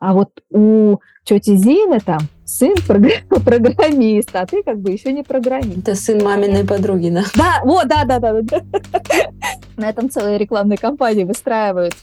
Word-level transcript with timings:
А 0.00 0.14
вот 0.14 0.30
у 0.50 0.96
тети 1.24 1.56
Зины 1.56 2.00
там 2.00 2.20
сын 2.46 2.74
программист, 2.86 4.30
а 4.34 4.46
ты 4.46 4.62
как 4.62 4.80
бы 4.80 4.90
еще 4.90 5.12
не 5.12 5.22
программист. 5.22 5.78
Это 5.78 5.94
сын 5.94 6.24
маминой 6.24 6.66
подруги, 6.66 7.10
да? 7.10 7.22
Да, 7.36 7.60
вот, 7.64 7.86
да, 7.86 8.04
да, 8.04 8.18
да. 8.18 8.42
На 9.76 9.90
этом 9.90 10.10
целые 10.10 10.38
рекламные 10.38 10.78
кампании 10.78 11.24
выстраивают. 11.24 11.94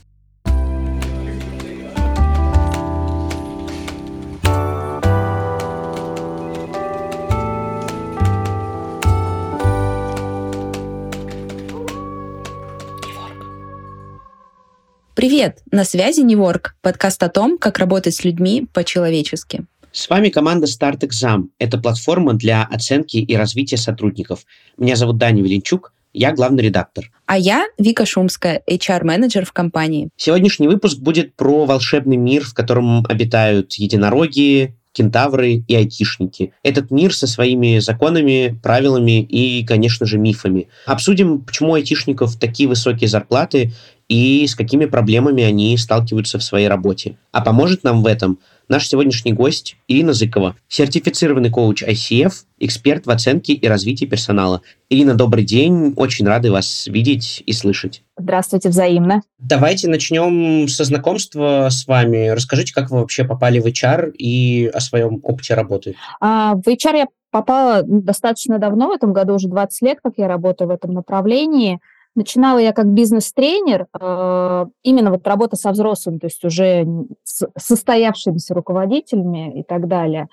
Привет! 15.28 15.57
На 15.71 15.83
связи 15.83 16.21
Неворк, 16.21 16.77
подкаст 16.81 17.21
о 17.21 17.27
том, 17.27 17.57
как 17.57 17.80
работать 17.80 18.16
с 18.16 18.23
людьми 18.23 18.66
по-человечески. 18.71 19.66
С 19.91 20.09
вами 20.09 20.30
команда 20.30 20.68
Start 20.68 20.99
Exam. 20.99 21.49
Это 21.59 21.77
платформа 21.77 22.34
для 22.34 22.63
оценки 22.63 23.18
и 23.18 23.35
развития 23.35 23.76
сотрудников. 23.76 24.45
Меня 24.77 24.95
зовут 24.95 25.18
Даня 25.18 25.44
Веленчук, 25.44 25.91
я 26.13 26.32
главный 26.32 26.63
редактор. 26.63 27.12
А 27.26 27.38
я 27.38 27.66
Вика 27.77 28.05
Шумская, 28.05 28.63
HR-менеджер 28.70 29.45
в 29.45 29.52
компании. 29.52 30.08
Сегодняшний 30.16 30.70
выпуск 30.70 30.98
будет 30.98 31.35
про 31.35 31.66
волшебный 31.66 32.16
мир, 32.16 32.46
в 32.46 32.54
котором 32.54 33.05
обитают 33.05 33.73
единороги, 33.73 34.77
кентавры 34.98 35.64
и 35.68 35.76
айтишники. 35.76 36.54
Этот 36.64 36.90
мир 36.90 37.14
со 37.14 37.28
своими 37.28 37.78
законами, 37.80 38.60
правилами 38.64 39.22
и, 39.22 39.64
конечно 39.64 40.08
же, 40.08 40.18
мифами. 40.18 40.70
Обсудим, 40.88 41.42
почему 41.42 41.72
у 41.72 41.74
айтишников 41.76 42.36
такие 42.38 42.68
высокие 42.68 43.08
зарплаты 43.08 43.74
и 44.10 44.48
с 44.48 44.55
какими 44.55 44.86
проблемами 44.86 45.44
они 45.44 45.78
сталкиваются 45.78 46.40
в 46.40 46.44
своей 46.44 46.68
работе. 46.68 47.18
А 47.32 47.41
поможет 47.41 47.84
нам 47.84 48.02
в 48.02 48.08
этом 48.08 48.40
наш 48.67 48.88
сегодняшний 48.88 49.34
гость 49.34 49.77
Ирина 49.88 50.13
Зыкова, 50.13 50.55
сертифицированный 50.67 51.49
коуч 51.49 51.84
ICF, 51.84 52.34
эксперт 52.60 53.05
в 53.05 53.09
оценке 53.09 53.54
и 53.54 53.68
развитии 53.68 54.05
персонала. 54.05 54.62
Ирина, 54.90 55.13
добрый 55.15 55.43
день, 55.43 55.93
очень 55.96 56.27
рады 56.27 56.51
вас 56.51 56.87
видеть 56.87 57.43
и 57.46 57.54
слышать. 57.54 58.04
Здравствуйте, 58.18 58.70
взаимно. 58.70 59.21
Давайте 59.37 59.87
начнем 59.87 60.68
со 60.68 60.84
знакомства 60.84 61.68
с 61.70 61.87
вами. 61.87 62.29
Расскажите, 62.29 62.74
как 62.74 62.90
вы 62.90 62.99
вообще 62.99 63.24
попали 63.24 63.59
в 63.59 63.65
HR 63.65 64.11
и 64.11 64.67
о 64.67 64.79
своем 64.79 65.19
опыте 65.23 65.53
работы. 65.53 65.95
А, 66.19 66.55
в 66.55 66.67
HR 66.67 66.97
я 66.97 67.07
попала 67.31 67.83
достаточно 67.83 68.57
давно, 68.57 68.87
в 68.87 68.91
этом 68.91 69.13
году 69.13 69.35
уже 69.35 69.47
20 69.47 69.81
лет, 69.83 69.99
как 70.03 70.13
я 70.17 70.27
работаю 70.27 70.69
в 70.69 70.71
этом 70.71 70.93
направлении– 70.93 71.79
Начинала 72.17 72.57
я 72.57 72.73
как 72.73 72.87
бизнес-тренер, 72.87 73.85
э, 73.93 74.65
именно 74.81 75.11
вот 75.11 75.27
работа 75.27 75.55
со 75.55 75.71
взрослыми, 75.71 76.17
то 76.17 76.25
есть 76.25 76.43
уже 76.43 76.87
с 77.23 77.47
состоявшимися 77.55 78.55
руководителями 78.55 79.59
и 79.59 79.63
так 79.63 79.87
далее. 79.87 80.27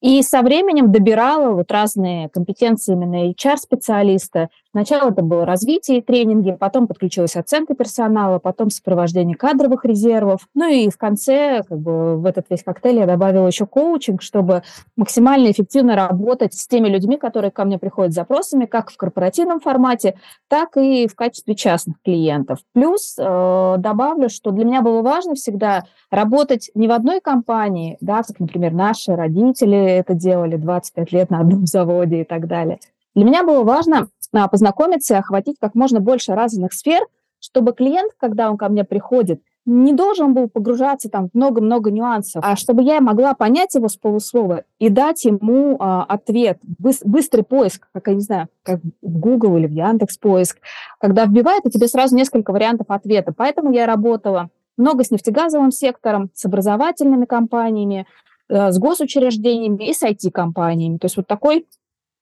И 0.00 0.22
со 0.22 0.42
временем 0.42 0.92
добирала 0.92 1.54
вот 1.54 1.72
разные 1.72 2.28
компетенции 2.28 2.92
именно 2.92 3.32
HR-специалиста. 3.32 4.48
Сначала 4.74 5.10
это 5.10 5.22
было 5.22 5.46
развитие 5.46 5.98
и 5.98 6.02
тренинги, 6.02 6.50
потом 6.50 6.88
подключилась 6.88 7.36
оценка 7.36 7.76
персонала, 7.76 8.40
потом 8.40 8.70
сопровождение 8.70 9.36
кадровых 9.36 9.84
резервов. 9.84 10.48
Ну 10.52 10.68
и 10.68 10.90
в 10.90 10.98
конце, 10.98 11.62
как 11.62 11.78
бы 11.78 12.16
в 12.16 12.26
этот 12.26 12.46
весь 12.50 12.64
коктейль 12.64 12.98
я 12.98 13.06
добавила 13.06 13.46
еще 13.46 13.66
коучинг, 13.66 14.20
чтобы 14.20 14.64
максимально 14.96 15.52
эффективно 15.52 15.94
работать 15.94 16.54
с 16.54 16.66
теми 16.66 16.88
людьми, 16.88 17.18
которые 17.18 17.52
ко 17.52 17.64
мне 17.64 17.78
приходят 17.78 18.10
с 18.10 18.16
запросами, 18.16 18.64
как 18.64 18.90
в 18.90 18.96
корпоративном 18.96 19.60
формате, 19.60 20.16
так 20.48 20.76
и 20.76 21.06
в 21.06 21.14
качестве 21.14 21.54
частных 21.54 22.02
клиентов. 22.04 22.58
Плюс 22.72 23.14
э, 23.16 23.74
добавлю, 23.78 24.28
что 24.28 24.50
для 24.50 24.64
меня 24.64 24.82
было 24.82 25.02
важно 25.02 25.36
всегда 25.36 25.84
работать 26.10 26.72
не 26.74 26.88
в 26.88 26.90
одной 26.90 27.20
компании, 27.20 27.96
да, 28.00 28.24
как, 28.24 28.40
например, 28.40 28.72
наши 28.72 29.14
родители 29.14 29.78
это 29.78 30.14
делали 30.14 30.56
25 30.56 31.12
лет 31.12 31.30
на 31.30 31.38
одном 31.38 31.64
заводе 31.66 32.22
и 32.22 32.24
так 32.24 32.48
далее. 32.48 32.80
Для 33.14 33.24
меня 33.24 33.44
было 33.44 33.62
важно 33.62 34.08
познакомиться 34.48 35.14
и 35.14 35.18
охватить 35.18 35.56
как 35.60 35.74
можно 35.74 36.00
больше 36.00 36.34
разных 36.34 36.72
сфер, 36.72 37.06
чтобы 37.40 37.72
клиент, 37.72 38.12
когда 38.18 38.50
он 38.50 38.56
ко 38.56 38.68
мне 38.68 38.84
приходит, 38.84 39.40
не 39.66 39.94
должен 39.94 40.34
был 40.34 40.48
погружаться 40.48 41.08
там 41.08 41.30
много-много 41.32 41.90
нюансов, 41.90 42.44
а 42.44 42.54
чтобы 42.54 42.82
я 42.82 43.00
могла 43.00 43.32
понять 43.32 43.74
его 43.74 43.88
с 43.88 43.96
полуслова 43.96 44.64
и 44.78 44.90
дать 44.90 45.24
ему 45.24 45.76
а, 45.80 46.04
ответ. 46.04 46.58
Быс- 46.82 47.00
быстрый 47.02 47.42
поиск, 47.42 47.88
как, 47.92 48.08
я 48.08 48.14
не 48.14 48.20
знаю, 48.20 48.48
как 48.62 48.80
в 48.82 49.18
Google 49.18 49.56
или 49.56 49.66
в 49.66 49.72
Яндекс 49.72 50.18
поиск, 50.18 50.58
когда 51.00 51.24
вбивает, 51.24 51.64
и 51.64 51.70
тебе 51.70 51.88
сразу 51.88 52.14
несколько 52.14 52.52
вариантов 52.52 52.88
ответа. 52.90 53.32
Поэтому 53.34 53.72
я 53.72 53.86
работала 53.86 54.50
много 54.76 55.02
с 55.02 55.10
нефтегазовым 55.10 55.70
сектором, 55.70 56.30
с 56.34 56.44
образовательными 56.44 57.24
компаниями, 57.24 58.06
Э, 58.48 58.72
с 58.72 58.78
госучреждениями 58.78 59.88
и 59.88 59.94
с 59.94 60.02
IT-компаниями. 60.02 60.98
То 60.98 61.06
есть 61.06 61.16
вот 61.16 61.26
такой 61.26 61.66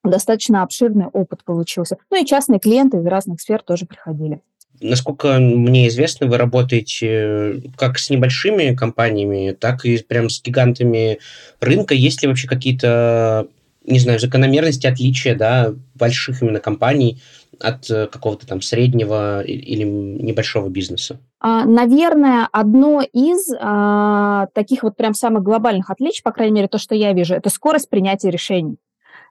достаточно 0.04 0.62
обширный 0.62 1.06
опыт 1.06 1.44
получился. 1.44 1.96
Ну 2.10 2.22
и 2.22 2.26
частные 2.26 2.60
клиенты 2.60 2.98
из 2.98 3.06
разных 3.06 3.40
сфер 3.40 3.62
тоже 3.62 3.86
приходили. 3.86 4.40
Насколько 4.80 5.38
мне 5.38 5.88
известно, 5.88 6.26
вы 6.26 6.38
работаете 6.38 7.08
э, 7.08 7.60
как 7.76 7.98
с 7.98 8.10
небольшими 8.10 8.74
компаниями, 8.74 9.52
так 9.52 9.84
и 9.84 9.98
прям 9.98 10.28
с 10.28 10.42
гигантами 10.42 11.18
рынка. 11.60 11.94
Есть 11.94 12.22
ли 12.22 12.28
вообще 12.28 12.48
какие-то, 12.48 13.46
не 13.84 14.00
знаю, 14.00 14.18
закономерности, 14.18 14.88
отличия, 14.88 15.36
да, 15.36 15.72
больших 15.94 16.42
именно 16.42 16.58
компаний 16.58 17.22
от 17.60 17.88
э, 17.90 18.08
какого-то 18.08 18.46
там 18.46 18.60
среднего 18.60 19.42
или 19.42 19.84
небольшого 19.84 20.69
бизнеса? 20.69 21.20
А, 21.38 21.64
наверное, 21.64 22.48
одно 22.50 23.02
из 23.02 23.54
а, 23.60 24.46
таких 24.52 24.82
вот 24.82 24.96
прям 24.96 25.14
самых 25.14 25.44
глобальных 25.44 25.90
отличий, 25.90 26.22
по 26.24 26.32
крайней 26.32 26.54
мере, 26.54 26.69
то, 26.69 26.78
что 26.78 26.96
я 26.96 27.12
вижу, 27.12 27.34
это 27.34 27.50
скорость 27.50 27.88
принятия 27.88 28.30
решений. 28.30 28.78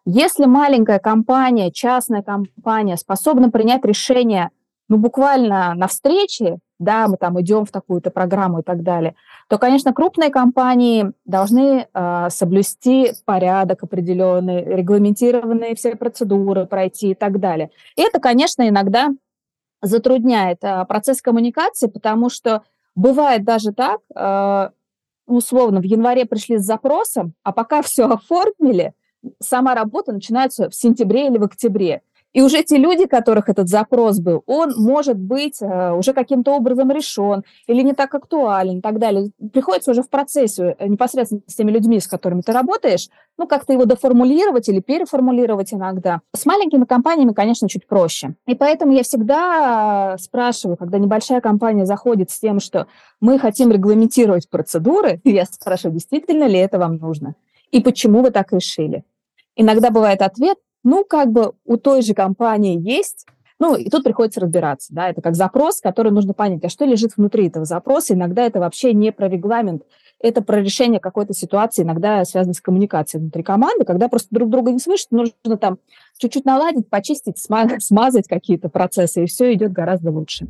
Если 0.05 0.45
маленькая 0.45 0.99
компания, 0.99 1.71
частная 1.71 2.23
компания 2.23 2.97
способна 2.97 3.51
принять 3.51 3.85
решение, 3.85 4.49
ну, 4.89 4.97
буквально 4.97 5.73
на 5.75 5.87
встрече, 5.87 6.57
да, 6.79 7.07
мы 7.07 7.17
там 7.17 7.39
идем 7.39 7.65
в 7.65 7.71
такую-то 7.71 8.09
программу 8.09 8.59
и 8.59 8.63
так 8.63 8.81
далее, 8.81 9.15
то, 9.47 9.59
конечно, 9.59 9.93
крупные 9.93 10.31
компании 10.31 11.11
должны 11.25 11.87
э, 11.93 12.27
соблюсти 12.29 13.13
порядок 13.25 13.83
определенный, 13.83 14.63
регламентированные 14.63 15.75
все 15.75 15.95
процедуры 15.95 16.65
пройти 16.65 17.11
и 17.11 17.15
так 17.15 17.39
далее. 17.39 17.69
И 17.95 18.01
это, 18.01 18.19
конечно, 18.19 18.67
иногда 18.67 19.11
затрудняет 19.81 20.63
а, 20.63 20.85
процесс 20.85 21.21
коммуникации, 21.21 21.87
потому 21.87 22.29
что 22.29 22.63
бывает 22.95 23.43
даже 23.43 23.73
так, 23.73 23.99
а, 24.15 24.71
условно, 25.25 25.79
в 25.79 25.83
январе 25.83 26.25
пришли 26.25 26.57
с 26.57 26.65
запросом, 26.65 27.33
а 27.43 27.51
пока 27.51 27.81
все 27.81 28.07
оформили, 28.07 28.93
сама 29.39 29.75
работа 29.75 30.11
начинается 30.11 30.69
в 30.69 30.75
сентябре 30.75 31.27
или 31.27 31.37
в 31.37 31.43
октябре. 31.43 32.01
И 32.33 32.41
уже 32.41 32.63
те 32.63 32.77
люди, 32.77 33.07
которых 33.07 33.49
этот 33.49 33.67
запрос 33.67 34.19
был, 34.19 34.43
он 34.45 34.73
может 34.77 35.17
быть 35.17 35.61
э, 35.61 35.91
уже 35.91 36.13
каким-то 36.13 36.55
образом 36.55 36.89
решен 36.89 37.43
или 37.67 37.81
не 37.81 37.93
так 37.93 38.15
актуален 38.15 38.77
и 38.77 38.81
так 38.81 38.99
далее. 38.99 39.31
Приходится 39.51 39.91
уже 39.91 40.01
в 40.01 40.09
процессе 40.09 40.75
э, 40.79 40.87
непосредственно 40.87 41.41
с 41.45 41.55
теми 41.55 41.71
людьми, 41.71 41.99
с 41.99 42.07
которыми 42.07 42.41
ты 42.41 42.53
работаешь, 42.53 43.09
ну, 43.37 43.47
как-то 43.47 43.73
его 43.73 43.83
доформулировать 43.83 44.69
или 44.69 44.79
переформулировать 44.79 45.73
иногда. 45.73 46.21
С 46.33 46.45
маленькими 46.45 46.85
компаниями, 46.85 47.33
конечно, 47.33 47.67
чуть 47.67 47.85
проще. 47.85 48.35
И 48.47 48.55
поэтому 48.55 48.93
я 48.93 49.03
всегда 49.03 50.15
спрашиваю, 50.17 50.77
когда 50.77 50.99
небольшая 50.99 51.41
компания 51.41 51.85
заходит 51.85 52.31
с 52.31 52.39
тем, 52.39 52.61
что 52.61 52.87
мы 53.19 53.39
хотим 53.39 53.71
регламентировать 53.71 54.49
процедуры, 54.49 55.19
я 55.25 55.43
спрашиваю, 55.45 55.95
действительно 55.95 56.45
ли 56.45 56.59
это 56.59 56.79
вам 56.79 56.95
нужно? 56.95 57.35
И 57.71 57.81
почему 57.81 58.21
вы 58.21 58.31
так 58.31 58.53
решили? 58.53 59.03
Иногда 59.55 59.89
бывает 59.89 60.21
ответ, 60.21 60.57
ну, 60.83 61.03
как 61.03 61.31
бы 61.31 61.53
у 61.65 61.77
той 61.77 62.01
же 62.01 62.13
компании 62.13 62.79
есть, 62.79 63.25
ну, 63.59 63.75
и 63.75 63.89
тут 63.89 64.03
приходится 64.03 64.39
разбираться, 64.39 64.91
да, 64.91 65.09
это 65.09 65.21
как 65.21 65.35
запрос, 65.35 65.81
который 65.81 66.11
нужно 66.11 66.33
понять, 66.33 66.63
а 66.63 66.69
что 66.69 66.83
лежит 66.83 67.15
внутри 67.15 67.47
этого 67.47 67.63
запроса. 67.63 68.15
Иногда 68.15 68.43
это 68.43 68.59
вообще 68.59 68.91
не 68.91 69.11
про 69.11 69.29
регламент, 69.29 69.83
это 70.19 70.41
про 70.41 70.61
решение 70.61 70.99
какой-то 70.99 71.33
ситуации, 71.33 71.83
иногда 71.83 72.25
связано 72.25 72.55
с 72.55 72.61
коммуникацией 72.61 73.21
внутри 73.21 73.43
команды, 73.43 73.85
когда 73.85 74.07
просто 74.07 74.29
друг 74.31 74.49
друга 74.49 74.71
не 74.71 74.79
слышат, 74.79 75.11
нужно 75.11 75.57
там 75.59 75.77
чуть-чуть 76.17 76.45
наладить, 76.45 76.89
почистить, 76.89 77.37
смазать 77.37 78.27
какие-то 78.29 78.69
процессы, 78.69 79.23
и 79.23 79.27
все 79.27 79.53
идет 79.53 79.71
гораздо 79.71 80.09
лучше. 80.11 80.47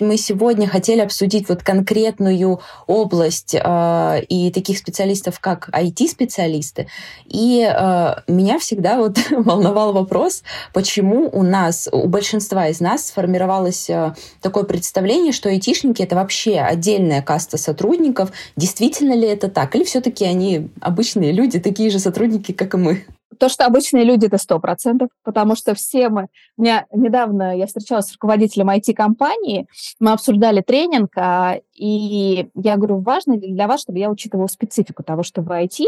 Мы 0.00 0.16
сегодня 0.16 0.66
хотели 0.66 0.98
обсудить 1.00 1.48
вот 1.48 1.62
конкретную 1.62 2.60
область 2.88 3.54
э, 3.54 4.22
и 4.28 4.50
таких 4.50 4.78
специалистов, 4.78 5.38
как 5.38 5.68
IT-специалисты. 5.68 6.88
И 7.26 7.64
э, 7.64 8.14
меня 8.26 8.58
всегда 8.58 8.98
вот 8.98 9.18
волновал 9.30 9.92
вопрос, 9.92 10.42
почему 10.72 11.30
у 11.32 11.44
нас, 11.44 11.88
у 11.92 12.08
большинства 12.08 12.66
из 12.66 12.80
нас 12.80 13.06
сформировалось 13.06 13.88
э, 13.88 14.14
такое 14.40 14.64
представление, 14.64 15.32
что 15.32 15.48
айтишники— 15.48 16.02
это 16.02 16.16
вообще 16.16 16.58
отдельная 16.58 17.22
каста 17.22 17.56
сотрудников. 17.56 18.32
Действительно 18.56 19.12
ли 19.12 19.28
это 19.28 19.48
так? 19.48 19.76
Или 19.76 19.84
все 19.84 20.00
таки 20.00 20.24
они 20.24 20.70
обычные 20.80 21.30
люди, 21.30 21.60
такие 21.60 21.90
же 21.90 22.00
сотрудники, 22.00 22.50
как 22.50 22.74
и 22.74 22.78
мы? 22.78 23.04
То, 23.38 23.48
что 23.48 23.66
обычные 23.66 24.04
люди, 24.04 24.26
это 24.26 24.38
сто 24.38 24.58
процентов, 24.58 25.08
потому 25.22 25.54
что 25.56 25.74
все 25.74 26.08
мы... 26.08 26.28
У 26.56 26.62
меня 26.62 26.86
недавно 26.92 27.56
я 27.56 27.66
встречалась 27.66 28.06
с 28.06 28.12
руководителем 28.12 28.70
IT-компании, 28.70 29.66
мы 30.00 30.12
обсуждали 30.12 30.60
тренинг, 30.60 31.10
а, 31.16 31.58
и 31.74 32.48
я 32.54 32.76
говорю, 32.76 32.98
важно 32.98 33.36
для 33.36 33.66
вас, 33.66 33.82
чтобы 33.82 33.98
я 33.98 34.10
учитывала 34.10 34.46
специфику 34.46 35.02
того, 35.02 35.22
что 35.22 35.42
в 35.42 35.50
IT 35.50 35.84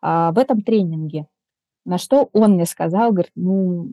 а, 0.00 0.32
в 0.32 0.38
этом 0.38 0.62
тренинге. 0.62 1.26
На 1.84 1.98
что 1.98 2.28
он 2.32 2.52
мне 2.52 2.66
сказал, 2.66 3.12
говорит, 3.12 3.32
ну, 3.34 3.92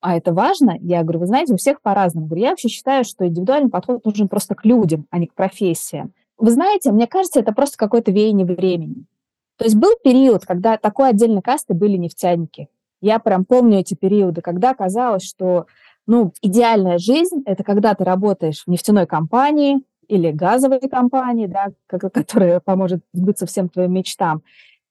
а 0.00 0.16
это 0.16 0.32
важно? 0.32 0.76
Я 0.80 1.02
говорю, 1.02 1.20
вы 1.20 1.26
знаете, 1.26 1.52
у 1.52 1.56
всех 1.56 1.80
по-разному. 1.82 2.26
Говорю, 2.26 2.44
я 2.44 2.50
вообще 2.50 2.68
считаю, 2.68 3.04
что 3.04 3.26
индивидуальный 3.26 3.70
подход 3.70 4.04
нужен 4.04 4.28
просто 4.28 4.54
к 4.54 4.64
людям, 4.64 5.06
а 5.10 5.18
не 5.18 5.26
к 5.26 5.34
профессиям. 5.34 6.12
Вы 6.38 6.50
знаете, 6.50 6.92
мне 6.92 7.06
кажется, 7.06 7.40
это 7.40 7.52
просто 7.52 7.76
какое-то 7.78 8.12
веяние 8.12 8.46
времени. 8.46 9.06
То 9.56 9.64
есть 9.64 9.76
был 9.76 9.92
период, 10.02 10.44
когда 10.44 10.76
такой 10.76 11.10
отдельной 11.10 11.42
касты 11.42 11.74
были 11.74 11.96
нефтяники. 11.96 12.68
Я 13.00 13.18
прям 13.18 13.44
помню 13.44 13.78
эти 13.78 13.94
периоды, 13.94 14.40
когда 14.40 14.74
казалось, 14.74 15.24
что 15.24 15.66
ну, 16.06 16.32
идеальная 16.40 16.98
жизнь– 16.98 17.42
это 17.46 17.64
когда 17.64 17.94
ты 17.94 18.04
работаешь 18.04 18.62
в 18.64 18.70
нефтяной 18.70 19.06
компании 19.06 19.82
или 20.08 20.30
газовой 20.30 20.80
компании, 20.80 21.46
да, 21.46 21.72
которая 21.88 22.60
поможет 22.60 23.00
сбыться 23.12 23.46
всем 23.46 23.68
твоим 23.68 23.92
мечтам. 23.92 24.42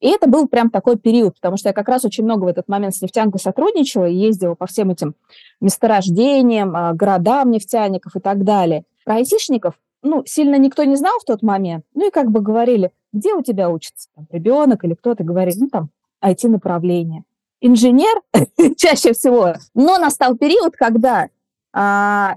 И 0.01 0.09
это 0.09 0.29
был 0.29 0.47
прям 0.47 0.69
такой 0.69 0.97
период, 0.97 1.35
потому 1.35 1.57
что 1.57 1.69
я 1.69 1.73
как 1.73 1.87
раз 1.87 2.03
очень 2.03 2.25
много 2.25 2.43
в 2.43 2.47
этот 2.47 2.67
момент 2.67 2.95
с 2.95 3.01
нефтянкой 3.01 3.39
сотрудничала 3.39 4.05
и 4.05 4.15
ездила 4.15 4.53
по 4.55 4.67
всем 4.67 4.89
этим 4.89 5.15
месторождениям, 5.61 6.75
а, 6.75 6.93
городам 6.93 7.49
нефтяников 7.51 8.15
и 8.15 8.19
так 8.19 8.43
далее. 8.43 8.83
Про 9.05 9.15
айтишников 9.15 9.75
ну, 10.05 10.23
сильно 10.25 10.57
никто 10.57 10.83
не 10.83 10.95
знал 10.95 11.17
в 11.19 11.25
тот 11.25 11.41
момент. 11.41 11.83
Ну 11.95 12.07
и 12.07 12.11
как 12.11 12.29
бы 12.29 12.41
говорили, 12.41 12.91
где 13.15 13.33
у 13.33 13.41
тебя 13.41 13.69
учится 13.69 14.09
там, 14.13 14.27
ребенок 14.29 14.83
или 14.83 14.93
кто-то 14.93 15.23
говорит, 15.23 15.55
ну 15.57 15.69
там 15.69 15.89
IT-направление. 16.23 17.23
Инженер 17.61 18.21
чаще 18.77 19.13
всего. 19.13 19.53
Но 19.73 19.97
настал 19.97 20.35
период, 20.35 20.75
когда 20.75 21.29
а, 21.73 22.35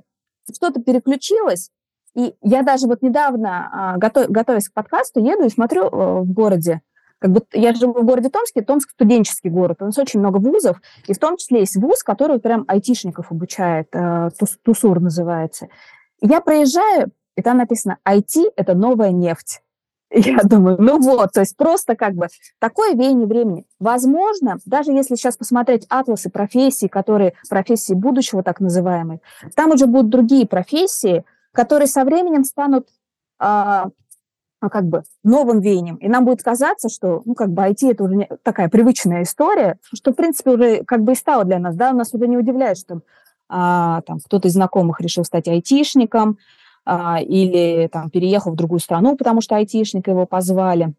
что-то 0.54 0.80
переключилось, 0.80 1.70
и 2.14 2.34
я 2.42 2.62
даже 2.62 2.86
вот 2.86 3.02
недавно, 3.02 3.68
а, 3.72 3.96
готов, 3.98 4.28
готовясь 4.28 4.68
к 4.68 4.72
подкасту, 4.72 5.20
еду 5.20 5.44
и 5.44 5.50
смотрю 5.50 5.86
а, 5.86 6.20
в 6.20 6.32
городе, 6.32 6.80
как 7.18 7.32
бы 7.32 7.42
я 7.52 7.74
живу 7.74 7.94
в 7.94 8.04
городе 8.04 8.30
Томске, 8.30 8.62
Томск 8.62 8.90
студенческий 8.90 9.50
город, 9.50 9.78
у 9.80 9.86
нас 9.86 9.98
очень 9.98 10.20
много 10.20 10.38
вузов, 10.38 10.80
и 11.08 11.12
в 11.12 11.18
том 11.18 11.36
числе 11.36 11.60
есть 11.60 11.76
вуз, 11.76 12.04
который 12.04 12.38
прям 12.38 12.64
айтишников 12.68 13.32
обучает, 13.32 13.88
э, 13.92 14.30
Тусур 14.62 15.00
называется. 15.00 15.66
Я 16.20 16.40
проезжаю, 16.40 17.10
и 17.36 17.42
там 17.42 17.58
написано 17.58 17.98
IT– 18.04 18.52
это 18.56 18.74
новая 18.74 19.10
нефть. 19.10 19.62
Я 20.10 20.38
думаю, 20.42 20.76
ну 20.80 20.98
вот, 21.00 21.32
то 21.32 21.40
есть 21.40 21.56
просто 21.56 21.94
как 21.94 22.14
бы 22.14 22.28
такое 22.58 22.94
веяние 22.94 23.26
времени. 23.26 23.66
Возможно, 23.78 24.58
даже 24.64 24.92
если 24.92 25.16
сейчас 25.16 25.36
посмотреть 25.36 25.86
атласы 25.90 26.30
профессий, 26.30 26.88
которые 26.88 27.34
профессии 27.50 27.92
будущего 27.92 28.42
так 28.42 28.60
называемые, 28.60 29.20
там 29.54 29.70
уже 29.70 29.86
будут 29.86 30.08
другие 30.08 30.46
профессии, 30.46 31.24
которые 31.52 31.88
со 31.88 32.04
временем 32.04 32.44
станут 32.44 32.88
а, 33.38 33.88
а, 34.60 34.68
как 34.70 34.86
бы 34.86 35.02
новым 35.22 35.60
веянием. 35.60 35.96
И 35.96 36.08
нам 36.08 36.24
будет 36.24 36.42
казаться, 36.42 36.88
что, 36.88 37.22
ну, 37.24 37.34
как 37.34 37.50
бы 37.50 37.62
IT 37.62 37.90
это 37.90 38.04
уже 38.04 38.28
такая 38.42 38.68
привычная 38.68 39.22
история, 39.22 39.78
что, 39.92 40.12
в 40.12 40.16
принципе, 40.16 40.50
уже 40.50 40.84
как 40.84 41.02
бы 41.02 41.12
и 41.12 41.16
стало 41.16 41.44
для 41.44 41.58
нас, 41.58 41.76
да, 41.76 41.90
у 41.90 41.96
нас 41.96 42.12
уже 42.14 42.26
не 42.26 42.36
удивляет, 42.36 42.78
что 42.78 43.02
а, 43.48 44.02
там 44.02 44.18
кто-то 44.20 44.48
из 44.48 44.54
знакомых 44.54 45.00
решил 45.00 45.24
стать 45.24 45.48
айтишником 45.48 46.38
или 47.20 47.88
там 47.92 48.10
переехал 48.10 48.52
в 48.52 48.56
другую 48.56 48.80
страну, 48.80 49.16
потому 49.16 49.40
что 49.40 49.56
айтишника 49.56 50.10
его 50.10 50.26
позвали. 50.26 50.94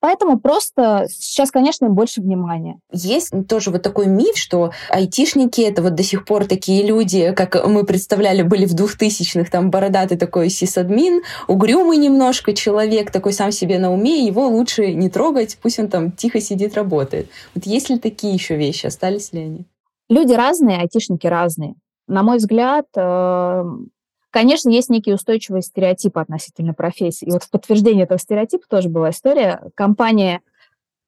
Поэтому 0.00 0.38
просто 0.38 1.06
сейчас, 1.10 1.50
конечно, 1.50 1.88
больше 1.88 2.20
внимания. 2.20 2.78
Есть 2.92 3.32
тоже 3.48 3.72
вот 3.72 3.82
такой 3.82 4.06
миф, 4.06 4.36
что 4.36 4.70
айтишники— 4.90 5.60
это 5.62 5.82
вот 5.82 5.96
до 5.96 6.04
сих 6.04 6.24
пор 6.24 6.46
такие 6.46 6.86
люди, 6.86 7.32
как 7.32 7.66
мы 7.66 7.84
представляли, 7.84 8.42
были 8.42 8.64
в 8.64 8.74
двухтысячных, 8.74 9.50
там 9.50 9.70
бородатый 9.70 10.16
такой 10.16 10.50
сисадмин, 10.50 11.22
угрюмый 11.48 11.96
немножко 11.96 12.54
человек, 12.54 13.10
такой 13.10 13.32
сам 13.32 13.50
себе 13.50 13.80
на 13.80 13.92
уме, 13.92 14.24
его 14.24 14.46
лучше 14.46 14.94
не 14.94 15.10
трогать, 15.10 15.58
пусть 15.60 15.80
он 15.80 15.88
там 15.88 16.12
тихо 16.12 16.40
сидит, 16.40 16.74
работает. 16.74 17.28
Вот 17.56 17.66
есть 17.66 17.90
ли 17.90 17.98
такие 17.98 18.32
еще 18.32 18.54
вещи, 18.54 18.86
остались 18.86 19.32
ли 19.32 19.40
они? 19.40 19.64
Люди 20.08 20.32
разные, 20.32 20.78
айтишники 20.78 21.26
разные. 21.26 21.74
На 22.06 22.22
мой 22.22 22.38
взгляд, 22.38 22.86
э, 22.96 23.64
Конечно, 24.30 24.68
есть 24.68 24.90
некие 24.90 25.14
устойчивые 25.14 25.62
стереотипы 25.62 26.20
относительно 26.20 26.74
профессии. 26.74 27.26
И 27.26 27.30
вот 27.30 27.44
в 27.44 27.50
подтверждение 27.50 28.04
этого 28.04 28.18
стереотипа 28.18 28.64
тоже 28.68 28.88
была 28.88 29.10
история. 29.10 29.62
Компания 29.74 30.42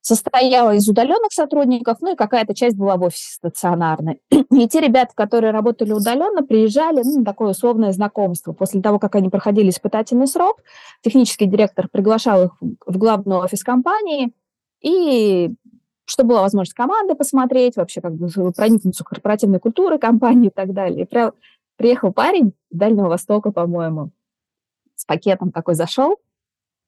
состояла 0.01 0.75
из 0.75 0.89
удаленных 0.89 1.33
сотрудников, 1.33 1.99
ну 2.01 2.15
и 2.15 2.17
какая-то 2.17 2.55
часть 2.55 2.77
была 2.77 2.97
в 2.97 3.03
офисе 3.03 3.35
стационарной. 3.35 4.21
И 4.31 4.69
те 4.69 4.81
ребята, 4.81 5.13
которые 5.15 5.53
работали 5.53 5.93
удаленно, 5.93 6.43
приезжали, 6.43 7.03
ну, 7.05 7.23
такое 7.23 7.51
условное 7.51 7.93
знакомство. 7.93 8.53
После 8.53 8.81
того, 8.81 8.99
как 8.99 9.15
они 9.15 9.29
проходили 9.29 9.69
испытательный 9.69 10.27
срок, 10.27 10.63
технический 11.03 11.47
директор 11.47 11.89
приглашал 11.89 12.45
их 12.45 12.53
в 12.87 12.97
главный 12.97 13.37
офис 13.37 13.63
компании, 13.63 14.33
и 14.81 15.51
чтобы 16.07 16.31
была 16.31 16.43
возможность 16.43 16.75
команды 16.75 17.15
посмотреть, 17.15 17.77
вообще 17.77 18.01
как 18.01 18.15
бы 18.15 18.29
проникнуться 18.53 19.05
корпоративной 19.05 19.61
культуры 19.61 19.99
компании 19.99 20.49
и 20.49 20.53
так 20.53 20.73
далее. 20.73 21.05
И 21.05 21.07
Приехал 21.81 22.13
парень 22.13 22.53
с 22.71 22.77
Дальнего 22.77 23.09
Востока, 23.09 23.53
по-моему, 23.53 24.11
с 24.97 25.07
пакетом 25.07 25.51
такой 25.51 25.75
зашел, 25.75 26.19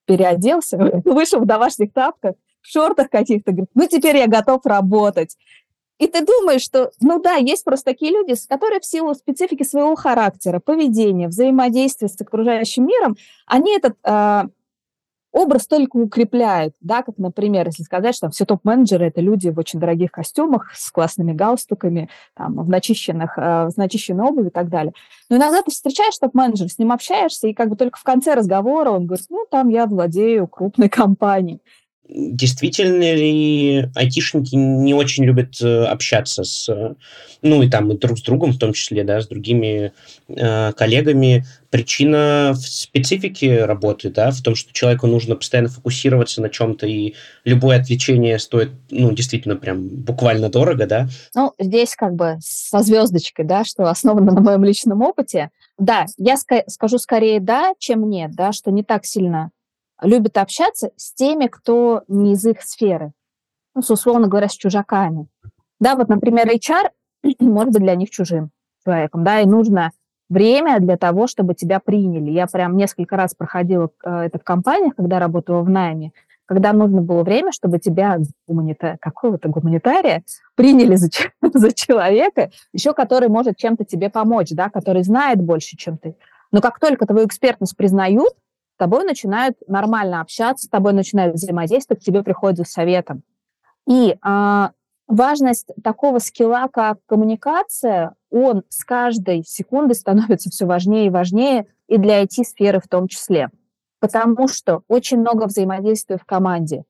переоделся, 0.04 0.76
вышел 1.06 1.40
в 1.40 1.46
домашних 1.46 1.94
тапках, 1.94 2.34
в 2.60 2.66
шортах 2.66 3.08
каких-то, 3.08 3.52
говорит, 3.52 3.70
ну 3.72 3.88
теперь 3.88 4.18
я 4.18 4.26
готов 4.26 4.66
работать. 4.66 5.38
И 5.96 6.08
ты 6.08 6.22
думаешь, 6.22 6.60
что, 6.60 6.90
ну 7.00 7.18
да, 7.22 7.36
есть 7.36 7.64
просто 7.64 7.86
такие 7.86 8.12
люди, 8.12 8.34
которые 8.50 8.80
в 8.80 8.84
силу 8.84 9.14
специфики 9.14 9.62
своего 9.62 9.96
характера, 9.96 10.60
поведения, 10.60 11.28
взаимодействия 11.28 12.08
с 12.08 12.20
окружающим 12.20 12.86
миром, 12.86 13.16
они 13.46 13.74
этот 13.74 13.96
э, 14.04 14.42
образ 15.32 15.66
только 15.66 15.96
укрепляют, 15.96 16.74
да, 16.80 17.02
как, 17.02 17.18
например, 17.18 17.66
если 17.66 17.82
сказать, 17.82 18.14
что 18.14 18.30
все 18.30 18.44
топ-менеджеры– 18.44 19.06
это 19.08 19.20
люди 19.20 19.48
в 19.48 19.58
очень 19.58 19.80
дорогих 19.80 20.12
костюмах 20.12 20.70
с 20.74 20.90
классными 20.90 21.32
галстуками, 21.32 22.08
там, 22.34 22.54
в 22.62 22.68
начищенных, 22.68 23.38
э, 23.38 23.68
в 23.68 23.76
начищенной 23.76 24.24
обуви 24.24 24.48
и 24.48 24.50
так 24.50 24.68
далее. 24.68 24.92
Но 25.30 25.36
иногда 25.36 25.62
ты 25.62 25.70
встречаешь 25.70 26.16
топ-менеджера, 26.18 26.68
с 26.68 26.78
ним 26.78 26.92
общаешься, 26.92 27.48
и 27.48 27.54
как 27.54 27.70
бы 27.70 27.76
только 27.76 27.98
в 27.98 28.04
конце 28.04 28.34
разговора 28.34 28.90
он 28.90 29.06
говорит, 29.06 29.26
ну, 29.30 29.46
там 29.50 29.68
я 29.70 29.86
владею 29.86 30.46
крупной 30.46 30.88
компанией 30.90 31.60
действительно 32.14 33.14
ли 33.14 33.88
айтишники 33.94 34.54
не 34.54 34.94
очень 34.94 35.24
любят 35.24 35.60
э, 35.62 35.84
общаться 35.84 36.44
с, 36.44 36.68
э, 36.68 36.94
ну 37.40 37.62
и 37.62 37.70
там 37.70 37.90
и 37.90 37.98
друг 37.98 38.18
с 38.18 38.22
другом 38.22 38.52
в 38.52 38.58
том 38.58 38.72
числе, 38.72 39.04
да, 39.04 39.20
с 39.20 39.28
другими 39.28 39.92
э, 40.28 40.72
коллегами. 40.72 41.44
Причина 41.70 42.52
в 42.54 42.58
специфике 42.58 43.64
работы, 43.64 44.10
да, 44.10 44.30
в 44.30 44.42
том, 44.42 44.54
что 44.54 44.72
человеку 44.72 45.06
нужно 45.06 45.36
постоянно 45.36 45.70
фокусироваться 45.70 46.42
на 46.42 46.50
чем-то, 46.50 46.86
и 46.86 47.14
любое 47.44 47.80
отвлечение 47.80 48.38
стоит, 48.38 48.72
ну, 48.90 49.12
действительно, 49.12 49.56
прям 49.56 49.88
буквально 49.88 50.50
дорого, 50.50 50.86
да. 50.86 51.08
Ну, 51.34 51.52
здесь 51.58 51.94
как 51.96 52.14
бы 52.14 52.36
со 52.40 52.80
звездочкой, 52.80 53.46
да, 53.46 53.64
что 53.64 53.88
основано 53.88 54.32
на 54.32 54.40
моем 54.40 54.64
личном 54.64 55.00
опыте. 55.00 55.50
Да, 55.78 56.04
я 56.18 56.34
ска- 56.34 56.64
скажу 56.66 56.98
скорее 56.98 57.40
да, 57.40 57.72
чем 57.78 58.08
нет, 58.08 58.32
да, 58.34 58.52
что 58.52 58.70
не 58.70 58.82
так 58.82 59.06
сильно 59.06 59.50
любят 60.02 60.36
общаться 60.36 60.90
с 60.96 61.14
теми, 61.14 61.46
кто 61.46 62.02
не 62.08 62.32
из 62.34 62.44
их 62.44 62.62
сферы, 62.62 63.12
ну, 63.74 63.80
условно 63.88 64.28
говоря, 64.28 64.48
с 64.48 64.54
чужаками. 64.54 65.28
Да, 65.80 65.96
вот, 65.96 66.08
например, 66.08 66.48
HR 66.48 66.90
может 67.40 67.72
быть 67.72 67.82
для 67.82 67.94
них 67.94 68.10
чужим 68.10 68.50
человеком, 68.84 69.24
да, 69.24 69.40
и 69.40 69.46
нужно 69.46 69.92
время 70.28 70.80
для 70.80 70.96
того, 70.96 71.26
чтобы 71.26 71.54
тебя 71.54 71.78
приняли. 71.78 72.30
Я 72.30 72.46
прям 72.46 72.76
несколько 72.76 73.16
раз 73.16 73.34
проходила 73.34 73.90
э, 74.04 74.10
это 74.10 74.38
в 74.38 74.44
компаниях, 74.44 74.96
когда 74.96 75.18
работала 75.18 75.62
в 75.62 75.68
найме, 75.68 76.12
когда 76.46 76.72
нужно 76.72 77.02
было 77.02 77.22
время, 77.22 77.52
чтобы 77.52 77.78
тебя, 77.78 78.18
гуманита... 78.46 78.96
какого-то 79.00 79.48
гуманитария, 79.48 80.22
приняли 80.54 80.96
за, 80.96 81.08
за 81.54 81.72
человека, 81.72 82.50
еще 82.72 82.92
который 82.94 83.28
может 83.28 83.56
чем-то 83.56 83.84
тебе 83.84 84.10
помочь, 84.10 84.50
да, 84.50 84.70
который 84.70 85.02
знает 85.02 85.40
больше, 85.40 85.76
чем 85.76 85.98
ты. 85.98 86.16
Но 86.50 86.60
как 86.60 86.78
только 86.78 87.06
твою 87.06 87.26
экспертность 87.26 87.76
признают, 87.76 88.34
тобой 88.82 89.04
начинают 89.04 89.56
нормально 89.68 90.20
общаться, 90.20 90.66
с 90.66 90.68
тобой 90.68 90.92
начинают 90.92 91.36
взаимодействовать, 91.36 92.02
к 92.02 92.04
тебе 92.04 92.24
приходят 92.24 92.58
за 92.58 92.64
советом. 92.64 93.22
И 93.88 94.16
а, 94.22 94.72
важность 95.06 95.68
такого 95.84 96.18
скилла, 96.18 96.66
как 96.66 96.98
коммуникация, 97.06 98.16
он 98.28 98.64
с 98.68 98.84
каждой 98.84 99.44
секундой 99.46 99.94
становится 99.94 100.50
все 100.50 100.66
важнее 100.66 101.06
и 101.06 101.10
важнее, 101.10 101.68
и 101.86 101.96
для 101.96 102.24
IT-сферы 102.24 102.80
в 102.80 102.88
том 102.88 103.06
числе. 103.06 103.50
Потому 104.00 104.48
что 104.48 104.82
очень 104.88 105.20
много 105.20 105.44
взаимодействия 105.44 106.16
в 106.16 106.24
команде, 106.24 106.82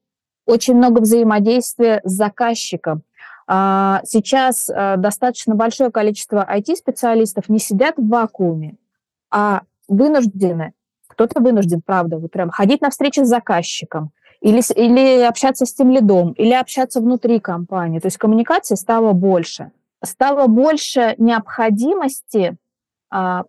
очень 0.46 0.74
много 0.74 1.00
взаимодействия 1.00 2.00
с 2.04 2.12
заказчиком. 2.12 3.02
А, 3.46 4.00
сейчас 4.04 4.70
а, 4.70 4.96
достаточно 4.96 5.54
большое 5.54 5.90
количество 5.90 6.48
IT-специалистов 6.50 7.50
не 7.50 7.58
сидят 7.58 7.98
в 7.98 8.08
вакууме, 8.08 8.78
а 9.30 9.64
вынуждены 9.88 10.72
кто-то 11.12 11.40
вынужден, 11.40 11.82
правда, 11.84 12.18
вот 12.18 12.30
прям 12.30 12.50
ходить 12.50 12.80
на 12.80 12.90
встречи 12.90 13.20
с 13.20 13.28
заказчиком, 13.28 14.10
или, 14.40 14.60
или 14.74 15.22
общаться 15.22 15.66
с 15.66 15.74
тем 15.74 15.90
лидом, 15.90 16.32
или 16.32 16.52
общаться 16.52 17.00
внутри 17.00 17.38
компании. 17.38 18.00
То 18.00 18.06
есть 18.06 18.16
коммуникации 18.16 18.74
стало 18.74 19.12
больше. 19.12 19.70
Стало 20.02 20.48
больше 20.48 21.14
необходимости 21.18 22.56
а, 23.10 23.44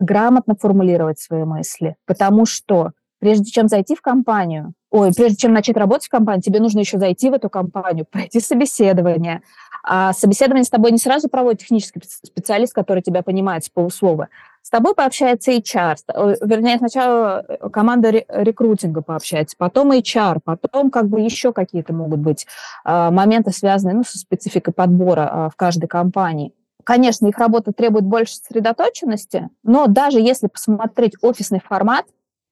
грамотно 0.00 0.54
формулировать 0.54 1.18
свои 1.18 1.44
мысли, 1.44 1.96
потому 2.06 2.46
что 2.46 2.92
прежде 3.18 3.50
чем 3.50 3.68
зайти 3.68 3.94
в 3.94 4.00
компанию, 4.00 4.72
ой, 4.90 5.12
прежде 5.14 5.36
чем 5.36 5.52
начать 5.52 5.76
работать 5.76 6.06
в 6.06 6.10
компании, 6.10 6.40
тебе 6.40 6.60
нужно 6.60 6.80
еще 6.80 6.98
зайти 6.98 7.30
в 7.30 7.34
эту 7.34 7.50
компанию, 7.50 8.06
пройти 8.10 8.40
собеседование. 8.40 9.42
А 9.84 10.12
собеседование 10.12 10.64
с 10.64 10.70
тобой 10.70 10.92
не 10.92 10.98
сразу 10.98 11.28
проводит 11.28 11.60
технический 11.60 12.00
специалист, 12.04 12.72
который 12.72 13.02
тебя 13.02 13.22
понимает 13.22 13.64
с 13.64 13.68
полуслова. 13.68 14.28
С 14.62 14.70
тобой 14.70 14.94
пообщается 14.94 15.50
HR, 15.50 15.96
вернее, 16.40 16.78
сначала 16.78 17.44
э, 17.46 17.68
команда 17.68 18.10
рекрутинга 18.10 19.02
пообщается, 19.02 19.56
потом 19.58 19.90
HR, 19.90 20.38
потом 20.44 20.90
как 20.90 21.08
бы 21.08 21.20
еще 21.20 21.52
какие-то 21.52 21.92
могут 21.92 22.20
быть 22.20 22.46
а, 22.84 23.10
моменты, 23.10 23.50
связанные 23.50 23.96
ну, 23.96 24.04
со 24.04 24.18
спецификой 24.18 24.72
подбора 24.72 25.28
а, 25.30 25.50
в 25.50 25.56
каждой 25.56 25.88
компании. 25.88 26.54
Конечно, 26.84 27.26
их 27.26 27.38
работа 27.38 27.72
требует 27.72 28.04
больше 28.04 28.36
сосредоточенности, 28.36 29.50
но 29.64 29.88
даже 29.88 30.20
если 30.20 30.46
посмотреть 30.46 31.14
офисный 31.22 31.60
формат, 31.60 32.06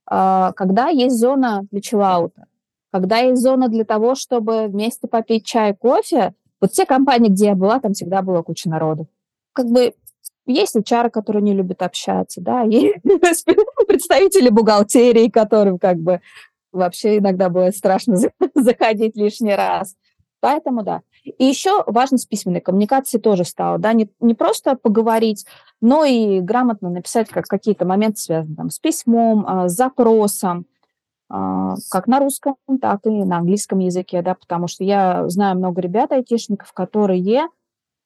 а, 0.04 0.52
когда 0.52 0.88
есть 0.88 1.16
зона 1.16 1.62
для 1.70 1.80
чиллаута, 1.80 2.46
когда 2.92 3.18
есть 3.18 3.40
зона 3.40 3.68
для 3.68 3.84
того, 3.84 4.16
чтобы 4.16 4.66
вместе 4.66 5.06
попить 5.06 5.46
чай, 5.46 5.76
кофе, 5.76 6.34
вот 6.60 6.72
все 6.72 6.86
компании, 6.86 7.28
где 7.28 7.46
я 7.46 7.54
была, 7.54 7.78
там 7.78 7.92
всегда 7.92 8.20
была 8.20 8.42
куча 8.42 8.68
народу. 8.68 9.06
Как 9.52 9.66
бы 9.66 9.94
есть 10.46 10.76
HR, 10.76 11.10
которые 11.10 11.42
не 11.42 11.54
любят 11.54 11.82
общаться, 11.82 12.40
да, 12.40 12.62
есть 12.68 12.96
представители 13.88 14.48
бухгалтерии, 14.48 15.28
которым 15.28 15.78
как 15.78 15.98
бы 15.98 16.20
вообще 16.72 17.18
иногда 17.18 17.48
бывает 17.48 17.76
страшно 17.76 18.16
заходить 18.54 19.16
лишний 19.16 19.54
раз. 19.54 19.96
Поэтому 20.40 20.82
да. 20.82 21.02
И 21.24 21.44
еще 21.44 21.84
важно 21.86 22.16
с 22.16 22.24
письменной 22.24 22.62
коммуникацией 22.62 23.20
тоже 23.20 23.44
стало, 23.44 23.78
да, 23.78 23.92
не, 23.92 24.10
не 24.20 24.34
просто 24.34 24.74
поговорить, 24.74 25.44
но 25.82 26.04
и 26.04 26.40
грамотно 26.40 26.88
написать 26.88 27.28
как 27.28 27.44
какие-то 27.44 27.84
моменты, 27.84 28.20
связанные 28.20 28.56
там, 28.56 28.70
с 28.70 28.78
письмом, 28.78 29.44
а, 29.46 29.68
с 29.68 29.72
запросом, 29.74 30.64
а, 31.28 31.74
как 31.90 32.06
на 32.06 32.20
русском, 32.20 32.56
так 32.80 33.00
и 33.04 33.10
на 33.10 33.38
английском 33.38 33.80
языке, 33.80 34.22
да, 34.22 34.34
потому 34.34 34.66
что 34.66 34.82
я 34.82 35.28
знаю 35.28 35.58
много 35.58 35.82
ребят, 35.82 36.10
айтишников, 36.10 36.72
которые 36.72 37.48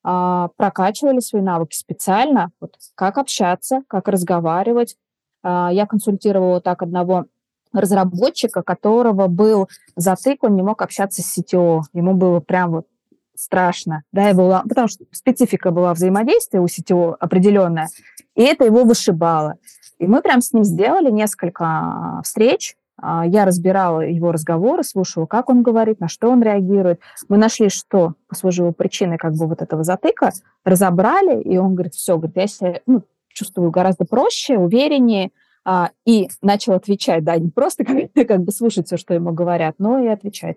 а, 0.05 0.49
прокачивали 0.57 1.21
свои 1.21 1.41
навыки 1.41 1.75
специально, 1.75 2.51
вот, 2.61 2.77
как 2.95 3.17
общаться, 3.17 3.83
как 3.89 4.07
разговаривать. 4.09 4.97
А, 5.43 5.71
я 5.73 5.87
консультировала 5.87 6.61
так 6.61 6.83
одного 6.83 7.25
разработчика, 7.73 8.63
которого 8.63 9.27
был 9.27 9.69
затык, 9.97 10.45
он 10.45 10.57
не 10.57 10.63
мог 10.63 10.83
общаться 10.83 11.23
с 11.23 11.39
CTO. 11.39 11.81
Ему 11.95 12.15
было 12.15 12.41
прям 12.41 12.71
вот 12.71 12.87
страшно, 13.35 14.05
да, 14.13 14.31
и 14.31 14.35
была, 14.35 14.63
потому 14.69 14.89
что 14.89 15.07
специфика 15.11 15.71
была 15.71 15.95
взаимодействия 15.95 16.61
у 16.61 16.67
CTO 16.67 17.17
определенная, 17.19 17.89
и 18.37 18.43
это 18.43 18.65
его 18.65 18.85
вышибало. 18.85 19.55
И 19.99 20.07
мы 20.07 20.21
прям 20.21 20.41
с 20.41 20.53
ним 20.53 20.65
сделали 20.65 21.11
несколько 21.11 22.21
встреч, 22.23 22.77
а, 22.77 22.84
я 23.27 23.45
разбирала 23.45 24.01
его 24.01 24.33
разговоры, 24.33 24.83
слушала, 24.83 25.27
как 25.27 25.51
он 25.51 25.63
говорит, 25.63 26.01
на 26.01 26.09
что 26.09 26.31
он 26.31 26.43
реагирует. 26.43 27.01
Мы 27.29 27.37
нашли, 27.37 27.69
что 27.69 28.15
послужило 28.29 28.73
причиной 28.73 29.19
как 29.19 29.35
бы 29.35 29.47
вот 29.47 29.63
этого 29.63 29.85
затыка, 29.85 30.33
разобрали, 30.65 31.43
и 31.43 31.57
он 31.57 31.75
говорит, 31.75 31.95
все, 31.95 32.17
говорит, 32.17 32.37
я 32.37 32.47
себя 32.47 32.81
ну, 32.87 33.03
чувствую 33.29 33.71
гораздо 33.71 34.05
проще, 34.05 34.57
увереннее, 34.57 35.31
а, 35.65 35.91
и 36.05 36.29
начал 36.43 36.75
отвечать, 36.75 37.25
да, 37.25 37.37
не 37.37 37.51
просто 37.51 37.85
как, 38.15 38.27
как 38.27 38.41
бы 38.43 38.53
слушать 38.53 38.87
все, 38.87 38.97
что 38.97 39.15
ему 39.15 39.33
говорят, 39.33 39.77
но 39.79 39.99
и 39.99 40.07
отвечать. 40.09 40.57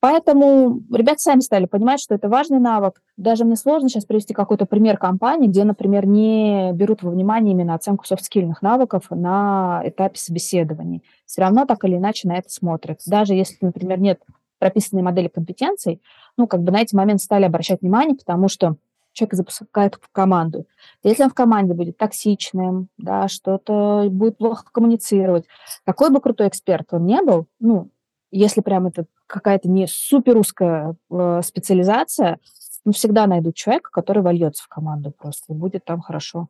Поэтому 0.00 0.82
ребята 0.92 1.18
сами 1.18 1.40
стали 1.40 1.64
понимать, 1.66 2.00
что 2.00 2.14
это 2.14 2.28
важный 2.28 2.58
навык. 2.58 3.00
Даже 3.16 3.44
мне 3.44 3.56
сложно 3.56 3.88
сейчас 3.88 4.04
привести 4.04 4.34
какой-то 4.34 4.66
пример 4.66 4.98
компании, 4.98 5.48
где, 5.48 5.64
например, 5.64 6.06
не 6.06 6.72
берут 6.72 7.02
во 7.02 7.10
внимание 7.10 7.52
именно 7.52 7.74
оценку 7.74 8.04
софт-скильных 8.04 8.60
навыков 8.62 9.06
на 9.10 9.80
этапе 9.84 10.18
собеседований. 10.18 11.02
Все 11.24 11.40
равно 11.40 11.64
так 11.64 11.82
или 11.84 11.96
иначе 11.96 12.28
на 12.28 12.36
это 12.36 12.50
смотрят. 12.50 13.00
Даже 13.06 13.34
если, 13.34 13.56
например, 13.62 13.98
нет 13.98 14.20
прописанной 14.58 15.02
модели 15.02 15.28
компетенций, 15.28 16.00
ну, 16.36 16.46
как 16.46 16.62
бы 16.62 16.72
на 16.72 16.80
эти 16.82 16.94
моменты 16.94 17.24
стали 17.24 17.44
обращать 17.44 17.80
внимание, 17.80 18.16
потому 18.16 18.48
что 18.48 18.76
человек 19.12 19.34
запускает 19.34 19.94
в 19.94 20.12
команду. 20.12 20.66
Если 21.02 21.22
он 21.22 21.30
в 21.30 21.34
команде 21.34 21.72
будет 21.74 21.96
токсичным, 21.96 22.88
да, 22.98 23.28
что-то 23.28 24.08
будет 24.10 24.36
плохо 24.36 24.64
коммуницировать, 24.70 25.46
какой 25.84 26.10
бы 26.10 26.20
крутой 26.20 26.48
эксперт 26.48 26.86
он 26.92 27.06
не 27.06 27.22
был, 27.22 27.46
ну, 27.58 27.88
если 28.30 28.60
прям 28.60 28.86
это 28.86 29.06
какая-то 29.26 29.68
не 29.68 29.86
супер 29.86 30.36
узкая 30.36 30.96
э, 31.10 31.40
специализация, 31.44 32.38
ну, 32.84 32.92
всегда 32.92 33.26
найдут 33.26 33.56
человека, 33.56 33.90
который 33.92 34.22
вольется 34.22 34.62
в 34.62 34.68
команду 34.68 35.10
просто 35.10 35.52
и 35.52 35.56
будет 35.56 35.84
там 35.84 36.00
хорошо 36.00 36.48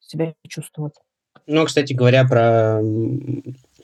себя 0.00 0.34
чувствовать. 0.48 0.94
Ну, 1.46 1.64
кстати 1.64 1.92
говоря, 1.92 2.26
про 2.26 2.80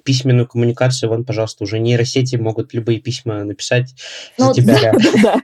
письменную 0.05 0.49
коммуникацию, 0.49 1.09
вон, 1.11 1.25
пожалуйста, 1.25 1.65
уже 1.65 1.79
нейросети 1.79 2.37
могут 2.37 2.75
любые 2.75 3.01
письма 3.01 3.45
написать 3.45 3.95
ну, 4.39 4.53
за 4.53 4.55
тебя. 4.55 4.93
Да, 5.23 5.41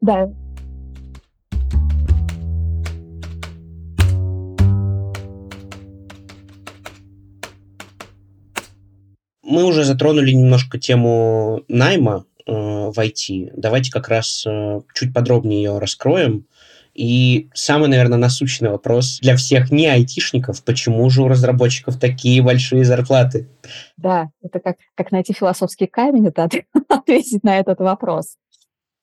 да. 0.00 0.32
Мы 9.52 9.64
уже 9.64 9.84
затронули 9.84 10.32
немножко 10.32 10.78
тему 10.78 11.62
найма 11.68 12.24
э, 12.46 12.52
в 12.52 12.98
IT. 12.98 13.50
Давайте 13.54 13.92
как 13.92 14.08
раз 14.08 14.46
э, 14.46 14.80
чуть 14.94 15.12
подробнее 15.12 15.62
ее 15.62 15.78
раскроем. 15.78 16.46
И 16.94 17.50
самый, 17.52 17.90
наверное, 17.90 18.16
насущный 18.16 18.70
вопрос 18.70 19.18
для 19.20 19.36
всех 19.36 19.70
не 19.70 19.88
айтишников, 19.88 20.64
почему 20.64 21.10
же 21.10 21.22
у 21.22 21.28
разработчиков 21.28 22.00
такие 22.00 22.42
большие 22.42 22.86
зарплаты? 22.86 23.46
Да, 23.98 24.30
это 24.42 24.58
как, 24.58 24.78
как 24.94 25.12
найти 25.12 25.34
философский 25.34 25.86
камень, 25.86 26.28
это 26.28 26.48
ответить 26.88 27.44
на 27.44 27.58
этот 27.58 27.78
вопрос. 27.80 28.36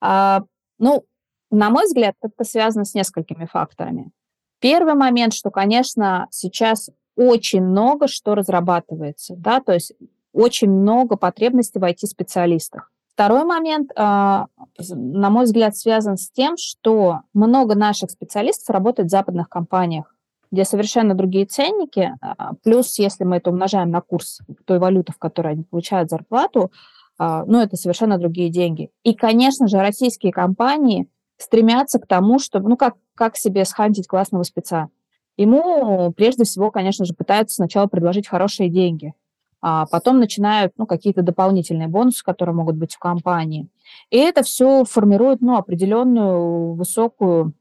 А, 0.00 0.42
ну, 0.80 1.04
на 1.52 1.70
мой 1.70 1.84
взгляд, 1.84 2.16
это 2.22 2.42
связано 2.42 2.84
с 2.84 2.94
несколькими 2.94 3.46
факторами. 3.46 4.10
Первый 4.58 4.94
момент, 4.94 5.32
что, 5.32 5.52
конечно, 5.52 6.26
сейчас 6.32 6.90
очень 7.14 7.62
много 7.62 8.08
что 8.08 8.34
разрабатывается, 8.34 9.36
да, 9.36 9.60
то 9.60 9.74
есть 9.74 9.92
очень 10.32 10.70
много 10.70 11.16
потребностей 11.16 11.78
в 11.78 11.84
IT-специалистах. 11.84 12.90
Второй 13.12 13.44
момент, 13.44 13.90
а, 13.96 14.46
на 14.88 15.28
мой 15.30 15.44
взгляд, 15.44 15.76
связан 15.76 16.16
с 16.16 16.30
тем, 16.30 16.56
что 16.56 17.20
много 17.34 17.74
наших 17.74 18.10
специалистов 18.10 18.70
работает 18.70 19.08
в 19.08 19.10
западных 19.10 19.48
компаниях, 19.48 20.14
где 20.50 20.64
совершенно 20.64 21.14
другие 21.14 21.44
ценники, 21.44 22.14
а, 22.22 22.54
плюс 22.62 22.98
если 22.98 23.24
мы 23.24 23.36
это 23.36 23.50
умножаем 23.50 23.90
на 23.90 24.00
курс 24.00 24.40
той 24.64 24.78
валюты, 24.78 25.12
в 25.12 25.18
которой 25.18 25.52
они 25.52 25.64
получают 25.64 26.08
зарплату, 26.08 26.72
а, 27.18 27.44
ну, 27.44 27.60
это 27.60 27.76
совершенно 27.76 28.16
другие 28.16 28.48
деньги. 28.48 28.90
И, 29.02 29.12
конечно 29.12 29.68
же, 29.68 29.80
российские 29.80 30.32
компании 30.32 31.06
стремятся 31.36 31.98
к 31.98 32.06
тому, 32.06 32.38
чтобы, 32.38 32.70
ну, 32.70 32.76
как, 32.78 32.94
как 33.14 33.36
себе 33.36 33.66
схантить 33.66 34.06
классного 34.06 34.44
спеца. 34.44 34.88
Ему, 35.36 36.10
прежде 36.12 36.44
всего, 36.44 36.70
конечно 36.70 37.04
же, 37.04 37.12
пытаются 37.12 37.56
сначала 37.56 37.86
предложить 37.86 38.28
хорошие 38.28 38.70
деньги– 38.70 39.12
а 39.62 39.86
потом 39.86 40.18
начинают 40.20 40.72
ну, 40.78 40.86
какие-то 40.86 41.22
дополнительные 41.22 41.88
бонусы, 41.88 42.24
которые 42.24 42.54
могут 42.54 42.76
быть 42.76 42.94
в 42.94 42.98
компании. 42.98 43.68
И 44.10 44.16
это 44.16 44.42
все 44.42 44.84
формирует 44.84 45.40
ну, 45.40 45.56
определенную 45.56 46.74
высокую 46.74 47.52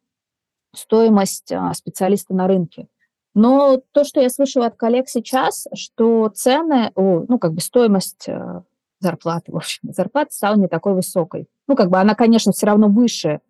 стоимость 0.73 1.51
а, 1.51 1.73
специалиста 1.73 2.33
на 2.33 2.47
рынке. 2.47 2.87
Но 3.33 3.81
то, 3.91 4.03
что 4.03 4.21
я 4.21 4.29
слышала 4.29 4.67
от 4.67 4.75
коллег 4.75 5.07
сейчас, 5.09 5.67
что 5.73 6.29
цены, 6.29 6.91
ну, 6.95 7.37
как 7.39 7.53
бы 7.53 7.61
стоимость 7.61 8.27
э, 8.27 8.61
зарплаты, 8.99 9.51
в 9.51 9.55
общем, 9.55 9.93
зарплата 9.93 10.33
стала 10.33 10.55
не 10.55 10.67
такой 10.67 10.93
высокой. 10.95 11.47
Ну, 11.67 11.75
как 11.75 11.89
бы 11.89 11.99
она, 11.99 12.15
конечно, 12.15 12.51
все 12.51 12.65
равно 12.65 12.87
выше, 12.87 13.41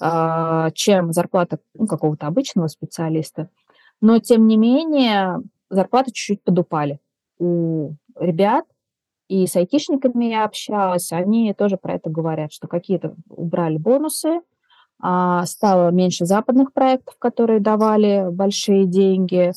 а, 0.00 0.70
чем 0.72 1.12
зарплата 1.12 1.58
ну, 1.74 1.86
какого-то 1.86 2.26
обычного 2.26 2.66
специалиста, 2.66 3.48
но, 4.00 4.18
тем 4.18 4.46
не 4.46 4.56
менее, 4.56 5.40
зарплаты 5.68 6.10
чуть-чуть 6.10 6.42
подупали 6.42 6.98
у 7.40 7.94
ребят, 8.18 8.64
и 9.28 9.46
с 9.46 9.56
айтишниками 9.56 10.26
я 10.26 10.44
общалась, 10.44 11.12
они 11.12 11.52
тоже 11.54 11.76
про 11.76 11.94
это 11.94 12.10
говорят, 12.10 12.52
что 12.52 12.68
какие-то 12.68 13.14
убрали 13.28 13.78
бонусы, 13.78 14.40
а 15.00 15.46
стало 15.46 15.90
меньше 15.90 16.26
западных 16.26 16.72
проектов, 16.72 17.14
которые 17.18 17.60
давали 17.60 18.26
большие 18.30 18.86
деньги. 18.86 19.52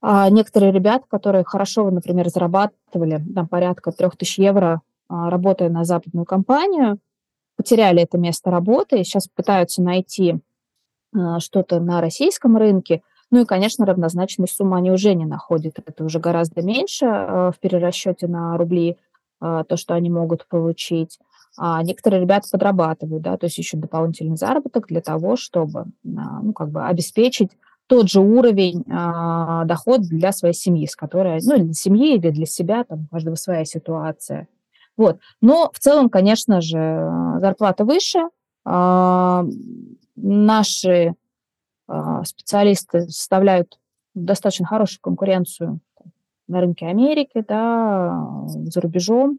А 0.00 0.28
некоторые 0.30 0.72
ребята, 0.72 1.04
которые 1.08 1.44
хорошо, 1.44 1.90
например, 1.90 2.28
зарабатывали 2.28 3.22
там, 3.34 3.46
порядка 3.48 3.92
3000 3.92 4.40
евро, 4.40 4.80
а, 5.08 5.30
работая 5.30 5.68
на 5.68 5.84
западную 5.84 6.26
компанию, 6.26 6.98
потеряли 7.56 8.02
это 8.02 8.18
место 8.18 8.50
работы 8.50 8.98
и 9.00 9.04
сейчас 9.04 9.28
пытаются 9.28 9.82
найти 9.82 10.40
что-то 11.38 11.80
на 11.80 12.00
российском 12.00 12.56
рынке– 12.56 13.02
ну 13.36 13.42
и, 13.42 13.44
конечно, 13.44 13.84
равнозначной 13.84 14.48
суммы 14.48 14.78
они 14.78 14.90
уже 14.90 15.12
не 15.12 15.26
находят. 15.26 15.78
Это 15.84 16.04
уже 16.04 16.20
гораздо 16.20 16.62
меньше 16.62 17.04
э, 17.04 17.52
в 17.54 17.60
перерасчете 17.60 18.28
на 18.28 18.56
рубли. 18.56 18.96
а, 19.40 19.62
то, 19.64 19.76
что 19.76 19.92
они 19.92 20.08
могут 20.08 20.46
получить. 20.48 21.18
А 21.58 21.82
некоторые 21.82 22.22
ребята 22.22 22.48
подрабатывают, 22.50 23.22
да, 23.22 23.36
то 23.36 23.44
есть 23.44 23.58
ищут 23.58 23.80
дополнительный 23.80 24.38
заработок 24.38 24.86
для 24.86 25.02
того, 25.02 25.36
чтобы, 25.36 25.80
а, 26.16 26.40
ну, 26.40 26.54
как 26.54 26.70
бы 26.70 26.86
обеспечить 26.86 27.50
тот 27.88 28.08
же 28.08 28.20
уровень 28.20 28.84
а, 28.90 29.66
доход 29.66 30.00
для 30.00 30.32
своей 30.32 30.54
семьи, 30.54 30.86
с 30.86 30.96
которой, 30.96 31.38
ну, 31.44 31.58
для 31.58 31.74
семьи 31.74 32.16
или 32.16 32.30
для 32.30 32.46
себя, 32.46 32.84
там, 32.84 33.02
у 33.04 33.14
каждого 33.14 33.34
своя 33.34 33.66
ситуация. 33.66 34.48
Вот. 34.96 35.18
Но 35.42 35.70
в 35.74 35.78
целом, 35.78 36.08
конечно 36.08 36.62
же, 36.62 37.10
зарплата 37.38 37.84
выше. 37.84 38.30
А, 38.64 39.44
наши 40.16 41.14
специалисты 42.24 43.02
составляют 43.02 43.78
достаточно 44.14 44.66
хорошую 44.66 45.00
конкуренцию 45.02 45.80
на 46.48 46.60
рынке 46.60 46.86
Америки, 46.86 47.44
да, 47.46 48.46
за 48.46 48.80
рубежом. 48.80 49.38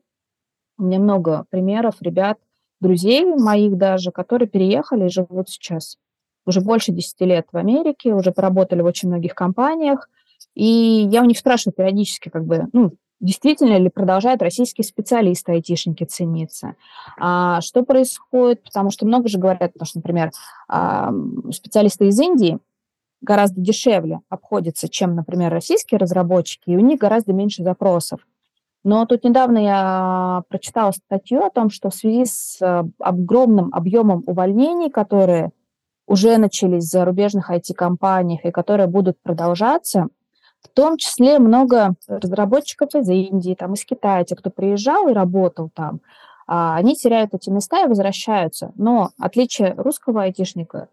У 0.78 0.84
меня 0.84 1.00
много 1.00 1.46
примеров 1.50 1.96
ребят, 2.02 2.38
друзей 2.80 3.26
моих 3.26 3.78
даже, 3.78 4.12
которые 4.12 4.48
переехали 4.48 5.06
и 5.06 5.10
живут 5.10 5.50
сейчас 5.50 5.98
уже 6.46 6.62
больше 6.62 6.92
10 6.92 7.22
лет 7.22 7.48
в 7.52 7.58
Америке, 7.58 8.14
уже 8.14 8.32
поработали 8.32 8.82
в 8.82 8.86
очень 8.86 9.10
многих 9.10 9.36
компаниях, 9.36 10.10
и 10.56 11.08
я 11.12 11.22
у 11.22 11.26
них 11.26 11.38
спрашиваю 11.38 11.74
периодически, 11.76 12.30
как 12.30 12.46
бы, 12.46 12.68
ну, 12.74 12.94
действительно 13.20 13.78
ли 13.78 13.90
продолжают 13.90 14.42
российские 14.42 14.86
специалисты, 14.86 15.54
айтишники 15.54 16.04
цениться. 16.04 16.76
А, 17.18 17.62
что 17.62 17.84
происходит? 17.84 18.64
Потому 18.64 18.92
что 18.92 19.06
много 19.06 19.28
же 19.28 19.40
говорят, 19.40 19.74
потому 19.74 19.88
что, 19.88 20.00
например, 20.00 20.32
а, 20.68 21.12
специалисты 21.52 22.08
из 22.08 22.20
Индии 22.20 22.60
гораздо 23.22 23.60
дешевле 23.60 24.20
обходятся, 24.30 24.88
чем, 24.90 25.16
например, 25.16 25.52
российские 25.52 25.98
разработчики, 25.98 26.70
и 26.70 26.78
у 26.78 26.80
них 26.80 27.00
гораздо 27.00 27.34
меньше 27.34 27.64
запросов. 27.64 28.20
Но 28.84 29.06
тут 29.06 29.24
недавно 29.24 29.58
я 29.58 30.44
прочитала 30.50 30.92
статью 30.92 31.44
о 31.44 31.50
том, 31.50 31.70
что 31.70 31.90
в 31.90 31.96
связи 31.96 32.26
с 32.26 32.58
э, 32.62 32.84
огромным 33.00 33.74
объемом 33.74 34.24
увольнений, 34.28 34.90
которые 34.90 35.52
уже 36.06 36.38
начались 36.38 36.86
в 36.86 36.92
зарубежных 36.92 37.52
IT-компаниях 37.52 38.46
и 38.46 38.52
которые 38.52 38.88
будут 38.88 39.22
продолжаться, 39.22 40.08
в 40.68 40.74
том 40.76 40.98
числе 40.98 41.40
много 41.40 41.96
разработчиков 42.08 42.94
из 42.96 43.10
Индии, 43.10 43.56
там, 43.56 43.74
из 43.74 43.86
Китая, 43.86 44.24
те, 44.24 44.36
кто 44.36 44.50
приезжал 44.50 45.08
и 45.08 45.14
работал 45.14 45.70
там, 45.74 46.02
а, 46.48 46.76
они 46.76 46.96
теряют 46.96 47.34
эти 47.34 47.50
места 47.50 47.84
и 47.84 47.88
возвращаются. 47.88 48.72
Но 48.76 49.12
отличие 49.20 49.74
русского 49.74 50.24
айтишника 50.24 50.90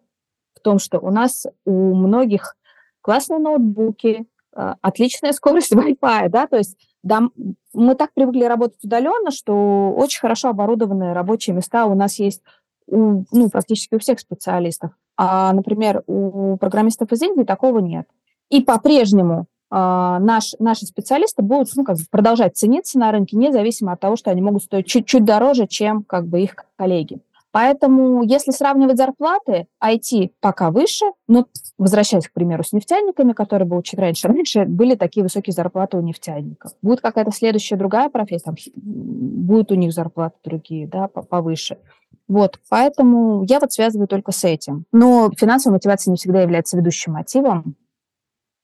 в 0.54 0.61
том, 0.61 0.78
что 0.78 0.99
у 0.99 1.11
нас 1.11 1.47
у 1.64 1.95
многих 1.95 2.57
классные 3.00 3.38
ноутбуки, 3.38 4.26
а, 4.54 4.76
отличная 4.81 5.33
скорость 5.33 5.73
Wi-Fi, 5.75 6.28
да, 6.28 6.47
то 6.47 6.57
есть 6.57 6.76
да, 7.02 7.28
мы 7.75 7.95
так 7.95 8.14
привыкли 8.14 8.45
работать 8.45 8.83
удаленно, 8.83 9.31
что 9.31 9.93
очень 9.95 10.21
хорошо 10.21 10.49
оборудованные 10.49 11.12
рабочие 11.12 11.54
места 11.54 11.85
у 11.85 11.95
нас 11.95 12.19
есть 12.19 12.43
у, 12.87 13.25
ну, 13.31 13.50
практически 13.50 13.95
у 13.95 13.99
всех 13.99 14.19
специалистов. 14.21 14.93
А, 15.16 15.52
например, 15.52 16.02
у 16.07 16.57
программистов 16.57 17.12
из 17.12 17.23
Индии 17.23 17.45
такого 17.45 17.78
нет. 17.78 18.07
И 18.50 18.62
по-прежнему 18.62 19.47
наш, 19.75 20.54
наши 20.61 20.87
специалисты 20.87 21.43
будут 21.43 21.69
ну, 21.75 21.85
как 21.85 21.97
продолжать 22.11 22.57
цениться 22.57 22.99
на 22.99 23.11
рынке, 23.11 23.37
независимо 23.37 23.93
от 23.93 24.00
того, 24.00 24.14
что 24.14 24.31
они 24.31 24.40
могут 24.40 24.62
стоить 24.62 24.87
чуть-чуть 24.87 25.25
дороже, 25.25 25.66
чем 25.66 26.04
как 26.04 26.26
бы, 26.28 26.43
их 26.43 26.54
коллеги. 26.76 27.19
Поэтому, 27.50 28.25
если 28.25 28.50
сравнивать 28.50 28.97
зарплаты, 28.97 29.69
IT 29.81 30.33
пока 30.40 30.73
выше, 30.73 31.07
но 31.28 31.47
возвращаясь, 31.78 32.26
к 32.26 32.33
примеру, 32.33 32.64
с 32.64 32.73
нефтяниками, 32.73 33.33
которые 33.33 33.69
были 33.69 33.83
чуть 33.83 33.99
раньше, 33.99 34.26
раньше 34.26 34.64
были 34.64 34.97
такие 34.97 35.23
высокие 35.23 35.54
зарплаты 35.54 35.97
у 35.97 36.00
нефтяников. 36.00 36.73
Будет 36.83 37.00
какая-то 37.00 37.31
следующая 37.31 37.76
другая 37.76 38.09
профессия, 38.09 38.47
там, 38.47 38.57
будут 38.76 39.71
у 39.71 39.76
них 39.76 39.93
зарплаты 39.93 40.37
другие, 40.45 40.88
да, 40.88 41.07
повыше. 41.07 41.78
Вот, 42.26 42.59
поэтому 42.69 43.45
я 43.49 43.61
вот 43.61 43.73
связываю 43.73 44.09
только 44.09 44.33
с 44.33 44.43
этим. 44.43 44.85
Но 44.90 45.31
финансовая 45.37 45.76
мотивация 45.76 46.11
не 46.11 46.16
всегда 46.16 46.43
является 46.43 46.76
ведущим 46.76 47.12
мотивом, 47.12 47.76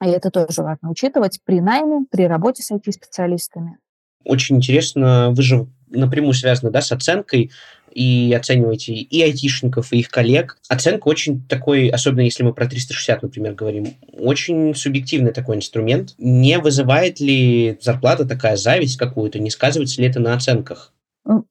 и 0.04 0.09
это 0.09 0.30
тоже 0.30 0.62
важно 0.62 0.90
учитывать 0.90 1.40
при 1.45 1.60
найме, 1.60 2.06
при 2.10 2.25
работе 2.26 2.63
с 2.63 2.71
IT-специалистами. 2.71 3.78
Очень 4.25 4.56
интересно, 4.56 5.30
вы 5.30 5.43
же 5.43 5.67
напрямую 5.89 6.34
связаны 6.34 6.71
да, 6.71 6.82
с 6.82 6.93
оценкой 6.93 7.50
и 7.93 8.32
оцениваете 8.39 8.95
и 8.95 9.23
айтишников, 9.23 9.93
и 9.93 9.99
их 9.99 10.08
коллег. 10.08 10.58
Оценка 10.69 11.08
очень 11.08 11.43
такой, 11.49 11.89
особенно 11.89 12.21
если 12.21 12.45
мы 12.45 12.54
про 12.54 12.67
360, 12.67 13.23
например, 13.23 13.54
говорим, 13.54 13.89
очень 14.17 14.75
субъективный 14.75 15.32
такой 15.32 15.56
инструмент. 15.56 16.15
Не 16.19 16.58
вызывает 16.58 17.19
ли 17.21 17.78
зарплата 17.80 18.26
такая 18.26 18.56
зависть 18.56 18.97
какую-то, 18.97 19.39
не 19.39 19.50
сказывается 19.50 20.00
ли 20.00 20.08
это 20.08 20.21
на 20.21 20.34
оценках? 20.34 20.93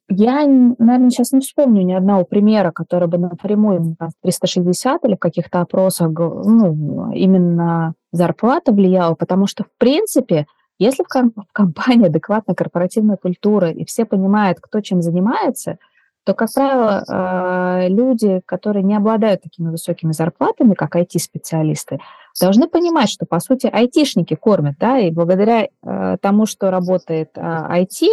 Я, 0.09 0.45
наверное, 0.47 1.09
сейчас 1.09 1.31
не 1.31 1.41
вспомню 1.41 1.83
ни 1.83 1.93
одного 1.93 2.25
примера, 2.25 2.71
который 2.71 3.07
бы 3.07 3.17
напрямую 3.17 3.95
на 3.99 4.09
360 4.23 5.05
или 5.05 5.15
в 5.15 5.19
каких-то 5.19 5.61
опросах 5.61 6.09
ну, 6.11 7.11
именно 7.13 7.93
зарплата 8.11 8.71
влияла, 8.71 9.15
потому 9.15 9.47
что, 9.47 9.63
в 9.63 9.71
принципе, 9.77 10.47
если 10.79 11.03
в, 11.03 11.07
ком- 11.07 11.33
в 11.35 11.51
компании 11.51 12.07
адекватная 12.07 12.55
корпоративная 12.55 13.17
культура 13.17 13.69
и 13.69 13.85
все 13.85 14.05
понимают, 14.05 14.59
кто 14.61 14.79
чем 14.81 15.01
занимается, 15.01 15.77
то, 16.23 16.33
как 16.33 16.49
правило, 16.53 17.03
э, 17.07 17.89
люди, 17.89 18.41
которые 18.45 18.83
не 18.83 18.95
обладают 18.95 19.41
такими 19.41 19.69
высокими 19.69 20.11
зарплатами, 20.11 20.73
как 20.73 20.95
IT-специалисты, 20.95 21.99
должны 22.39 22.67
понимать, 22.67 23.09
что, 23.09 23.25
по 23.25 23.39
сути, 23.39 23.67
айтишники 23.67 24.35
кормят, 24.35 24.75
да, 24.79 24.99
и 24.99 25.11
благодаря 25.11 25.67
э, 25.67 26.17
тому, 26.21 26.45
что 26.45 26.71
работает 26.71 27.35
IT, 27.35 28.07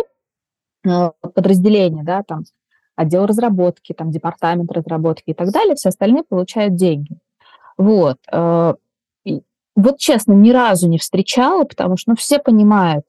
э, 0.86 1.10
подразделение, 1.20 2.04
да, 2.04 2.22
там, 2.22 2.44
отдел 2.96 3.26
разработки, 3.26 3.92
там, 3.92 4.10
департамент 4.10 4.72
разработки 4.72 5.30
и 5.30 5.34
так 5.34 5.50
далее, 5.50 5.74
все 5.74 5.90
остальные 5.90 6.22
получают 6.24 6.74
деньги. 6.74 7.18
Вот. 7.76 8.16
Вот 9.76 9.98
честно, 9.98 10.32
ни 10.32 10.50
разу 10.50 10.88
не 10.88 10.98
встречала, 10.98 11.64
потому 11.64 11.96
что 11.96 12.10
ну, 12.10 12.16
все 12.16 12.38
понимают. 12.38 13.04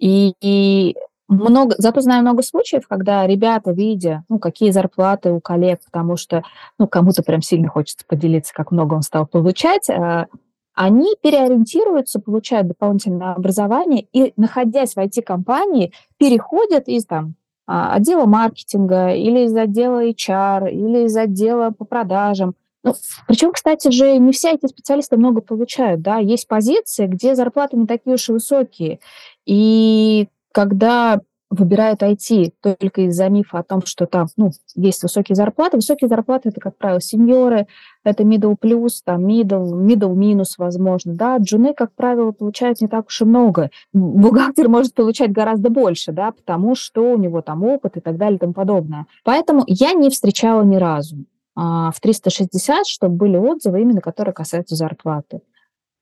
И, 0.00 0.34
и 0.40 0.96
много, 1.28 1.76
зато 1.78 2.00
знаю 2.00 2.22
много 2.22 2.42
случаев, 2.42 2.86
когда 2.88 3.26
ребята, 3.26 3.70
видя, 3.70 4.24
ну, 4.28 4.38
какие 4.38 4.70
зарплаты 4.70 5.32
у 5.32 5.40
коллег, 5.40 5.80
потому 5.84 6.16
что, 6.16 6.42
ну, 6.78 6.88
кому-то 6.88 7.22
прям 7.22 7.40
сильно 7.40 7.68
хочется 7.68 8.04
поделиться, 8.06 8.52
как 8.52 8.72
много 8.72 8.94
он 8.94 9.02
стал 9.02 9.26
получать, 9.26 9.88
а, 9.88 10.26
они 10.74 11.14
переориентируются, 11.22 12.20
получают 12.20 12.66
дополнительное 12.66 13.34
образование 13.34 14.06
и, 14.12 14.32
находясь 14.36 14.94
в 14.94 14.98
IT-компании, 14.98 15.92
переходят 16.18 16.88
из 16.88 17.06
там 17.06 17.36
а, 17.66 17.94
отдела 17.94 18.26
маркетинга 18.26 19.14
или 19.14 19.44
из 19.44 19.56
отдела 19.56 20.04
HR, 20.04 20.70
или 20.70 21.06
из 21.06 21.16
отдела 21.16 21.70
по 21.70 21.84
продажам 21.84 22.54
ну, 22.84 22.94
причем, 23.26 23.52
кстати 23.52 23.90
же, 23.90 24.18
не 24.18 24.32
все 24.32 24.52
эти 24.52 24.66
специалисты 24.66 25.16
много 25.16 25.40
получают, 25.40 26.02
да, 26.02 26.18
есть 26.18 26.46
позиции, 26.46 27.06
где 27.06 27.34
зарплаты 27.34 27.76
не 27.76 27.86
такие 27.86 28.14
уж 28.14 28.28
и 28.28 28.32
высокие, 28.32 29.00
и 29.46 30.28
когда 30.52 31.20
выбирают 31.50 32.02
IT 32.02 32.52
только 32.60 33.02
из-за 33.02 33.28
мифа 33.28 33.58
о 33.58 33.62
том, 33.62 33.84
что 33.84 34.06
там 34.06 34.26
ну, 34.36 34.50
есть 34.74 35.02
высокие 35.02 35.36
зарплаты. 35.36 35.76
Высокие 35.76 36.08
зарплаты– 36.08 36.48
это, 36.50 36.60
как 36.60 36.76
правило, 36.76 37.00
сеньоры, 37.00 37.66
это 38.02 38.22
middle 38.24 38.56
плюс, 38.58 39.02
там 39.02 39.26
middle, 39.26 39.72
middle 39.72 40.14
минус, 40.14 40.58
возможно. 40.58 41.14
Да? 41.14 41.36
Джуны, 41.36 41.74
как 41.74 41.92
правило, 41.92 42.32
получают 42.32 42.80
не 42.80 42.88
так 42.88 43.06
уж 43.06 43.20
и 43.20 43.24
много. 43.24 43.70
Бухгалтер 43.92 44.68
может 44.68 44.94
получать 44.94 45.32
гораздо 45.32 45.70
больше, 45.70 46.12
да, 46.12 46.32
потому 46.32 46.74
что 46.74 47.12
у 47.12 47.18
него 47.18 47.40
там 47.40 47.62
опыт 47.62 47.96
и 47.96 48.00
так 48.00 48.16
далее 48.16 48.36
и 48.36 48.40
тому 48.40 48.52
подобное. 48.52 49.06
Поэтому 49.22 49.62
я 49.66 49.92
не 49.92 50.10
встречала 50.10 50.62
ни 50.62 50.76
разу 50.76 51.24
в 51.56 51.94
360, 52.00 52.86
чтобы 52.86 53.16
были 53.16 53.36
отзывы 53.36 53.80
именно, 53.80 54.00
которые 54.00 54.34
касаются 54.34 54.74
зарплаты. 54.74 55.40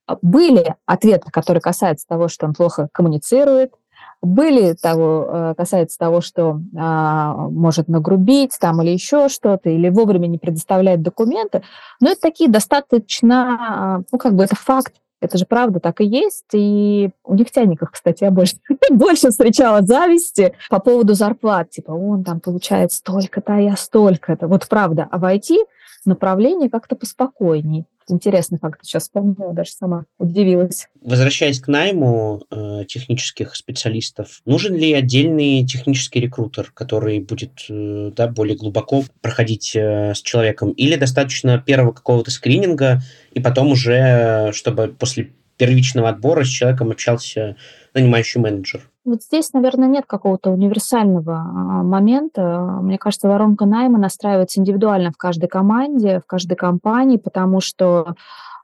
А, 0.07 0.19
были 0.23 0.77
ответы, 0.87 1.31
которые 1.31 1.61
касаются 1.61 2.07
того, 2.07 2.29
что 2.29 2.47
он 2.47 2.55
плохо 2.55 2.89
коммуницирует, 2.93 3.75
были 4.21 4.75
того, 4.75 5.29
э, 5.29 5.55
касается 5.57 5.99
того, 5.99 6.21
что 6.21 6.61
а, 6.77 7.35
может 7.35 7.89
нагрубить 7.89 8.57
там 8.61 8.81
или 8.83 8.91
еще 8.91 9.29
что-то, 9.29 9.69
или 9.69 9.89
вовремя 9.89 10.29
не 10.29 10.39
предоставляет 10.39 11.03
документы. 11.03 11.63
Но 12.01 12.11
это 12.11 12.21
такие 12.21 12.49
достаточно, 12.49 14.05
ну 14.13 14.19
как 14.19 14.35
бы 14.35 14.45
это 14.45 14.55
факт, 14.55 14.95
это 15.23 15.39
же 15.39 15.47
правда 15.47 15.81
так 15.81 16.01
и 16.01 16.05
есть. 16.05 16.47
И 16.53 17.11
у 17.25 17.35
нефтяников, 17.35 17.91
кстати, 17.93 18.25
я 18.25 18.31
больше, 18.31 18.57
больше 18.91 19.31
встречала 19.31 19.83
зависти 19.83 20.55
по 20.69 20.81
поводу 20.81 21.15
зарплат. 21.15 21.71
Типа, 21.71 21.93
он 21.93 22.25
там 22.25 22.41
получает 22.41 22.93
столько-то, 22.93 23.55
а 23.55 23.61
я 23.61 23.77
столько-то. 23.77 24.49
Вот 24.49 24.69
правда. 24.69 25.09
А 25.11 25.19
в 25.19 25.25
IT 25.25 25.57
направление 26.05 26.69
как-то 26.69 26.97
поспокойней. 26.97 27.87
Интересный 28.09 28.59
факт, 28.59 28.81
сейчас 28.83 29.05
вспомнила, 29.05 29.53
даже 29.53 29.71
сама 29.73 30.05
удивилась. 30.19 30.89
Возвращаясь 31.01 31.61
к 31.61 31.69
найму 31.69 32.43
э, 32.51 32.85
технических 32.87 33.55
специалистов, 33.57 34.41
нужен 34.45 34.75
ли 34.75 34.93
отдельный 34.93 35.67
технический 35.67 36.21
рекрутер, 36.21 36.71
который 36.75 37.21
будет 37.21 37.65
э, 37.69 38.13
да, 38.15 38.29
более 38.29 38.57
глубоко 38.57 39.05
проходить 39.21 39.73
э, 39.75 40.15
с 40.15 40.23
человеком? 40.23 40.73
Или 40.73 40.97
достаточно 40.97 41.59
первого 41.59 41.93
какого-то 41.93 42.31
скрининга, 42.31 43.01
и 43.33 43.41
потом 43.41 43.73
уже, 43.73 44.51
чтобы 44.53 44.89
после 44.89 45.33
первичного 45.57 46.09
отбора 46.09 46.45
с 46.45 46.49
человеком 46.49 46.91
общался 46.91 47.57
нанимающий 47.95 48.41
менеджер? 48.41 48.89
Вот 49.05 49.23
здесь, 49.23 49.53
наверное, 49.53 49.89
нет 49.89 50.05
какого-то 50.07 50.51
универсального 50.51 51.35
а, 51.35 51.83
момента. 51.83 52.79
Мне 52.83 52.99
кажется, 52.99 53.29
воронка 53.29 53.67
найма 53.67 53.99
настраивается 53.99 54.61
индивидуально 54.61 55.11
в 55.11 55.17
каждой 55.17 55.49
команде, 55.49 56.21
в 56.21 56.27
каждой 56.27 56.55
компании, 56.55 57.17
потому 57.17 57.61
что 57.61 58.15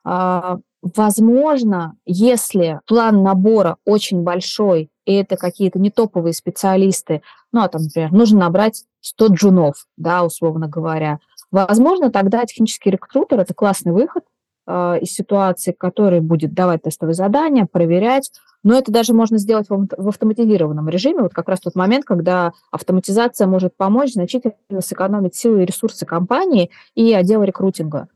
а, 0.04 0.58
Возможно, 0.80 1.96
если 2.06 2.80
план 2.86 3.24
набора 3.24 3.78
очень 3.84 4.22
большой, 4.22 4.90
и 5.06 5.14
это 5.14 5.36
какие-то 5.36 5.80
не 5.80 5.90
топовые 5.90 6.32
специалисты, 6.32 7.22
ну, 7.52 7.62
а 7.62 7.68
там, 7.68 7.82
например, 7.82 8.12
нужно 8.12 8.40
набрать 8.40 8.84
100 9.00 9.26
джунов, 9.28 9.86
да, 9.96 10.22
условно 10.22 10.68
говоря, 10.68 11.18
возможно, 11.50 12.10
тогда 12.10 12.44
технический 12.44 12.90
рекрутер– 12.90 13.40
это 13.40 13.54
классный 13.54 13.92
выход 13.92 14.22
э, 14.68 14.98
из 15.00 15.12
ситуации, 15.12 15.72
который 15.72 16.20
будет 16.20 16.52
давать 16.52 16.82
тестовые 16.82 17.14
задания, 17.14 17.66
проверять, 17.66 18.30
но 18.62 18.78
это 18.78 18.92
даже 18.92 19.14
можно 19.14 19.38
сделать 19.38 19.66
в, 19.68 20.08
автоматизированном 20.08 20.88
режиме. 20.88 21.22
Вот 21.22 21.32
как 21.32 21.48
раз 21.48 21.60
тот 21.60 21.74
момент, 21.74 22.04
когда 22.04 22.52
автоматизация 22.70 23.46
может 23.46 23.76
помочь 23.76 24.12
значительно 24.12 24.54
сэкономить 24.80 25.34
силы 25.34 25.62
и 25.62 25.66
ресурсы 25.66 26.04
компании 26.04 26.70
и 26.94 27.12
отдела 27.14 27.44
рекрутинга. 27.44 28.08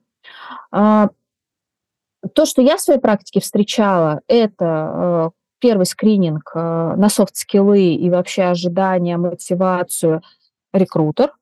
А, 0.71 1.09
то, 2.35 2.45
что 2.45 2.61
я 2.61 2.77
в 2.77 2.81
своей 2.81 3.01
практике 3.01 3.41
встречала, 3.41 4.21
это 4.27 4.65
э, 4.95 5.31
первый 5.59 5.87
скрининг 5.87 6.55
на 6.55 7.09
софт-скиллы 7.09 7.95
и 7.95 8.11
вообще 8.11 8.45
ожидания, 8.45 9.17
мотивацию 9.17 10.23
рекрутер. 10.73 11.33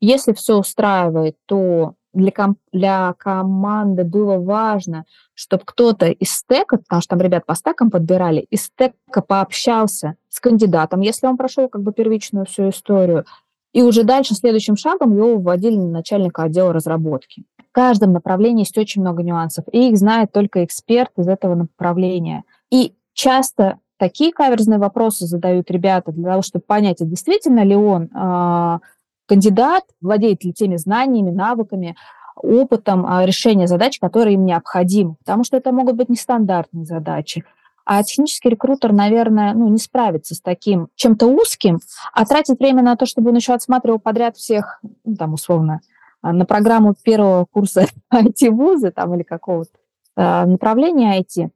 Если 0.00 0.32
все 0.32 0.56
устраивает, 0.58 1.36
то 1.46 1.94
для, 2.14 2.30
ком- 2.30 2.56
для 2.72 3.14
команды 3.18 4.04
было 4.04 4.38
важно, 4.38 5.04
чтобы 5.34 5.64
кто-то 5.66 6.06
из 6.06 6.30
стека, 6.30 6.78
потому 6.78 7.02
что 7.02 7.10
там 7.10 7.20
ребят 7.20 7.44
по 7.46 7.54
стекам 7.54 7.90
подбирали, 7.90 8.46
из 8.50 8.64
стека 8.64 9.20
пообщался 9.20 10.16
с 10.28 10.40
кандидатом, 10.40 11.00
если 11.00 11.26
он 11.26 11.36
прошел 11.36 11.68
как 11.68 11.82
бы 11.82 11.92
первичную 11.92 12.46
всю 12.46 12.70
историю, 12.70 13.24
и 13.72 13.82
уже 13.82 14.04
дальше 14.04 14.34
следующим 14.34 14.76
шагом 14.76 15.16
его 15.16 15.36
вводили 15.36 15.76
на 15.76 15.88
начальника 15.88 16.44
отдела 16.44 16.72
разработки. 16.72 17.44
В 17.58 17.72
каждом 17.72 18.12
направлении 18.12 18.62
есть 18.62 18.78
очень 18.78 19.02
много 19.02 19.22
нюансов, 19.24 19.64
и 19.72 19.88
их 19.88 19.96
знает 19.96 20.30
только 20.30 20.64
эксперт 20.64 21.10
из 21.16 21.26
этого 21.26 21.56
направления. 21.56 22.44
И 22.70 22.94
часто 23.14 23.78
такие 23.98 24.32
каверзные 24.32 24.78
вопросы 24.78 25.26
задают 25.26 25.70
ребята 25.72 26.12
для 26.12 26.30
того, 26.30 26.42
чтобы 26.42 26.64
понять, 26.64 27.00
а 27.00 27.04
действительно 27.04 27.64
ли 27.64 27.74
он 27.74 28.04
э, 28.04 28.78
кандидат, 29.26 29.84
владеет 30.00 30.44
ли 30.44 30.52
теми 30.52 30.76
знаниями, 30.76 31.30
навыками, 31.30 31.96
опытом 32.36 33.06
э, 33.06 33.26
решения 33.26 33.66
задач, 33.66 33.98
которые 33.98 34.34
им 34.34 34.44
необходимы. 34.44 35.16
Потому 35.16 35.44
что 35.44 35.56
это 35.56 35.72
могут 35.72 35.96
быть 35.96 36.08
нестандартные 36.08 36.84
задачи. 36.84 37.44
А 37.86 38.02
технический 38.02 38.48
рекрутер, 38.48 38.92
наверное, 38.92 39.52
ну, 39.54 39.68
не 39.68 39.78
справится 39.78 40.34
с 40.34 40.40
таким 40.40 40.88
чем-то 40.94 41.26
узким, 41.26 41.80
а 42.14 42.24
тратить 42.24 42.58
время 42.58 42.82
на 42.82 42.96
то, 42.96 43.04
чтобы 43.04 43.30
он 43.30 43.36
еще 43.36 43.52
отсматривал 43.52 43.98
подряд 43.98 44.36
всех, 44.36 44.80
ну, 45.04 45.16
там, 45.16 45.34
условно, 45.34 45.80
а, 46.22 46.32
на 46.32 46.46
программу 46.46 46.94
первого 47.02 47.44
курса 47.44 47.86
IT-вуза 48.12 48.90
там, 48.90 49.14
или 49.14 49.22
какого-то 49.22 49.72
э, 50.16 50.44
направления 50.46 51.20
IT, 51.20 51.50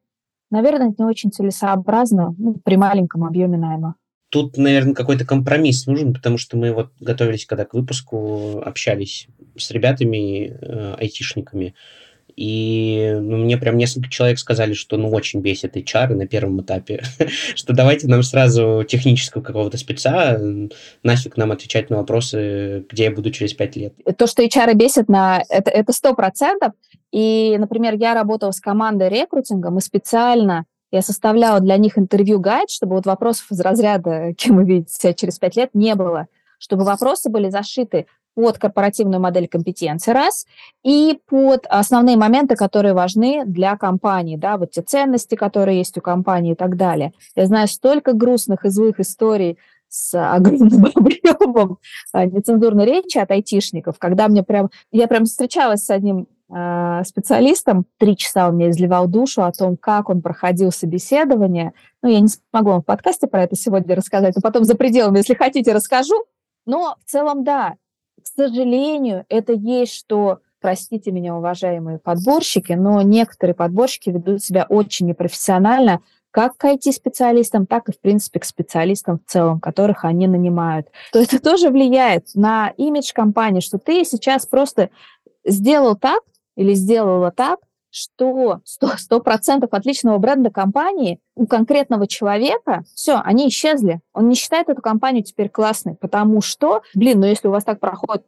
наверное, 0.51 0.91
это 0.91 1.03
не 1.03 1.09
очень 1.09 1.33
целесообразно 1.33 2.35
ну, 2.37 2.55
при 2.63 2.77
маленьком 2.77 3.25
объеме 3.25 3.57
найма. 3.57 3.95
Тут, 4.31 4.59
наверное, 4.59 4.95
какой-то 4.95 5.25
компромисс 5.25 5.87
нужен, 5.87 6.13
потому 6.13 6.37
что 6.39 6.57
мы 6.57 6.73
вот 6.73 6.91
готовились, 7.01 7.47
когда 7.47 7.65
к 7.65 7.75
выпуску 7.75 8.61
общались 8.65 9.29
с 9.57 9.71
ребятами, 9.71 10.49
э, 10.61 10.95
айтишниками, 10.99 11.75
и 12.39 13.17
ну, 13.21 13.39
мне 13.39 13.57
прям 13.57 13.77
несколько 13.77 14.09
человек 14.09 14.39
сказали, 14.39 14.73
что 14.73 14.97
ну 14.97 15.11
очень 15.11 15.41
бесит 15.41 15.77
HR 15.77 16.15
на 16.15 16.29
первом 16.29 16.61
этапе, 16.61 17.03
что 17.57 17.73
давайте 17.73 18.07
нам 18.07 18.23
сразу 18.23 18.85
технического 18.87 19.43
какого-то 19.43 19.77
спеца, 19.77 20.39
нафиг 21.03 21.37
нам 21.37 21.51
отвечать 21.51 21.91
на 21.91 21.97
вопросы, 21.97 22.85
где 22.89 23.05
я 23.05 23.11
буду 23.11 23.33
через 23.33 23.55
пять 23.55 23.75
лет. 23.75 23.95
То, 24.17 24.29
что 24.29 24.45
HR 24.45 24.75
бесит, 24.75 25.09
на 25.09 25.43
это, 25.49 25.71
это 25.71 25.91
100%. 25.91 26.71
И, 27.11 27.57
например, 27.59 27.95
я 27.97 28.15
работала 28.15 28.53
с 28.53 28.61
командой 28.61 29.09
рекрутинга, 29.09 29.71
мы 29.71 29.81
специально 29.81 30.65
я 30.91 31.03
составляла 31.03 31.61
для 31.61 31.77
них 31.77 31.99
интервью-гайд, 31.99 32.71
чтобы 32.71 32.97
вот 32.97 33.07
вопросов 33.07 33.51
из 33.51 33.61
разряда, 33.61 34.33
кем 34.37 34.57
вы 34.57 34.65
видите 34.65 34.95
себя 34.95 35.15
через 35.15 35.39
пять 35.39 35.57
лет, 35.57 35.71
не 35.75 35.95
было. 35.95 36.27
Чтобы 36.59 36.85
вопросы 36.85 37.31
были 37.31 37.51
зашиты 37.51 38.07
под 38.35 38.59
корпоративную 38.59 39.21
модель 39.21 39.49
компетенции, 39.49 40.13
раз, 40.13 40.47
и 40.85 41.19
под 41.27 41.67
основные 41.69 42.17
моменты, 42.17 42.55
которые 42.55 42.95
важны 42.95 43.43
для 43.45 43.77
компании, 43.77 44.37
да, 44.37 44.57
вот 44.57 44.71
те 44.71 44.83
ценности, 44.83 45.35
которые 45.35 45.79
есть 45.79 45.99
у 45.99 46.01
компании 46.01 46.53
и 46.53 46.55
так 46.55 46.77
далее. 46.77 47.13
Я 47.35 47.47
знаю 47.47 47.67
столько 47.67 48.13
грустных 48.13 48.65
и 48.65 48.69
злых 48.69 49.01
историй 49.01 49.59
с 49.89 50.15
огромным 50.15 50.87
объемом 50.95 51.79
а, 52.13 52.27
нецензурной 52.27 52.85
речи 52.85 53.19
от 53.19 53.31
айтишников, 53.33 53.99
когда 53.99 54.29
мне 54.29 54.45
прям, 54.45 54.71
я 54.93 55.09
прям 55.09 55.25
встречалась 55.25 55.85
с 55.85 55.91
одним 55.91 56.21
э, 56.21 56.25
специалистом, 56.51 57.85
три 57.99 58.17
часа 58.17 58.49
он 58.49 58.55
мне 58.55 58.71
изливал 58.71 59.07
душу 59.07 59.43
о 59.43 59.53
том, 59.53 59.77
как 59.77 60.09
он 60.09 60.23
проходил 60.23 60.73
собеседование. 60.73 61.75
Ну, 62.03 62.09
я 62.09 62.21
не 62.21 62.29
смогу 62.29 62.71
вам 62.71 62.83
в 62.83 62.87
подкасте 62.87 63.27
про 63.27 63.43
это 63.43 63.55
сегодня 63.55 63.95
рассказать, 63.95 64.35
но 64.35 64.41
потом 64.41 64.65
за 64.65 64.75
пределами, 64.75 65.19
если 65.19 65.35
хотите, 65.35 65.73
расскажу. 65.73 66.25
Но 66.65 66.97
в 67.05 67.11
целом, 67.11 67.45
да, 67.45 67.75
к 68.23 68.27
сожалению, 68.27 69.27
это 69.29 69.53
есть 69.53 69.93
что, 69.93 70.39
простите 70.61 71.13
меня, 71.13 71.37
уважаемые 71.37 71.99
подборщики, 71.99 72.73
но 72.73 73.03
некоторые 73.03 73.55
подборщики 73.55 74.11
ведут 74.11 74.43
себя 74.43 74.65
очень 74.69 75.07
непрофессионально, 75.07 76.01
как 76.31 76.57
к 76.57 76.65
IT-специалистам, 76.65 77.67
так 77.67 77.89
и, 77.89 77.93
в 77.93 78.01
принципе, 78.01 78.41
к 78.41 78.45
специалистам 78.45 79.19
в 79.19 79.31
целом, 79.31 79.61
которых 79.61 80.05
они 80.05 80.27
нанимают. 80.27 80.89
То 81.13 81.21
это 81.21 81.41
тоже 81.41 81.71
влияет 81.71 82.29
на 82.35 82.69
имидж 82.77 83.13
компании, 83.15 83.61
что 83.61 83.79
ты 83.79 84.05
сейчас 84.05 84.47
просто 84.47 84.91
сделал 85.45 85.97
так 85.97 86.23
или 86.59 86.75
сделала 86.75 87.31
так, 87.31 87.61
что 87.91 88.61
100%, 88.83 88.97
100 88.97 89.23
отличного 89.71 90.19
бренда 90.19 90.51
компании 90.51 91.21
у 91.39 91.47
конкретного 91.47 92.09
человека, 92.09 92.83
все, 92.95 93.21
они 93.25 93.49
исчезли. 93.49 94.01
Он 94.13 94.29
не 94.29 94.35
считает 94.35 94.69
эту 94.69 94.83
компанию 94.83 95.23
теперь 95.23 95.49
классной, 95.49 95.95
потому 95.95 96.43
что, 96.43 96.83
блин, 96.95 97.21
ну 97.21 97.27
если 97.27 97.47
у 97.47 97.53
вас 97.53 97.63
так 97.63 97.79
проходит 97.79 98.25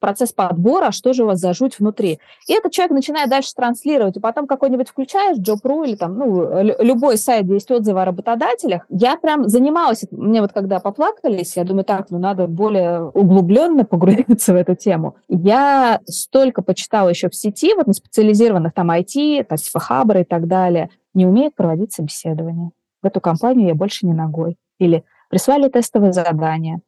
процесс 0.00 0.32
подбора, 0.32 0.90
что 0.90 1.12
же 1.12 1.24
у 1.24 1.26
вас 1.26 1.40
за 1.40 1.52
жуть 1.52 1.78
внутри? 1.78 2.20
И 2.46 2.54
этот 2.54 2.72
человек 2.72 2.92
начинает 2.92 3.28
дальше 3.28 3.52
транслировать, 3.54 4.16
и 4.16 4.20
потом 4.20 4.46
какой-нибудь 4.46 4.88
включаешь, 4.88 5.36
Job.ru 5.36 5.86
или 5.86 5.94
там, 5.94 6.16
ну, 6.16 6.62
любой 6.82 7.18
сайт, 7.18 7.44
где 7.44 7.54
есть 7.54 7.70
отзывы 7.70 8.00
о 8.00 8.06
работодателях. 8.06 8.86
Я 8.88 9.16
прям 9.18 9.46
занималась, 9.46 10.06
мне 10.10 10.40
вот 10.40 10.52
когда 10.52 10.80
поплакались, 10.80 11.56
я 11.56 11.64
думаю, 11.64 11.84
так, 11.84 12.06
ну 12.10 12.18
надо 12.18 12.46
более 12.46 13.04
углубленно 13.10 13.84
погрузиться 13.84 14.54
в 14.54 14.56
эту 14.56 14.74
тему. 14.74 15.16
Я 15.28 16.00
столько 16.06 16.62
почитала 16.62 17.10
еще 17.10 17.28
в 17.28 17.34
сети, 17.34 17.74
вот 17.74 17.86
на 17.86 17.92
специализированных 17.92 18.72
там 18.72 18.90
IT, 18.90 19.44
там 19.44 19.58
типа 19.58 19.80
Хабра 19.80 20.20
и 20.22 20.24
так 20.24 20.46
далее, 20.46 20.88
не 21.18 21.26
умеют 21.26 21.56
проводить 21.56 21.92
собеседование. 21.92 22.70
В 23.02 23.06
эту 23.06 23.20
компанию 23.20 23.66
я 23.66 23.74
больше 23.74 24.06
не 24.06 24.14
ногой. 24.14 24.56
Или 24.78 25.04
прислали 25.28 25.68
тестовое 25.68 26.12
задание. 26.12 26.80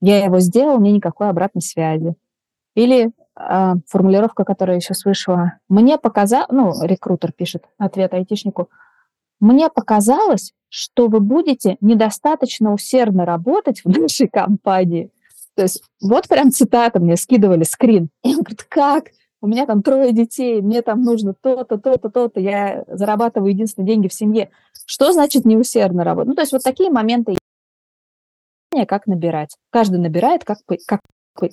Я 0.00 0.24
его 0.24 0.40
сделал, 0.40 0.78
мне 0.78 0.90
никакой 0.90 1.28
обратной 1.28 1.60
связи. 1.62 2.14
Или 2.74 3.12
э, 3.38 3.74
формулировка, 3.86 4.44
которая 4.44 4.76
еще 4.76 4.94
вышла. 5.04 5.58
Мне 5.68 5.98
показалось, 5.98 6.48
ну, 6.50 6.72
рекрутер 6.82 7.32
пишет 7.32 7.64
ответ 7.78 8.14
айтишнику, 8.14 8.70
мне 9.38 9.68
показалось, 9.68 10.54
что 10.70 11.08
вы 11.08 11.20
будете 11.20 11.76
недостаточно 11.82 12.72
усердно 12.72 13.26
работать 13.26 13.82
в 13.84 13.88
нашей 13.88 14.28
компании. 14.28 15.10
То 15.54 15.62
есть 15.62 15.82
вот 16.00 16.26
прям 16.26 16.50
цитата 16.50 17.00
мне 17.00 17.16
скидывали, 17.16 17.64
скрин. 17.64 18.08
И 18.22 18.34
он 18.34 18.40
говорит, 18.42 18.64
как? 18.64 19.04
У 19.44 19.46
меня 19.46 19.66
там 19.66 19.82
трое 19.82 20.12
детей, 20.12 20.62
мне 20.62 20.80
там 20.80 21.02
нужно 21.02 21.34
то-то, 21.34 21.76
то-то, 21.76 22.08
то-то, 22.08 22.40
я 22.40 22.82
зарабатываю 22.88 23.50
единственные 23.50 23.88
деньги 23.88 24.08
в 24.08 24.14
семье. 24.14 24.48
Что 24.86 25.12
значит 25.12 25.44
неусердно 25.44 26.02
работать? 26.02 26.28
Ну, 26.30 26.34
то 26.34 26.40
есть 26.40 26.52
вот 26.52 26.62
такие 26.62 26.88
моменты, 26.88 27.36
как 28.88 29.06
набирать. 29.06 29.54
Каждый 29.70 30.00
набирает, 30.00 30.44
как, 30.44 30.58
как, 30.86 31.00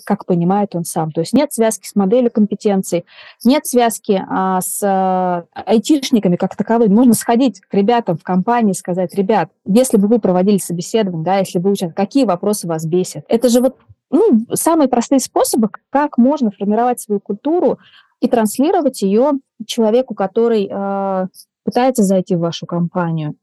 как 0.06 0.26
понимает 0.26 0.76
он 0.76 0.86
сам. 0.86 1.12
То 1.12 1.22
есть 1.22 1.34
нет 1.34 1.54
связки 1.54 1.88
с 1.88 1.96
моделью 1.96 2.32
компетенций, 2.32 3.06
нет 3.44 3.65
связки 3.65 4.24
а, 4.28 4.62
с 4.62 4.80
а, 4.84 5.46
айтишниками 5.54 6.36
как 6.36 6.56
таковыми. 6.56 6.94
Можно 6.94 7.13
сходить 7.13 7.62
к 7.62 7.74
ребятам 7.74 8.17
в 8.17 8.24
компании 8.24 8.72
и 8.72 8.76
сказать, 8.76 9.13
ребят, 9.15 9.50
если 9.65 9.98
бы 9.98 10.08
вы 10.08 10.20
проводили 10.20 10.58
собеседование, 10.58 11.24
да, 11.24 11.38
если 11.39 11.60
бы 11.60 11.72
участвовали, 11.72 11.96
какие 11.96 12.26
вопросы 12.26 12.67
вас 12.67 12.86
бесят? 12.86 13.26
Это 13.28 13.50
же 13.50 13.62
вот 13.62 13.78
ну, 14.10 14.46
самые 14.54 14.88
простые 14.88 15.20
способы, 15.20 15.70
как 15.89 16.17
можно 16.17 16.52
формировать 16.52 17.00
свою 17.00 17.20
культуру 17.20 17.80
и 18.20 18.28
транслировать 18.28 19.02
ее 19.02 19.34
человеку, 19.65 20.13
который 20.13 20.70
э, 20.70 21.28
пытается 21.63 22.04
зайти 22.04 22.36
в 22.36 22.39
вашу 22.39 22.65
компанию. 22.65 23.36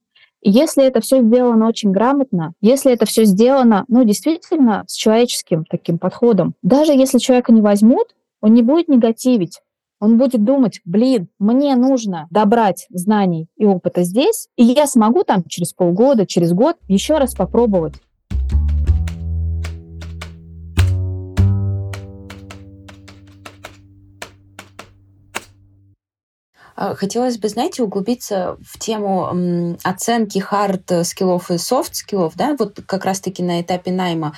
Если 0.42 0.84
это 0.84 1.00
все 1.00 1.20
сделано 1.20 1.66
очень 1.66 1.90
грамотно, 1.90 2.52
если 2.60 2.92
это 2.92 3.06
все 3.06 3.24
сделано, 3.24 3.84
ну, 3.88 4.04
действительно, 4.04 4.84
с 4.86 4.94
человеческим 4.94 5.64
таким 5.64 5.98
подходом, 5.98 6.54
даже 6.62 6.92
если 6.92 7.18
человека 7.18 7.52
не 7.52 7.60
возьмут, 7.60 8.14
он 8.40 8.54
не 8.54 8.62
будет 8.62 8.88
негативить. 8.88 9.60
Он 10.00 10.16
будет 10.16 10.44
думать, 10.44 10.80
блин, 10.84 11.28
мне 11.40 11.74
нужно 11.74 12.28
добрать 12.30 12.86
знаний 12.90 13.48
и 13.56 13.66
опыта 13.66 14.04
здесь, 14.04 14.48
и 14.56 14.62
я 14.64 14.86
смогу 14.86 15.24
там 15.24 15.42
через 15.48 15.72
полгода, 15.72 16.24
через 16.24 16.52
год 16.52 16.76
еще 16.86 17.18
раз 17.18 17.34
попробовать. 17.34 17.94
Хотелось 26.96 27.38
бы, 27.38 27.48
знаете, 27.48 27.82
углубиться 27.82 28.56
в 28.64 28.78
тему 28.78 29.76
оценки 29.82 30.38
hard 30.38 30.73
skills 30.73 31.24
-ов 31.24 31.50
и 31.50 31.58
soft 31.58 31.80
skills 31.80 32.13
-ов, 32.13 32.34
да, 32.36 32.54
вот 32.58 32.80
как 32.86 33.04
раз-таки 33.04 33.42
на 33.42 33.60
этапе 33.60 33.90
найма. 33.90 34.34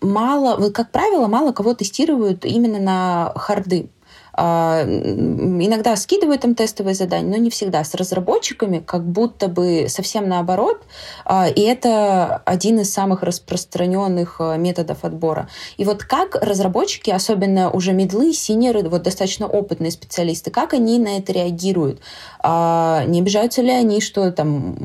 Мало, 0.00 0.70
как 0.70 0.90
правило, 0.90 1.28
мало 1.28 1.52
кого 1.52 1.74
тестируют 1.74 2.44
именно 2.44 2.80
на 2.80 3.32
hard 3.36 3.66
-ы. 3.66 3.88
А, 4.34 4.82
иногда 4.84 5.94
скидывают 5.96 6.44
им 6.44 6.54
тестовые 6.54 6.94
задания, 6.94 7.30
но 7.30 7.36
не 7.36 7.50
всегда. 7.50 7.84
С 7.84 7.94
разработчиками 7.94 8.78
как 8.78 9.04
будто 9.04 9.48
бы 9.48 9.86
совсем 9.88 10.28
наоборот. 10.28 10.82
А, 11.24 11.48
и 11.48 11.60
это 11.60 12.42
один 12.44 12.80
из 12.80 12.92
самых 12.92 13.22
распространенных 13.22 14.36
а, 14.38 14.56
методов 14.56 15.04
отбора. 15.04 15.48
И 15.76 15.84
вот 15.84 16.04
как 16.04 16.36
разработчики, 16.36 17.10
особенно 17.10 17.70
уже 17.70 17.92
middle 17.92 18.19
-ы, 18.19 18.32
senior 18.32 18.65
-ы, 18.65 18.82
вот 18.88 19.02
достаточно 19.02 19.46
опытные 19.46 19.90
специалисты, 19.90 20.50
как 20.50 20.72
они 20.72 20.98
на 20.98 21.18
это 21.18 21.32
реагируют? 21.32 22.00
Не 22.42 23.20
обижаются 23.20 23.62
ли 23.62 23.70
они, 23.70 24.00
что 24.00 24.30
там, 24.32 24.76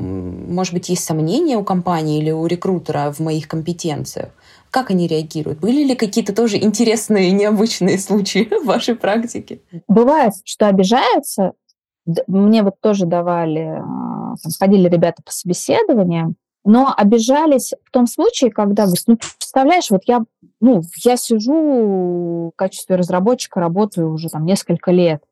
может 0.48 0.72
быть, 0.72 0.88
есть 0.88 1.04
сомнения 1.04 1.56
у 1.56 1.64
компании 1.64 2.18
или 2.18 2.30
у 2.30 2.46
рекрутера 2.46 3.12
в 3.12 3.20
моих 3.20 3.48
компетенциях? 3.48 4.28
Как 4.70 4.90
они 4.90 5.06
реагируют? 5.06 5.60
Были 5.60 5.84
ли 5.84 5.94
какие-то 5.94 6.34
тоже 6.34 6.58
интересные, 6.58 7.30
необычные 7.32 7.98
случаи 7.98 8.48
в 8.62 8.66
вашей 8.66 8.94
практике? 8.94 9.60
Бывает, 9.88 10.32
что 10.44 10.68
обижаются. 10.68 11.52
Мне 12.26 12.62
вот 12.62 12.80
тоже 12.80 13.06
давали, 13.06 13.60
а, 13.60 14.34
там, 14.42 14.52
ходили 14.58 14.88
ребята 14.88 15.22
по 15.22 15.30
собеседованиям, 15.30 16.36
но 16.64 16.92
обижались 16.96 17.72
в 17.84 17.90
том 17.90 18.06
случае, 18.06 18.50
когда, 18.50 18.86
ну, 19.06 19.18
представляешь, 19.38 19.90
вот 19.90 20.02
я, 20.06 20.24
ну, 20.60 20.82
я 21.04 21.16
сижу 21.16 22.50
в 22.52 22.56
качестве 22.56 22.96
разработчика, 22.96 23.60
работаю 23.60 24.12
уже 24.12 24.28
там 24.28 24.44
несколько 24.44 24.90
лет, 24.90 25.22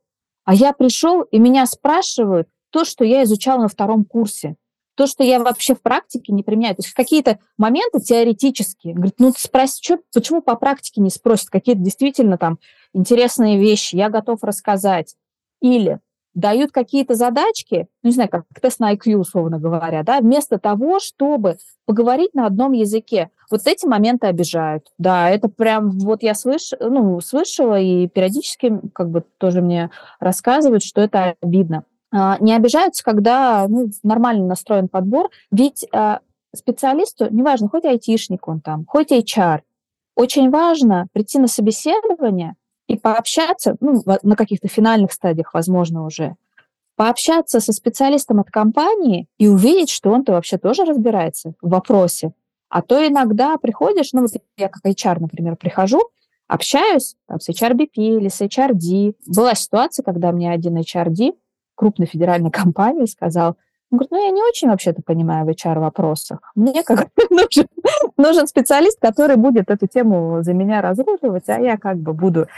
а 0.44 0.55
я 0.55 0.72
пришел, 0.72 1.22
и 1.22 1.38
меня 1.38 1.66
спрашивают 1.66 2.49
то, 2.70 2.85
что 2.85 3.05
я 3.05 3.25
изучал 3.25 3.59
на 3.59 3.68
втором 3.68 4.05
курсе 4.05 4.57
то, 4.96 5.06
что 5.06 5.22
я 5.22 5.38
вообще 5.38 5.74
в 5.74 5.82
практике 5.82 6.32
не 6.32 6.42
применяю. 6.42 6.74
То 6.74 6.82
есть 6.82 6.94
какие-то 6.94 7.38
моменты 7.59 8.00
теоретические. 8.00 8.94
Говорит, 8.94 9.14
ну 9.18 9.32
спроси, 9.37 9.80
что, 9.82 9.98
почему 10.12 10.42
по 10.42 10.56
практике 10.56 11.00
не 11.00 11.11
спросят? 11.11 11.50
Какие-то 11.50 11.82
действительно 11.82 12.38
там 12.38 12.59
интересные 12.92 13.59
вещи, 13.59 13.94
я 13.94 14.09
готов 14.09 14.42
рассказать. 14.42 15.14
Или 15.61 16.00
дают 16.37 16.70
какие-то 16.70 17.14
задачки, 17.14 17.88
ну, 18.02 18.11
не 18.11 18.14
знаю, 18.14 18.28
как 18.28 18.44
тест 18.61 18.78
на 18.78 18.94
IQ, 18.94 19.16
условно 19.16 19.59
говоря, 19.59 20.02
да, 20.02 20.20
вместо 20.20 20.59
того, 20.59 21.00
чтобы 21.00 21.56
поговорить 21.87 22.35
на 22.35 22.46
одном 22.46 22.72
языке. 22.72 23.30
Вот 23.50 23.62
эти 23.66 23.87
моменты 23.87 24.26
обижают. 24.26 24.92
Да, 24.98 25.30
это 25.30 25.48
прям 25.48 25.90
вот 25.98 26.22
я 26.22 26.35
слыш, 26.35 26.72
ну, 26.78 27.20
слышала, 27.20 27.80
и 27.80 28.06
периодически 28.09 28.80
как 28.94 29.11
бы 29.11 29.24
тоже 29.38 29.62
мне 29.62 29.90
рассказывают, 30.20 30.82
что 30.82 31.00
это 31.00 31.37
обидно. 31.40 31.85
А, 32.12 32.38
не 32.38 32.55
обижаются, 32.55 33.05
когда 33.05 33.66
ну, 33.69 33.90
нормально 34.03 34.47
настроен 34.47 34.88
подбор, 34.88 35.31
ведь 35.51 35.87
а, 35.92 36.21
специалисту, 36.55 37.27
неважно, 37.31 37.69
хоть 37.69 37.85
айтишник 37.85 38.49
он 38.49 38.61
там, 38.61 38.85
хоть 38.87 39.12
HR, 39.12 39.61
очень 40.14 40.51
важно 40.51 41.09
прийти 41.12 41.38
на 41.38 41.49
собеседование 41.49 42.55
и 42.87 42.97
пообщаться, 42.97 43.77
ну, 43.81 44.03
на 44.23 44.37
каких-то 44.37 44.69
финальных 44.69 45.12
стадиях, 45.12 45.53
возможно, 45.53 46.05
уже, 46.07 46.37
пообщаться 46.97 47.61
со 47.61 47.73
специалистом 47.73 48.40
от 48.40 48.51
компании 48.51 49.29
и 49.38 49.49
увидеть, 49.49 49.90
что 49.90 50.11
он-то 50.11 50.33
вообще 50.33 50.57
тоже 50.57 50.85
разбирается 50.85 51.53
в 51.61 51.69
вопросе. 51.69 52.33
А 52.69 52.83
то 52.83 53.07
иногда 53.07 53.57
приходишь, 53.59 54.12
ну, 54.12 54.23
вот 54.23 54.31
я 54.57 54.69
как 54.69 54.85
HR, 54.85 55.21
например, 55.21 55.57
прихожу, 55.57 56.01
общаюсь 56.49 57.16
там, 57.27 57.38
с 57.38 57.49
HRBP 57.49 57.90
или 57.97 58.29
с 58.29 58.40
HRD. 58.40 59.14
Была 59.27 59.55
ситуация, 59.55 60.03
когда 60.03 60.33
мне 60.33 60.51
один 60.51 60.79
HRD 60.79 61.35
крупной 61.77 62.09
федеральной 62.09 62.51
компании 62.62 63.07
сказал, 63.07 63.57
он 63.93 63.99
говорит, 63.99 64.11
ну, 64.11 64.25
я 64.25 64.33
не 64.33 64.43
очень 64.43 64.69
вообще-то 64.69 65.01
понимаю 65.03 65.47
в 65.47 65.49
HR-вопросах. 65.49 66.41
Мне 66.57 66.83
как 66.83 67.09
нужен, 67.31 67.69
нужен 68.17 68.49
специалист, 68.49 69.01
который 69.01 69.37
будет 69.37 69.71
эту 69.71 69.87
тему 69.87 70.43
за 70.43 70.55
меня 70.55 70.83
разруливать, 70.83 71.49
а 71.49 71.61
я 71.61 71.77
как 71.77 71.99
бы 71.99 72.12
буду 72.12 72.49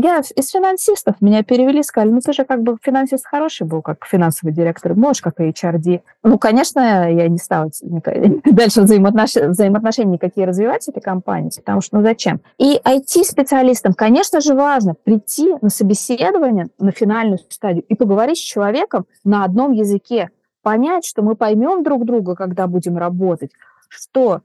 я 0.00 0.20
из 0.20 0.50
финансистов 0.50 1.16
меня 1.20 1.42
перевели, 1.42 1.82
сказали, 1.82 2.10
ну 2.12 2.20
ты 2.20 2.32
же 2.32 2.44
как 2.44 2.62
бы 2.62 2.76
финансист 2.80 3.26
хороший 3.26 3.66
был, 3.66 3.82
как 3.82 4.06
финансовый 4.06 4.52
директор, 4.52 4.94
можешь, 4.94 5.22
как 5.22 5.40
и 5.40 5.50
HRD. 5.50 6.02
Ну, 6.22 6.38
конечно, 6.38 7.10
я 7.10 7.26
не 7.28 7.38
стала 7.38 7.68
дальше 8.44 8.82
взаимоотнош... 8.82 9.34
взаимоотношения 9.34 10.12
никакие 10.12 10.46
развивать 10.46 10.84
с 10.84 10.88
этой 10.88 11.00
компанией, 11.00 11.50
потому 11.56 11.80
что 11.80 11.96
ну 11.96 12.04
зачем? 12.04 12.40
И 12.58 12.80
IT-специалистам, 12.84 13.92
конечно 13.92 14.40
же, 14.40 14.54
важно 14.54 14.94
прийти 14.94 15.54
на 15.60 15.68
собеседование, 15.68 16.68
на 16.78 16.92
финальную 16.92 17.40
стадию 17.48 17.82
и 17.88 17.94
поговорить 17.96 18.38
с 18.38 18.42
человеком 18.42 19.06
на 19.24 19.44
одном 19.44 19.72
языке, 19.72 20.30
понять, 20.62 21.06
что 21.06 21.22
мы 21.22 21.34
поймем 21.34 21.82
друг 21.82 22.04
друга, 22.04 22.36
когда 22.36 22.68
будем 22.68 22.96
работать, 22.96 23.50
что 23.88 24.42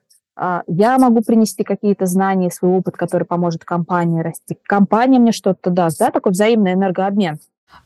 я 0.68 0.98
могу 0.98 1.22
принести 1.22 1.64
какие-то 1.64 2.06
знания, 2.06 2.50
свой 2.50 2.72
опыт, 2.72 2.98
который 2.98 3.26
поможет 3.26 3.66
компании 3.66 4.22
расти. 4.22 4.58
Компания 4.64 5.20
мне 5.20 5.32
что-то 5.32 5.70
даст, 5.70 6.00
да, 6.00 6.12
такой 6.12 6.32
взаимный 6.32 6.74
энергообмен. 6.74 7.40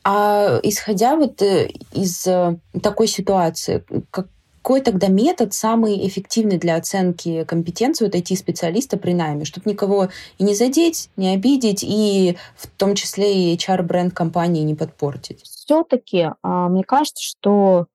А 0.04 0.58
исходя 0.62 1.16
вот 1.16 1.42
э, 1.42 1.68
из 1.92 2.26
э, 2.26 2.56
такой 2.82 3.06
ситуации, 3.06 3.84
какой 4.10 4.80
тогда 4.80 5.08
метод 5.08 5.54
самый 5.54 6.06
эффективный 6.06 6.58
для 6.58 6.76
оценки 6.76 7.44
компетенции 7.44 8.04
вот 8.04 8.14
IT-специалиста 8.14 8.98
при 8.98 9.12
найме, 9.12 9.44
чтобы 9.44 9.70
никого 9.70 10.08
и 10.38 10.44
не 10.44 10.54
задеть, 10.54 11.10
не 11.16 11.34
обидеть, 11.34 11.82
и 11.82 12.36
в 12.56 12.66
том 12.66 12.94
числе 12.94 13.52
и 13.52 13.56
HR-бренд 13.56 14.12
компании 14.12 14.62
не 14.62 14.74
подпортить? 14.74 15.42
Все-таки 15.42 16.30
а, 16.42 16.68
мне 16.68 16.84
кажется, 16.84 17.22
что 17.22 17.86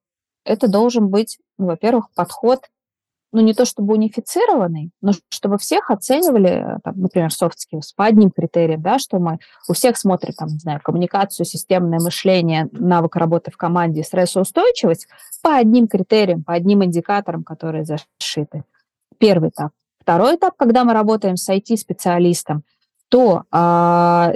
это 0.46 0.68
должен 0.68 1.10
быть, 1.10 1.38
ну, 1.58 1.68
во-первых, 1.68 2.10
подход 2.16 2.62
ну, 3.34 3.42
не 3.42 3.54
то 3.54 3.66
чтобы 3.66 3.96
унифицированный, 3.96 4.92
но 5.02 5.12
чтобы 5.30 5.58
всех 5.58 5.90
оценивали, 5.90 6.78
там, 6.84 6.94
например, 6.98 7.30
soft 7.30 7.56
skills 7.58 7.88
по 7.96 8.06
одним 8.06 8.30
критериям, 8.30 8.82
да, 8.82 9.00
что 9.00 9.18
мы 9.18 9.40
у 9.68 9.74
всех 9.74 9.98
смотрим, 9.98 10.34
там, 10.34 10.50
не 10.50 10.60
знаю, 10.60 10.80
коммуникацию, 10.84 11.46
системное 11.46 12.00
мышление, 12.00 12.70
навык 12.72 13.16
работы 13.16 13.52
в 13.52 13.58
команде, 13.58 14.04
стрессоустойчивость 14.04 15.08
по 15.42 15.56
одним 15.56 15.88
критериям, 15.88 16.44
по 16.44 16.54
одним 16.54 16.84
индикаторам, 16.84 17.44
которые 17.44 17.86
зашиты. 17.86 18.64
Первый 19.18 19.50
этап. 19.50 19.72
Второй 20.00 20.36
этап, 20.36 20.54
когда 20.56 20.84
мы 20.84 20.94
работаем 20.94 21.36
с 21.36 21.50
IT-специалистом, 21.50 22.64
то 23.10 23.44
а, 23.52 24.34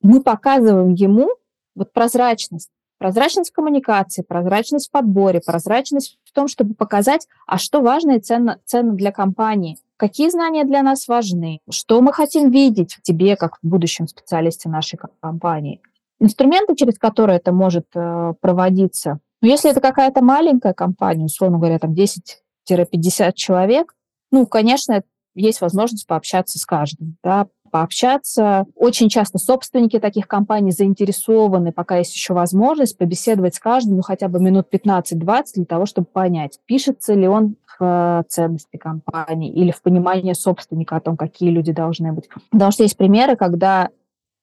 мы 0.00 0.22
показываем 0.22 0.94
ему 0.94 1.28
вот 1.74 1.92
прозрачность, 1.92 2.70
Прозрачность 2.98 3.52
коммуникации, 3.52 4.22
прозрачность 4.22 4.88
в 4.88 4.90
подборе, 4.90 5.40
прозрачность 5.44 6.18
в 6.24 6.32
том, 6.32 6.48
чтобы 6.48 6.74
показать, 6.74 7.28
а 7.46 7.56
что 7.56 7.80
важно 7.80 8.12
и 8.12 8.20
ценно, 8.20 8.58
ценно 8.64 8.92
для 8.92 9.12
компании, 9.12 9.78
какие 9.96 10.30
знания 10.30 10.64
для 10.64 10.82
нас 10.82 11.06
важны, 11.06 11.60
что 11.70 12.00
мы 12.00 12.12
хотим 12.12 12.50
видеть 12.50 12.94
в 12.94 13.02
тебе, 13.02 13.36
как 13.36 13.58
в 13.62 13.66
будущем 13.66 14.08
специалисте 14.08 14.68
нашей 14.68 14.98
компании. 15.20 15.80
Инструменты, 16.20 16.74
через 16.74 16.98
которые 16.98 17.38
это 17.38 17.52
может 17.52 17.86
э, 17.94 18.34
проводиться. 18.40 19.20
Но 19.40 19.48
если 19.48 19.70
это 19.70 19.80
какая-то 19.80 20.20
маленькая 20.22 20.74
компания, 20.74 21.26
условно 21.26 21.58
говоря, 21.58 21.78
там 21.78 21.94
10-50 21.94 23.32
человек, 23.34 23.94
ну, 24.32 24.46
конечно, 24.46 25.02
есть 25.34 25.60
возможность 25.60 26.06
пообщаться 26.06 26.58
с 26.58 26.66
каждым, 26.66 27.16
да, 27.22 27.46
пообщаться. 27.70 28.66
Очень 28.74 29.08
часто 29.08 29.38
собственники 29.38 29.98
таких 29.98 30.26
компаний 30.26 30.70
заинтересованы, 30.70 31.72
пока 31.72 31.98
есть 31.98 32.14
еще 32.14 32.34
возможность, 32.34 32.98
побеседовать 32.98 33.54
с 33.54 33.60
каждым, 33.60 33.96
ну, 33.96 34.02
хотя 34.02 34.28
бы 34.28 34.40
минут 34.40 34.66
15-20 34.72 35.44
для 35.54 35.64
того, 35.64 35.86
чтобы 35.86 36.06
понять, 36.06 36.60
пишется 36.66 37.14
ли 37.14 37.28
он 37.28 37.56
в 37.78 37.84
э, 37.84 38.22
ценности 38.28 38.76
компании 38.76 39.52
или 39.52 39.70
в 39.70 39.82
понимании 39.82 40.32
собственника 40.32 40.96
о 40.96 41.00
том, 41.00 41.16
какие 41.16 41.50
люди 41.50 41.72
должны 41.72 42.12
быть. 42.12 42.28
Потому 42.50 42.70
что 42.70 42.82
есть 42.82 42.96
примеры, 42.96 43.36
когда 43.36 43.90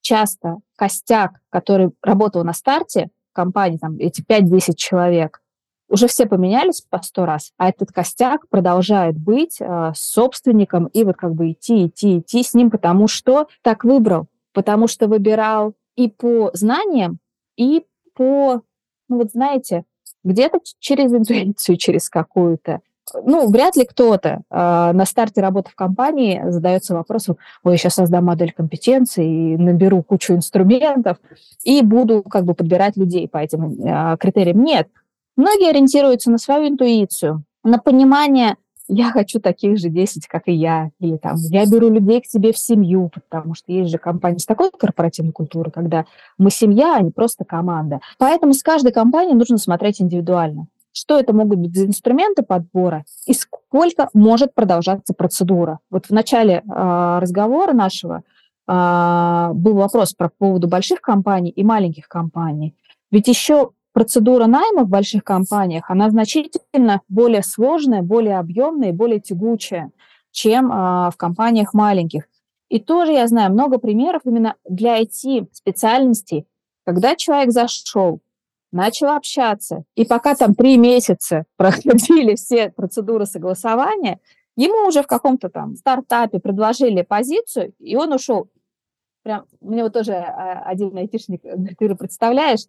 часто 0.01 0.57
костяк, 0.75 1.39
который 1.49 1.91
работал 2.01 2.43
на 2.43 2.53
старте 2.53 3.09
компании, 3.33 3.77
там 3.77 3.97
эти 3.99 4.21
5-10 4.21 4.75
человек, 4.75 5.41
уже 5.87 6.07
все 6.07 6.25
поменялись 6.25 6.81
по 6.81 7.01
сто 7.01 7.25
раз, 7.25 7.51
а 7.57 7.69
этот 7.69 7.91
костяк 7.91 8.47
продолжает 8.49 9.17
быть 9.17 9.57
э, 9.59 9.91
собственником 9.95 10.87
и 10.87 11.03
вот 11.03 11.15
как 11.15 11.33
бы 11.33 11.51
идти, 11.51 11.87
идти, 11.87 12.19
идти 12.19 12.43
с 12.43 12.53
ним, 12.53 12.71
потому 12.71 13.07
что 13.07 13.47
так 13.61 13.83
выбрал, 13.83 14.27
потому 14.53 14.87
что 14.87 15.07
выбирал 15.07 15.73
и 15.95 16.09
по 16.09 16.49
знаниям, 16.53 17.19
и 17.55 17.85
по, 18.15 18.61
ну 19.09 19.17
вот 19.17 19.31
знаете, 19.31 19.83
где-то 20.23 20.59
через 20.79 21.13
интуицию, 21.13 21.77
через 21.77 22.09
какую-то, 22.09 22.81
ну, 23.23 23.47
вряд 23.49 23.75
ли 23.75 23.85
кто-то 23.85 24.29
э, 24.29 24.41
на 24.49 25.05
старте 25.05 25.39
работы 25.39 25.69
в 25.69 25.75
компании 25.75 26.41
задается 26.47 26.95
вопросом, 26.95 27.37
ой, 27.63 27.73
я 27.73 27.77
сейчас 27.77 27.93
создам 27.95 28.25
модель 28.25 28.51
компетенции 28.51 29.53
и 29.53 29.57
наберу 29.57 30.01
кучу 30.01 30.33
инструментов 30.33 31.17
и 31.63 31.83
буду 31.83 32.23
как 32.23 32.45
бы 32.45 32.55
подбирать 32.55 32.97
людей 32.97 33.27
по 33.27 33.37
этим 33.37 33.73
э, 33.73 34.17
критериям. 34.17 34.63
Нет. 34.63 34.89
Многие 35.35 35.69
ориентируются 35.69 36.31
на 36.31 36.37
свою 36.37 36.69
интуицию, 36.69 37.43
на 37.63 37.77
понимание, 37.77 38.57
я 38.87 39.11
хочу 39.11 39.39
таких 39.39 39.77
же 39.77 39.89
10, 39.89 40.27
как 40.27 40.43
и 40.47 40.53
я, 40.53 40.91
или 40.99 41.17
там, 41.17 41.35
я 41.49 41.65
беру 41.65 41.89
людей 41.89 42.21
к 42.21 42.25
себе 42.25 42.53
в 42.53 42.57
семью, 42.57 43.09
потому 43.13 43.55
что 43.55 43.71
есть 43.71 43.91
же 43.91 43.97
компании 43.97 44.37
с 44.37 44.45
такой 44.45 44.69
корпоративной 44.71 45.31
культурой, 45.31 45.71
когда 45.71 46.05
мы 46.37 46.51
семья, 46.51 46.95
а 46.95 47.01
не 47.01 47.11
просто 47.11 47.45
команда. 47.45 47.99
Поэтому 48.19 48.53
с 48.53 48.61
каждой 48.61 48.91
компанией 48.91 49.35
нужно 49.35 49.57
смотреть 49.57 50.01
индивидуально 50.01 50.67
что 50.97 51.19
это 51.19 51.33
могут 51.33 51.59
быть 51.59 51.75
за 51.75 51.85
инструменты 51.85 52.41
подбора 52.41 53.03
и 53.27 53.33
сколько 53.33 54.09
может 54.13 54.55
продолжаться 54.55 55.13
процедура. 55.13 55.79
Вот 55.91 56.05
в 56.05 56.11
начале 56.11 56.63
э, 56.63 57.19
разговора 57.21 57.73
нашего 57.73 58.23
э, 58.65 59.49
был 59.53 59.73
вопрос 59.73 60.13
про 60.13 60.29
поводу 60.29 60.69
больших 60.69 61.01
компаний 61.01 61.49
и 61.49 61.63
маленьких 61.65 62.07
компаний. 62.07 62.75
Ведь 63.11 63.27
еще 63.27 63.71
процедура 63.95 64.45
найма 64.45 64.83
в 64.83 64.89
больших 64.89 65.23
компаниях, 65.23 65.89
она 65.89 66.09
значительно 66.09 67.01
более 67.07 67.41
сложная, 67.41 68.01
более 68.01 68.39
объемная 68.39 68.89
и 68.89 68.91
более 68.91 69.21
тягучая, 69.21 69.89
чем 70.31 70.69
э, 70.69 71.11
в 71.11 71.13
компаниях 71.15 71.73
маленьких. 71.73 72.23
И 72.67 72.81
тоже 72.81 73.13
я 73.13 73.25
знаю 73.27 73.53
много 73.53 73.77
примеров 73.77 74.23
именно 74.25 74.55
для 74.67 75.01
IT-специальностей, 75.01 76.45
когда 76.83 77.15
человек 77.15 77.51
зашел, 77.51 78.19
начал 78.73 79.15
общаться. 79.15 79.85
И 79.95 80.03
пока 80.03 80.35
там 80.35 80.55
три 80.55 80.75
месяца 80.75 81.45
проходили 81.55 82.35
все 82.35 82.71
процедуры 82.71 83.25
согласования, 83.25 84.19
ему 84.57 84.89
уже 84.89 85.03
в 85.03 85.07
каком-то 85.07 85.47
там 85.47 85.77
стартапе 85.77 86.39
предложили 86.39 87.01
позицию, 87.01 87.73
и 87.79 87.95
он 87.95 88.11
ушел. 88.11 88.49
Прям, 89.23 89.45
мне 89.61 89.83
вот 89.83 89.93
тоже 89.93 90.15
а, 90.15 90.63
один 90.65 90.97
айтишник 90.97 91.43
говорит, 91.43 91.77
ты 91.79 91.95
представляешь, 91.95 92.65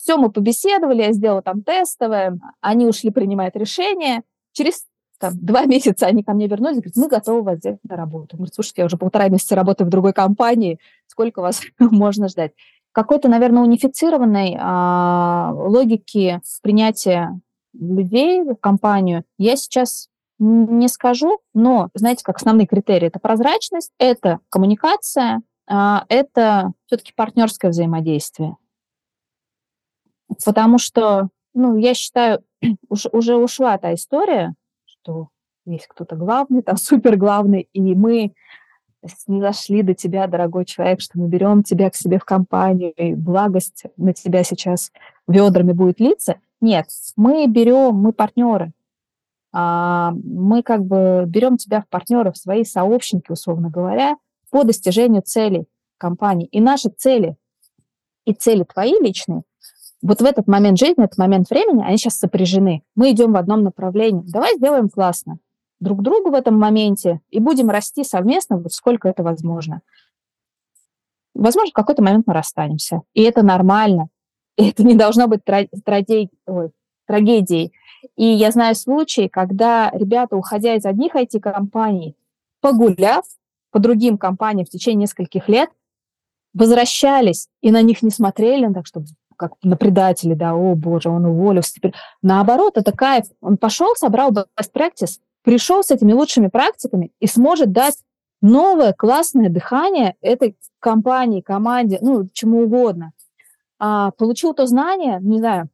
все, 0.00 0.16
мы 0.16 0.30
побеседовали, 0.30 1.02
я 1.02 1.12
сделала 1.12 1.42
там 1.42 1.62
тестовое, 1.62 2.38
они 2.60 2.86
ушли 2.86 3.10
принимать 3.10 3.56
решение. 3.56 4.22
Через 4.52 4.84
там, 5.18 5.32
два 5.40 5.66
месяца 5.66 6.06
они 6.06 6.22
ко 6.22 6.32
мне 6.32 6.46
вернулись, 6.46 6.76
говорят, 6.76 6.96
мы 6.96 7.08
готовы 7.08 7.42
вас 7.42 7.58
взять 7.58 7.78
на 7.88 7.96
работу. 7.96 8.30
Он 8.32 8.38
говорит, 8.38 8.54
слушайте, 8.54 8.82
я 8.82 8.86
уже 8.86 8.96
полтора 8.96 9.28
месяца 9.28 9.54
работаю 9.54 9.86
в 9.86 9.90
другой 9.90 10.12
компании, 10.12 10.78
сколько 11.06 11.42
вас 11.42 11.60
можно 11.78 12.28
ждать? 12.28 12.52
какой-то, 12.92 13.28
наверное, 13.28 13.62
унифицированной 13.62 14.56
а, 14.58 15.52
логики 15.54 16.40
принятия 16.62 17.40
людей 17.72 18.42
в 18.42 18.56
компанию 18.56 19.24
я 19.38 19.56
сейчас 19.56 20.08
не 20.38 20.88
скажу, 20.88 21.38
но, 21.54 21.90
знаете, 21.94 22.24
как 22.24 22.36
основные 22.36 22.66
критерии, 22.66 23.08
это 23.08 23.18
прозрачность, 23.18 23.92
это 23.98 24.40
коммуникация, 24.48 25.42
а, 25.68 26.04
это 26.08 26.72
все-таки 26.86 27.12
партнерское 27.14 27.70
взаимодействие. 27.70 28.56
Потому 30.44 30.78
что, 30.78 31.28
ну, 31.54 31.76
я 31.76 31.94
считаю, 31.94 32.42
уж, 32.88 33.06
уже 33.12 33.36
ушла 33.36 33.78
та 33.78 33.94
история, 33.94 34.54
что 34.84 35.28
есть 35.66 35.86
кто-то 35.86 36.16
главный, 36.16 36.62
там 36.62 36.76
супер 36.76 37.16
главный, 37.16 37.68
и 37.72 37.94
мы 37.94 38.32
не 39.26 39.40
зашли 39.40 39.82
до 39.82 39.94
тебя, 39.94 40.26
дорогой 40.26 40.66
человек, 40.66 41.00
что 41.00 41.18
мы 41.18 41.26
берем 41.26 41.62
тебя 41.62 41.88
к 41.88 41.94
себе 41.94 42.18
в 42.18 42.24
компанию, 42.24 42.92
и 42.92 43.14
благость 43.14 43.84
на 43.96 44.12
тебя 44.12 44.44
сейчас 44.44 44.92
ведрами 45.26 45.72
будет 45.72 46.00
литься. 46.00 46.36
Нет, 46.60 46.86
мы 47.16 47.46
берем, 47.46 47.94
мы 47.94 48.12
партнеры. 48.12 48.72
А, 49.52 50.12
мы 50.22 50.62
как 50.62 50.84
бы 50.84 51.24
берем 51.26 51.56
тебя 51.56 51.80
в 51.80 51.88
партнеры, 51.88 52.30
в 52.30 52.36
свои 52.36 52.62
сообщники, 52.62 53.32
условно 53.32 53.70
говоря, 53.70 54.16
по 54.50 54.64
достижению 54.64 55.22
целей 55.22 55.64
компании. 55.96 56.46
И 56.48 56.60
наши 56.60 56.90
цели, 56.90 57.36
и 58.26 58.34
цели 58.34 58.64
твои 58.64 58.92
личные, 59.00 59.42
вот 60.02 60.20
в 60.20 60.24
этот 60.24 60.46
момент 60.46 60.78
жизни, 60.78 61.04
этот 61.04 61.18
момент 61.18 61.50
времени, 61.50 61.82
они 61.82 61.96
сейчас 61.98 62.18
сопряжены. 62.18 62.82
Мы 62.94 63.10
идем 63.10 63.32
в 63.32 63.36
одном 63.36 63.62
направлении. 63.62 64.22
Давай 64.26 64.56
сделаем 64.56 64.88
классно 64.88 65.38
друг 65.80 66.02
другу 66.02 66.30
в 66.30 66.34
этом 66.34 66.58
моменте 66.58 67.20
и 67.30 67.40
будем 67.40 67.70
расти 67.70 68.04
совместно, 68.04 68.58
вот 68.58 68.72
сколько 68.72 69.08
это 69.08 69.22
возможно. 69.22 69.80
Возможно, 71.34 71.70
в 71.70 71.74
какой-то 71.74 72.02
момент 72.02 72.26
мы 72.26 72.34
расстанемся. 72.34 73.02
И 73.14 73.22
это 73.22 73.42
нормально. 73.42 74.08
И 74.56 74.68
это 74.68 74.84
не 74.84 74.94
должно 74.94 75.26
быть 75.26 75.40
трагедией. 75.44 76.30
Трагедией. 77.06 77.72
И 78.16 78.24
я 78.24 78.50
знаю 78.50 78.74
случаи, 78.74 79.28
когда 79.28 79.90
ребята, 79.92 80.36
уходя 80.36 80.74
из 80.74 80.84
одних 80.84 81.16
IT-компаний, 81.16 82.14
погуляв 82.60 83.24
по 83.70 83.78
другим 83.78 84.18
компаниям 84.18 84.66
в 84.66 84.70
течение 84.70 85.02
нескольких 85.02 85.48
лет, 85.48 85.70
возвращались 86.52 87.48
и 87.62 87.70
на 87.70 87.82
них 87.82 88.02
не 88.02 88.10
смотрели, 88.10 88.72
так 88.72 88.86
что 88.86 89.02
как 89.40 89.52
на 89.62 89.74
предателей, 89.74 90.34
да, 90.34 90.52
о 90.52 90.74
боже, 90.74 91.08
он 91.08 91.24
уволился. 91.24 91.72
Теперь. 91.72 91.94
Наоборот, 92.20 92.76
это 92.76 92.92
кайф. 92.92 93.24
Он 93.40 93.56
пошел, 93.56 93.96
собрал 93.96 94.32
best 94.32 94.70
practice, 94.74 95.18
пришел 95.42 95.82
с 95.82 95.90
этими 95.90 96.12
лучшими 96.12 96.48
практиками 96.48 97.10
и 97.20 97.26
сможет 97.26 97.72
дать 97.72 97.96
новое 98.42 98.92
классное 98.92 99.48
дыхание 99.48 100.16
этой 100.20 100.58
компании, 100.78 101.40
команде, 101.40 101.98
ну, 102.02 102.28
чему 102.34 102.64
угодно. 102.64 103.12
А, 103.78 104.10
получил 104.10 104.52
то 104.52 104.66
знание, 104.66 105.18
не 105.22 105.38
знаю, 105.38 105.70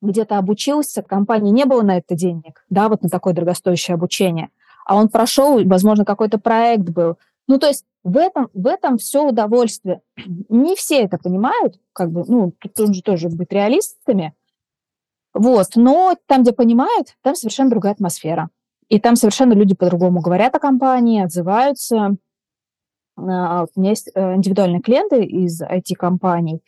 где-то 0.00 0.38
обучился, 0.38 1.02
компании 1.02 1.50
не 1.50 1.64
было 1.64 1.82
на 1.82 1.98
это 1.98 2.14
денег, 2.14 2.64
да, 2.70 2.88
вот 2.88 3.02
на 3.02 3.08
такое 3.08 3.34
дорогостоящее 3.34 3.96
обучение, 3.96 4.50
а 4.86 4.94
он 4.94 5.08
прошел, 5.08 5.60
возможно, 5.64 6.04
какой-то 6.04 6.38
проект 6.38 6.88
был. 6.88 7.18
Ну, 7.48 7.58
то 7.58 7.66
есть 7.66 7.84
в 8.04 8.16
этом, 8.16 8.48
в 8.52 8.66
этом 8.66 8.98
все 8.98 9.26
удовольствие. 9.26 10.02
Не 10.48 10.74
все 10.76 11.02
это 11.02 11.18
понимают, 11.18 11.80
как 11.92 12.10
бы, 12.10 12.24
ну, 12.26 12.52
тут 12.58 12.76
нужно 12.78 13.02
тоже 13.02 13.28
быть 13.28 13.52
реалистами, 13.52 14.34
вот, 15.34 15.68
но 15.76 16.14
там, 16.26 16.42
где 16.42 16.52
понимают, 16.52 17.16
там 17.22 17.34
совершенно 17.34 17.70
другая 17.70 17.92
атмосфера. 17.92 18.50
И 18.88 19.00
там 19.00 19.16
совершенно 19.16 19.54
люди 19.54 19.74
по-другому 19.74 20.20
говорят 20.20 20.54
о 20.54 20.58
компании, 20.60 21.22
отзываются. 21.22 22.16
А, 23.16 23.64
у 23.74 23.80
меня 23.80 23.90
есть 23.90 24.10
э, 24.14 24.34
индивидуальные 24.34 24.82
клиенты 24.82 25.24
из 25.24 25.62
IT-компаний, 25.62 26.62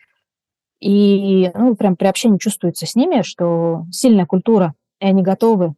и 0.80 1.50
ну, 1.54 1.74
прям 1.76 1.96
при 1.96 2.06
общении 2.06 2.38
чувствуется 2.38 2.86
с 2.86 2.94
ними, 2.94 3.22
что 3.22 3.86
сильная 3.90 4.26
культура, 4.26 4.74
и 5.00 5.06
они 5.06 5.22
готовы 5.22 5.74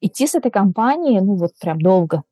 идти 0.00 0.26
с 0.26 0.34
этой 0.34 0.50
компанией, 0.50 1.20
ну 1.20 1.34
вот 1.34 1.52
прям 1.60 1.80
долго. 1.80 2.22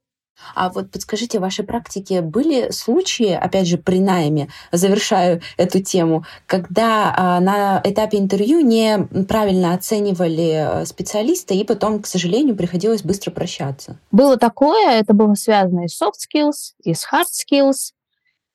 А 0.55 0.71
вот 0.71 0.91
подскажите, 0.91 1.39
в 1.39 1.43
вашей 1.43 1.65
практике 1.65 2.21
были 2.21 2.71
случаи, 2.71 3.31
опять 3.31 3.67
же, 3.67 3.79
при 3.79 4.01
найме, 4.01 4.49
завершаю 4.73 5.41
эту 5.57 5.83
тему, 5.83 6.25
когда 6.47 7.15
а, 7.17 7.41
на 7.41 7.81
этапе 7.85 8.19
интервью 8.19 8.61
неправильно 8.61 9.75
оценивали 9.75 10.83
э, 10.83 10.87
специалиста, 10.87 11.55
и 11.55 11.65
потом, 11.65 12.01
к 12.01 12.07
сожалению, 12.07 12.57
приходилось 12.57 13.03
быстро 13.03 13.31
прощаться? 13.31 13.99
Было 14.11 14.37
такое, 14.37 14.99
это 14.99 15.15
было 15.15 15.35
связано 15.35 15.85
и 15.85 15.89
с 15.89 16.01
soft 16.01 16.15
skills, 16.27 16.75
и 16.83 16.95
с 16.95 17.07
hard 17.11 17.27
skills, 17.33 17.93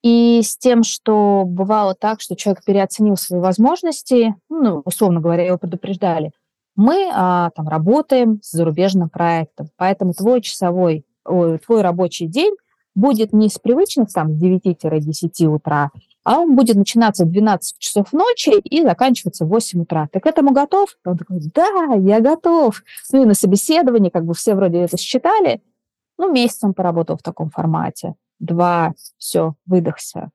и 0.04 0.42
с 0.44 0.58
тем, 0.58 0.84
что 0.84 1.44
бывало 1.46 1.94
так, 1.94 2.22
что 2.22 2.36
человек 2.36 2.64
переоценил 2.64 3.18
свои 3.18 3.40
возможности, 3.40 4.36
ну, 4.50 4.82
условно 4.86 5.20
говоря, 5.20 5.46
его 5.46 5.58
предупреждали. 5.58 6.32
Мы 6.76 7.12
а, 7.14 7.52
там 7.52 7.68
работаем 7.68 8.40
с 8.42 8.52
зарубежным 8.52 9.10
проектом, 9.10 9.70
поэтому 9.78 10.14
твой 10.14 10.42
часовой 10.42 11.06
твой 11.24 11.82
рабочий 11.82 12.28
день 12.28 12.56
будет 12.96 13.34
не 13.34 13.50
с 13.50 13.58
привычных 13.58 14.12
там 14.12 14.34
с 14.34 14.42
9-10 14.42 15.46
утра, 15.46 15.92
а 16.24 16.40
он 16.40 16.56
будет 16.56 16.76
начинаться 16.76 17.26
в 17.26 17.32
12 17.32 17.80
часов 17.80 18.14
ночи 18.14 18.52
и 18.60 18.84
заканчиваться 18.84 19.46
в 19.46 19.50
8 19.50 19.82
утра. 19.82 20.08
Ты 20.12 20.20
к 20.20 20.28
этому 20.28 20.52
готов? 20.52 20.96
Он 21.06 21.18
такой, 21.18 21.40
да, 21.54 21.94
я 21.98 22.20
готов. 22.20 22.84
Ну 23.12 23.24
и 23.24 23.26
на 23.26 23.34
собеседовании 23.34 24.10
как 24.10 24.26
бы 24.26 24.34
все 24.34 24.56
вроде 24.56 24.80
это 24.80 24.98
считали. 24.98 25.62
Ну, 26.18 26.32
месяц 26.32 26.60
он 26.64 26.74
поработал 26.74 27.18
в 27.18 27.24
таком 27.24 27.50
формате. 27.50 28.16
Два, 28.40 28.94
все, 29.18 29.56
выдохся. 29.66 30.30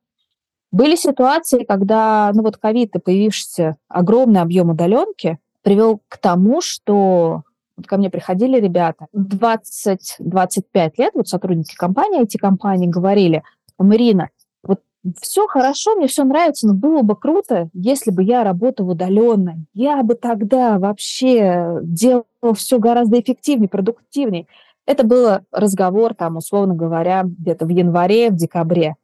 Были 0.72 0.96
ситуации, 0.96 1.64
когда, 1.64 2.31
ну 2.35 2.42
вот 2.42 2.57
ковид 2.57 2.96
и 2.96 2.99
появившийся 2.99 3.77
огромный 3.88 4.40
объем 4.40 4.70
удаленки 4.70 5.38
привел 5.62 6.01
к 6.09 6.18
тому, 6.18 6.61
что 6.61 7.42
вот 7.77 7.87
ко 7.87 7.97
мне 7.97 8.11
приходили 8.11 8.59
ребята, 8.59 9.07
20-25 9.15 10.93
лет, 10.97 11.12
вот 11.15 11.29
сотрудники 11.29 11.75
компании, 11.75 12.22
эти 12.22 12.37
компании 12.37 12.87
говорили, 12.87 13.43
Марина, 13.79 14.31
вот 14.62 14.81
все 15.20 15.47
хорошо, 15.47 15.95
мне 15.95 16.07
все 16.07 16.24
нравится, 16.24 16.66
но 16.66 16.74
было 16.74 17.03
бы 17.03 17.16
круто, 17.16 17.68
если 17.74 18.11
бы 18.11 18.22
я 18.22 18.45
работала 18.45 18.93
удаленно. 18.93 19.57
Я 19.74 20.03
бы 20.03 20.14
тогда 20.14 20.79
вообще 20.79 21.79
делала 21.83 22.55
все 22.55 22.79
гораздо 22.79 23.20
эффективнее, 23.20 23.68
продуктивнее. 23.68 24.47
Это 24.87 25.05
был 25.05 25.41
разговор, 25.53 26.14
там, 26.14 26.37
условно 26.37 26.74
говоря, 26.74 27.24
где-то 27.24 27.66
в 27.66 27.68
январе, 27.68 28.31
в 28.31 28.37
декабре. 28.37 28.97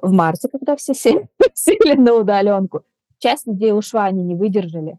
В 0.00 0.12
марте, 0.12 0.48
когда 0.48 0.76
все 0.76 0.94
сели, 0.94 1.28
сели 1.54 1.94
на 1.94 2.14
удаленку. 2.14 2.82
Часть 3.18 3.46
людей 3.46 3.72
ушла, 3.72 4.04
они 4.04 4.22
не 4.22 4.34
выдержали 4.34 4.98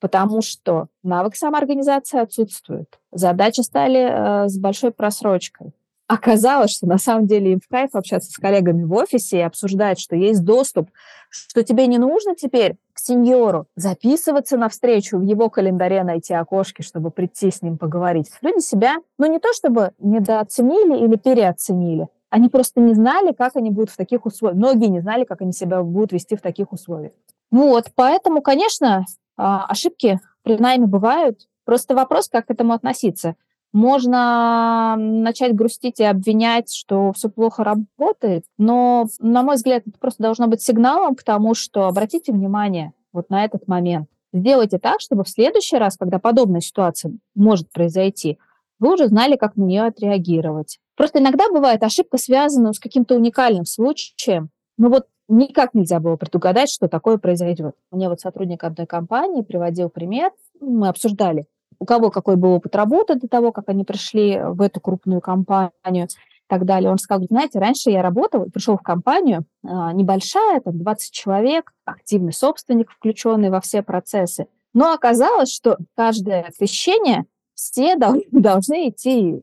потому 0.00 0.42
что 0.42 0.88
навык 1.02 1.36
самоорганизации 1.36 2.20
отсутствует. 2.20 2.98
Задачи 3.12 3.60
стали 3.60 4.44
э, 4.44 4.48
с 4.48 4.58
большой 4.58 4.90
просрочкой. 4.90 5.72
Оказалось, 6.08 6.70
что 6.70 6.86
на 6.86 6.98
самом 6.98 7.26
деле 7.26 7.54
им 7.54 7.60
в 7.60 7.66
кайф 7.66 7.90
общаться 7.94 8.30
с 8.30 8.36
коллегами 8.36 8.84
в 8.84 8.92
офисе 8.92 9.38
и 9.38 9.42
обсуждать, 9.42 9.98
что 9.98 10.14
есть 10.14 10.44
доступ, 10.44 10.90
что 11.30 11.64
тебе 11.64 11.88
не 11.88 11.98
нужно 11.98 12.36
теперь 12.36 12.76
к 12.92 13.00
сеньору 13.00 13.66
записываться 13.74 14.56
на 14.56 14.68
встречу 14.68 15.18
в 15.18 15.22
его 15.22 15.50
календаре, 15.50 16.04
найти 16.04 16.32
окошки, 16.32 16.82
чтобы 16.82 17.10
прийти 17.10 17.50
с 17.50 17.60
ним 17.60 17.76
поговорить. 17.76 18.30
Люди 18.40 18.60
себя, 18.60 18.96
ну 19.18 19.26
не 19.26 19.40
то 19.40 19.52
чтобы 19.52 19.92
недооценили 19.98 21.04
или 21.04 21.16
переоценили, 21.16 22.06
они 22.30 22.48
просто 22.48 22.80
не 22.80 22.94
знали, 22.94 23.32
как 23.32 23.56
они 23.56 23.70
будут 23.70 23.90
в 23.90 23.96
таких 23.96 24.26
условиях. 24.26 24.58
Многие 24.58 24.86
не 24.86 25.00
знали, 25.00 25.24
как 25.24 25.40
они 25.40 25.52
себя 25.52 25.82
будут 25.82 26.12
вести 26.12 26.36
в 26.36 26.40
таких 26.40 26.72
условиях. 26.72 27.12
Вот, 27.50 27.86
поэтому, 27.94 28.42
конечно, 28.42 29.04
ошибки 29.36 30.20
при 30.42 30.56
найме 30.56 30.86
бывают. 30.86 31.46
Просто 31.64 31.94
вопрос, 31.94 32.28
как 32.28 32.46
к 32.46 32.50
этому 32.50 32.72
относиться. 32.72 33.36
Можно 33.72 34.94
начать 34.96 35.54
грустить 35.54 36.00
и 36.00 36.04
обвинять, 36.04 36.72
что 36.72 37.12
все 37.12 37.28
плохо 37.28 37.64
работает, 37.64 38.44
но, 38.56 39.06
на 39.18 39.42
мой 39.42 39.56
взгляд, 39.56 39.82
это 39.86 39.98
просто 39.98 40.22
должно 40.22 40.46
быть 40.46 40.62
сигналом 40.62 41.14
к 41.14 41.22
тому, 41.22 41.54
что 41.54 41.86
обратите 41.86 42.32
внимание 42.32 42.92
вот 43.12 43.28
на 43.28 43.44
этот 43.44 43.68
момент. 43.68 44.08
Сделайте 44.32 44.78
так, 44.78 45.00
чтобы 45.00 45.24
в 45.24 45.28
следующий 45.28 45.76
раз, 45.76 45.96
когда 45.96 46.18
подобная 46.18 46.60
ситуация 46.60 47.12
может 47.34 47.70
произойти, 47.70 48.38
вы 48.78 48.94
уже 48.94 49.08
знали, 49.08 49.36
как 49.36 49.56
на 49.56 49.64
нее 49.64 49.84
отреагировать. 49.84 50.78
Просто 50.96 51.18
иногда 51.18 51.44
бывает 51.50 51.82
ошибка 51.82 52.18
связана 52.18 52.72
с 52.72 52.78
каким-то 52.78 53.14
уникальным 53.14 53.64
случаем. 53.64 54.50
Ну 54.78 54.90
вот 54.90 55.06
никак 55.28 55.74
нельзя 55.74 56.00
было 56.00 56.16
предугадать, 56.16 56.70
что 56.70 56.88
такое 56.88 57.18
произойдет. 57.18 57.74
Мне 57.90 58.08
вот 58.08 58.20
сотрудник 58.20 58.64
одной 58.64 58.86
компании 58.86 59.42
приводил 59.42 59.88
пример, 59.88 60.30
мы 60.60 60.88
обсуждали, 60.88 61.46
у 61.78 61.84
кого 61.84 62.10
какой 62.10 62.36
был 62.36 62.52
опыт 62.52 62.74
работы 62.76 63.16
до 63.16 63.28
того, 63.28 63.52
как 63.52 63.68
они 63.68 63.84
пришли 63.84 64.38
в 64.40 64.60
эту 64.62 64.80
крупную 64.80 65.20
компанию 65.20 66.06
и 66.06 66.48
так 66.48 66.64
далее. 66.64 66.90
Он 66.90 66.98
сказал, 66.98 67.26
знаете, 67.28 67.58
раньше 67.58 67.90
я 67.90 68.02
работал, 68.02 68.48
пришел 68.50 68.76
в 68.76 68.82
компанию, 68.82 69.44
а, 69.64 69.92
небольшая, 69.92 70.60
там 70.60 70.78
20 70.78 71.12
человек, 71.12 71.72
активный 71.84 72.32
собственник, 72.32 72.90
включенный 72.90 73.50
во 73.50 73.60
все 73.60 73.82
процессы. 73.82 74.46
Но 74.72 74.92
оказалось, 74.92 75.52
что 75.52 75.78
каждое 75.96 76.42
освещение 76.42 77.24
все 77.54 77.96
должны 78.30 78.90
идти 78.90 79.42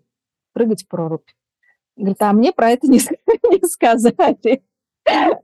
прыгать 0.54 0.84
в 0.84 0.88
прорубь. 0.88 1.28
Говорит, 1.96 2.22
а 2.22 2.34
мне 2.34 2.52
про 2.54 2.72
это 2.72 2.88
не, 2.88 3.00
не 3.50 3.68
сказали. 3.68 4.64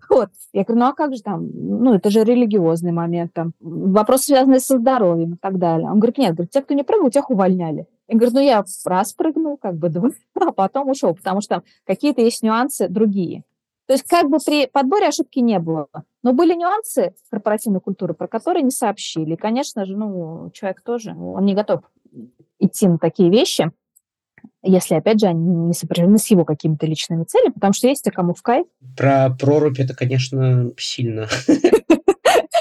Вот. 0.10 0.30
Я 0.54 0.64
говорю, 0.64 0.80
ну 0.80 0.88
а 0.88 0.94
как 0.94 1.16
же 1.16 1.22
там? 1.22 1.50
Ну, 1.54 1.94
это 1.94 2.10
же 2.10 2.24
религиозный 2.24 2.92
момент, 2.92 3.34
там, 3.34 3.54
вопрос, 3.60 4.24
связанный 4.24 4.60
со 4.60 4.78
здоровьем 4.78 5.34
и 5.34 5.38
так 5.38 5.60
далее. 5.60 5.88
Он 5.88 6.00
говорит, 6.00 6.18
нет, 6.18 6.34
говорит, 6.34 6.52
те, 6.52 6.62
кто 6.62 6.74
не 6.74 6.84
прыгал, 6.84 7.12
тех 7.12 7.30
увольняли. 7.30 7.86
Я 8.08 8.18
говорю, 8.18 8.34
ну 8.34 8.40
я 8.42 8.64
раз 8.86 9.14
прыгнул, 9.14 9.58
как 9.58 9.76
бы 9.76 9.90
два, 9.90 10.10
а 10.36 10.52
потом 10.52 10.90
ушел, 10.90 11.14
потому 11.14 11.42
что 11.42 11.56
там 11.56 11.64
какие-то 11.86 12.22
есть 12.22 12.42
нюансы 12.42 12.88
другие. 12.88 13.44
То 13.86 13.94
есть 13.94 14.06
как 14.08 14.30
бы 14.30 14.38
при 14.44 14.68
подборе 14.68 15.08
ошибки 15.08 15.40
не 15.40 15.60
было. 15.60 15.88
Но 16.22 16.34
были 16.34 16.54
нюансы 16.54 17.16
корпоративной 17.32 17.82
культуры, 17.82 18.14
про 18.14 18.28
которые 18.28 18.62
не 18.64 18.72
сообщили. 18.72 19.34
И, 19.34 19.38
конечно 19.38 19.86
же, 19.86 19.98
ну, 19.98 20.52
человек 20.54 20.82
тоже, 20.82 21.16
он 21.16 21.44
не 21.46 21.56
готов 21.56 21.82
идти 22.60 22.88
на 22.88 23.00
такие 23.00 23.32
вещи 23.32 23.72
если, 24.64 24.96
опять 24.96 25.20
же, 25.20 25.28
они 25.28 25.56
не 25.56 25.74
сопряжены 25.74 26.18
с 26.18 26.28
его 26.28 26.46
какими-то 26.46 26.86
личными 26.86 27.24
целями, 27.24 27.54
потому 27.54 27.74
что 27.74 27.88
есть 27.88 28.04
те, 28.04 28.12
кому 28.12 28.34
в 28.34 28.42
кайф. 28.42 28.66
Про 28.98 29.30
прорубь 29.30 29.80
это, 29.80 29.96
конечно, 29.96 30.72
сильно. 30.78 31.28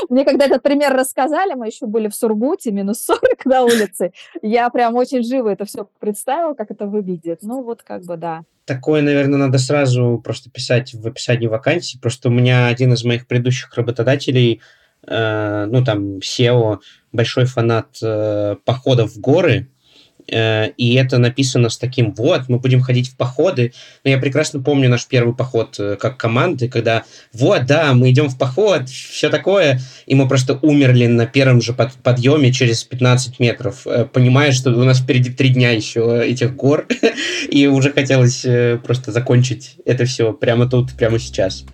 Мне 0.09 0.25
когда 0.25 0.47
этот 0.47 0.63
пример 0.63 0.95
рассказали, 0.95 1.55
мы 1.55 1.67
еще 1.67 1.87
были 1.87 2.09
в 2.09 2.15
Сургуте, 2.15 2.71
минус 2.71 3.03
40 3.03 3.45
на 3.45 3.65
улице, 3.65 4.13
я 4.43 4.71
прям 4.71 4.95
очень 4.95 5.23
живо 5.23 5.49
это 5.51 5.65
все 5.65 5.89
представила, 5.99 6.55
как 6.55 6.71
это 6.71 6.87
выглядит. 6.87 7.41
Ну, 7.43 7.63
вот 7.63 7.83
как 7.83 8.05
бы 8.05 8.17
да. 8.17 8.43
Такое, 8.65 9.03
наверное, 9.03 9.39
надо 9.39 9.59
сразу 9.59 10.21
просто 10.23 10.51
писать 10.51 10.95
в 10.95 11.07
описании 11.07 11.47
вакансии. 11.47 11.99
Просто 11.99 12.29
у 12.29 12.33
меня 12.33 12.67
один 12.67 12.93
из 12.93 13.05
моих 13.05 13.27
предыдущих 13.27 13.75
работодателей, 13.75 14.61
э, 15.07 15.67
ну, 15.67 15.85
там, 15.85 16.19
SEO, 16.19 16.79
большой 17.13 17.47
фанат 17.47 17.97
э, 18.03 18.57
походов 18.65 19.13
в 19.13 19.21
горы, 19.21 19.69
и 20.31 20.95
это 20.95 21.19
написано 21.19 21.69
с 21.71 21.79
таким 21.79 22.13
вот, 22.13 22.49
мы 22.49 22.59
будем 22.59 22.81
ходить 22.81 23.09
в 23.09 23.17
походы. 23.17 23.73
Но 24.05 24.11
я 24.11 24.19
прекрасно 24.19 24.61
помню 24.61 24.89
наш 24.89 25.07
первый 25.07 25.35
поход 25.35 25.77
э, 25.79 25.97
как 25.97 26.17
команды, 26.17 26.69
когда 26.69 27.05
вот, 27.33 27.67
да, 27.67 27.95
мы 27.95 28.11
идем 28.11 28.29
в 28.29 28.39
поход, 28.39 28.89
все 28.89 29.31
такое, 29.31 29.81
и 30.07 30.15
мы 30.15 30.29
просто 30.29 30.59
умерли 30.63 31.07
на 31.07 31.27
первом 31.27 31.63
же 31.63 31.73
под, 31.73 31.93
подъеме 31.95 32.53
через 32.53 32.85
15 32.85 33.41
метров, 33.41 33.87
э, 33.87 34.05
понимая, 34.05 34.53
что 34.53 34.71
у 34.71 34.85
нас 34.85 35.01
впереди 35.01 35.31
три 35.31 35.51
дня 35.51 35.71
еще 35.71 36.23
этих 36.25 36.55
гор, 36.55 36.87
и 37.51 37.67
уже 37.67 37.93
хотелось 37.93 38.45
просто 38.85 39.13
закончить 39.13 39.77
это 39.85 40.05
все 40.05 40.33
прямо 40.33 40.69
тут, 40.69 40.93
прямо 40.93 41.19
сейчас. 41.19 41.65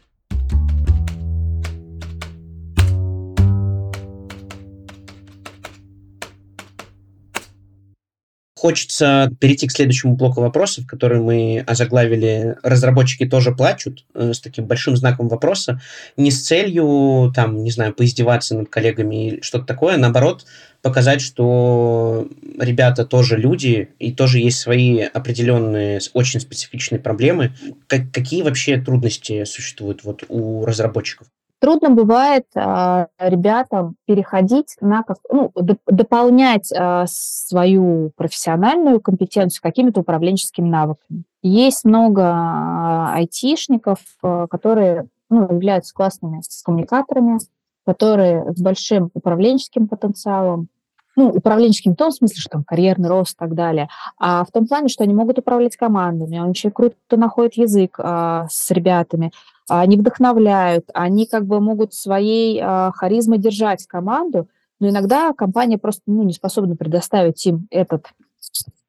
Хочется 8.64 9.30
перейти 9.40 9.66
к 9.66 9.72
следующему 9.72 10.16
блоку 10.16 10.40
вопросов, 10.40 10.86
которые 10.86 11.20
мы 11.20 11.62
озаглавили 11.66 12.56
«Разработчики 12.62 13.26
тоже 13.26 13.54
плачут» 13.54 14.06
э, 14.14 14.32
с 14.32 14.40
таким 14.40 14.64
большим 14.64 14.96
знаком 14.96 15.28
вопроса. 15.28 15.82
Не 16.16 16.30
с 16.30 16.46
целью, 16.46 17.30
там, 17.36 17.62
не 17.62 17.70
знаю, 17.70 17.92
поиздеваться 17.92 18.56
над 18.56 18.70
коллегами 18.70 19.26
или 19.26 19.40
что-то 19.42 19.66
такое, 19.66 19.98
наоборот, 19.98 20.46
показать, 20.80 21.20
что 21.20 22.26
ребята 22.58 23.04
тоже 23.04 23.36
люди, 23.36 23.90
и 23.98 24.12
тоже 24.12 24.38
есть 24.38 24.60
свои 24.60 25.00
определенные, 25.00 26.00
очень 26.14 26.40
специфичные 26.40 27.00
проблемы. 27.00 27.52
Как, 27.86 28.10
какие 28.12 28.40
вообще 28.40 28.80
трудности 28.80 29.44
существуют 29.44 30.04
вот 30.04 30.24
у 30.28 30.64
разработчиков? 30.64 31.26
Трудно 31.64 31.88
бывает 31.88 32.44
э, 32.54 33.06
ребятам 33.18 33.96
переходить 34.04 34.76
на 34.82 35.02
как, 35.02 35.16
ну, 35.30 35.50
доп, 35.54 35.78
дополнять 35.86 36.70
э, 36.70 37.04
свою 37.08 38.10
профессиональную 38.18 39.00
компетенцию 39.00 39.62
какими-то 39.62 40.00
управленческими 40.00 40.68
навыками. 40.68 41.22
Есть 41.40 41.86
много 41.86 43.14
айтишников, 43.14 44.00
э, 44.22 44.46
которые 44.50 45.06
ну, 45.30 45.50
являются 45.50 45.94
классными 45.94 46.42
коммуникаторами, 46.62 47.38
которые 47.86 48.52
с 48.52 48.60
большим 48.60 49.08
управленческим 49.14 49.88
потенциалом, 49.88 50.68
ну, 51.16 51.28
управленческим 51.28 51.92
в 51.92 51.96
том 51.96 52.10
смысле, 52.10 52.36
что 52.36 52.50
там 52.50 52.64
карьерный 52.64 53.08
рост 53.08 53.34
и 53.34 53.38
так 53.38 53.54
далее, 53.54 53.88
а 54.18 54.44
в 54.44 54.50
том 54.50 54.66
плане, 54.66 54.88
что 54.88 55.04
они 55.04 55.14
могут 55.14 55.38
управлять 55.38 55.76
командами, 55.76 56.38
они 56.38 56.50
очень 56.50 56.70
круто 56.70 56.96
находят 57.10 57.54
язык 57.54 57.96
а, 57.98 58.46
с 58.50 58.70
ребятами, 58.70 59.32
они 59.68 59.96
вдохновляют, 59.96 60.90
они 60.92 61.26
как 61.26 61.46
бы 61.46 61.60
могут 61.60 61.94
своей 61.94 62.60
а, 62.62 62.92
харизмой 62.92 63.38
держать 63.38 63.86
команду, 63.86 64.48
но 64.80 64.88
иногда 64.88 65.32
компания 65.32 65.78
просто 65.78 66.02
ну, 66.06 66.22
не 66.22 66.32
способна 66.32 66.76
предоставить 66.76 67.44
им 67.46 67.66
этот, 67.70 68.06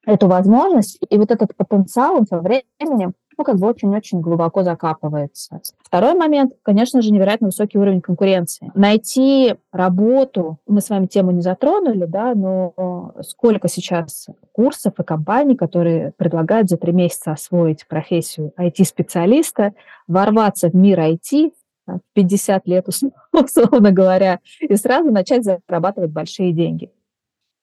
эту 0.06 0.28
возможность, 0.28 0.98
и 1.08 1.18
вот 1.18 1.32
этот 1.32 1.56
потенциал 1.56 2.16
он 2.16 2.26
со 2.26 2.40
временем 2.40 3.14
ну, 3.38 3.44
как 3.44 3.58
бы 3.58 3.68
очень-очень 3.68 4.22
глубоко 4.22 4.64
закапывается. 4.64 5.62
Второй 5.84 6.14
момент, 6.16 6.54
конечно 6.64 7.02
же, 7.02 7.12
невероятно 7.12 7.48
высокий 7.48 7.78
уровень 7.78 8.02
конкуренции. 8.02 8.72
Найти 8.76 9.56
работу, 9.72 10.60
мы 10.68 10.82
с 10.82 10.90
вами 10.90 11.08
тему 11.08 11.32
не 11.32 11.42
затронули, 11.42 12.06
да, 12.06 12.34
но 12.34 13.14
сколько 13.22 13.68
сейчас 13.68 14.28
курсов 14.52 14.94
и 15.00 15.04
компаний, 15.04 15.56
которые 15.56 16.14
предлагают 16.18 16.70
за 16.70 16.78
три 16.78 16.92
месяца 16.92 17.32
освоить 17.32 17.88
профессию 17.88 18.54
IT-специалиста, 18.58 19.74
ворваться 20.08 20.70
в 20.70 20.76
мир 20.76 21.00
IT, 21.00 21.52
в 21.88 22.00
50 22.14 22.68
лет, 22.68 22.88
условно 23.32 23.92
говоря, 23.92 24.40
и 24.60 24.76
сразу 24.76 25.12
начать 25.12 25.44
зарабатывать 25.44 26.12
большие 26.12 26.52
деньги 26.52 26.92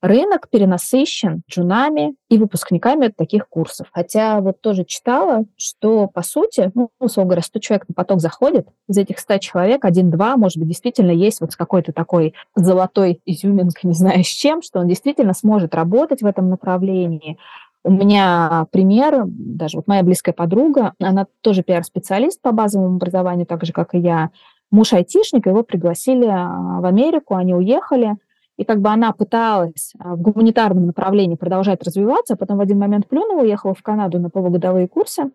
рынок 0.03 0.48
перенасыщен 0.50 1.42
джунами 1.48 2.16
и 2.28 2.36
выпускниками 2.36 3.09
таких 3.09 3.48
курсов. 3.48 3.86
Хотя 3.92 4.40
вот 4.40 4.61
тоже 4.61 4.84
читала, 4.84 5.44
что 5.57 6.09
по 6.09 6.22
сути, 6.22 6.72
ну, 6.74 6.90
условно 6.98 7.30
говоря, 7.30 7.42
100 7.42 7.59
человек 7.61 7.88
на 7.88 7.94
поток 7.94 8.20
заходит, 8.20 8.66
из 8.88 8.98
этих 8.98 9.20
100 9.20 9.38
человек 9.38 9.84
один-два, 9.84 10.36
может 10.36 10.59
быть, 10.59 10.68
действительно 10.68 11.12
есть 11.12 11.40
вот 11.40 11.53
с 11.53 11.57
какой-то 11.57 11.92
такой 11.92 12.34
золотой 12.57 13.20
изюминкой, 13.24 13.90
не 13.90 13.94
знаю 13.94 14.24
с 14.24 14.28
чем, 14.28 14.61
что 14.61 14.80
он 14.80 14.88
действительно 14.88 15.34
сможет 15.34 15.72
работать 15.72 16.20
в 16.20 16.26
этом 16.26 16.50
направлении. 16.50 17.38
У 17.84 17.90
меня 17.92 18.66
пример, 18.72 19.22
даже 19.26 19.76
вот 19.76 19.86
моя 19.86 20.03
близкая 20.03 20.34
подруга, 20.34 20.94
она 21.00 21.26
тоже 21.42 21.62
пиар-специалист 21.62 22.40
по 22.40 22.50
базовому 22.50 22.96
образованию, 22.96 23.46
так 23.46 23.64
же, 23.64 23.72
как 23.72 23.94
и 23.94 23.98
я. 23.98 24.30
Муж 24.72 24.92
айтишник, 24.94 25.46
его 25.46 25.62
пригласили 25.62 26.26
а, 26.26 26.80
в 26.80 26.84
Америку, 26.86 27.36
они 27.36 27.55
уехали– 27.55 28.16
и 28.57 28.64
как 28.64 28.80
бы 28.80 28.90
она 28.90 29.12
пыталась 29.12 29.92
а, 29.98 30.14
в 30.14 30.20
гуманитарном 30.20 30.86
направлении 30.86 31.36
продолжать 31.36 31.82
развиваться, 31.82 32.34
а 32.34 32.36
потом 32.36 32.59
в 32.59 32.61
один 32.61 32.78
момент 32.78 33.09
плюнула, 33.09 33.42
уехала 33.42 33.74
в 33.74 33.82
Канаду 33.82 34.18
на 34.18 34.30
полугодовые 34.30 34.88
курсы 34.88 35.30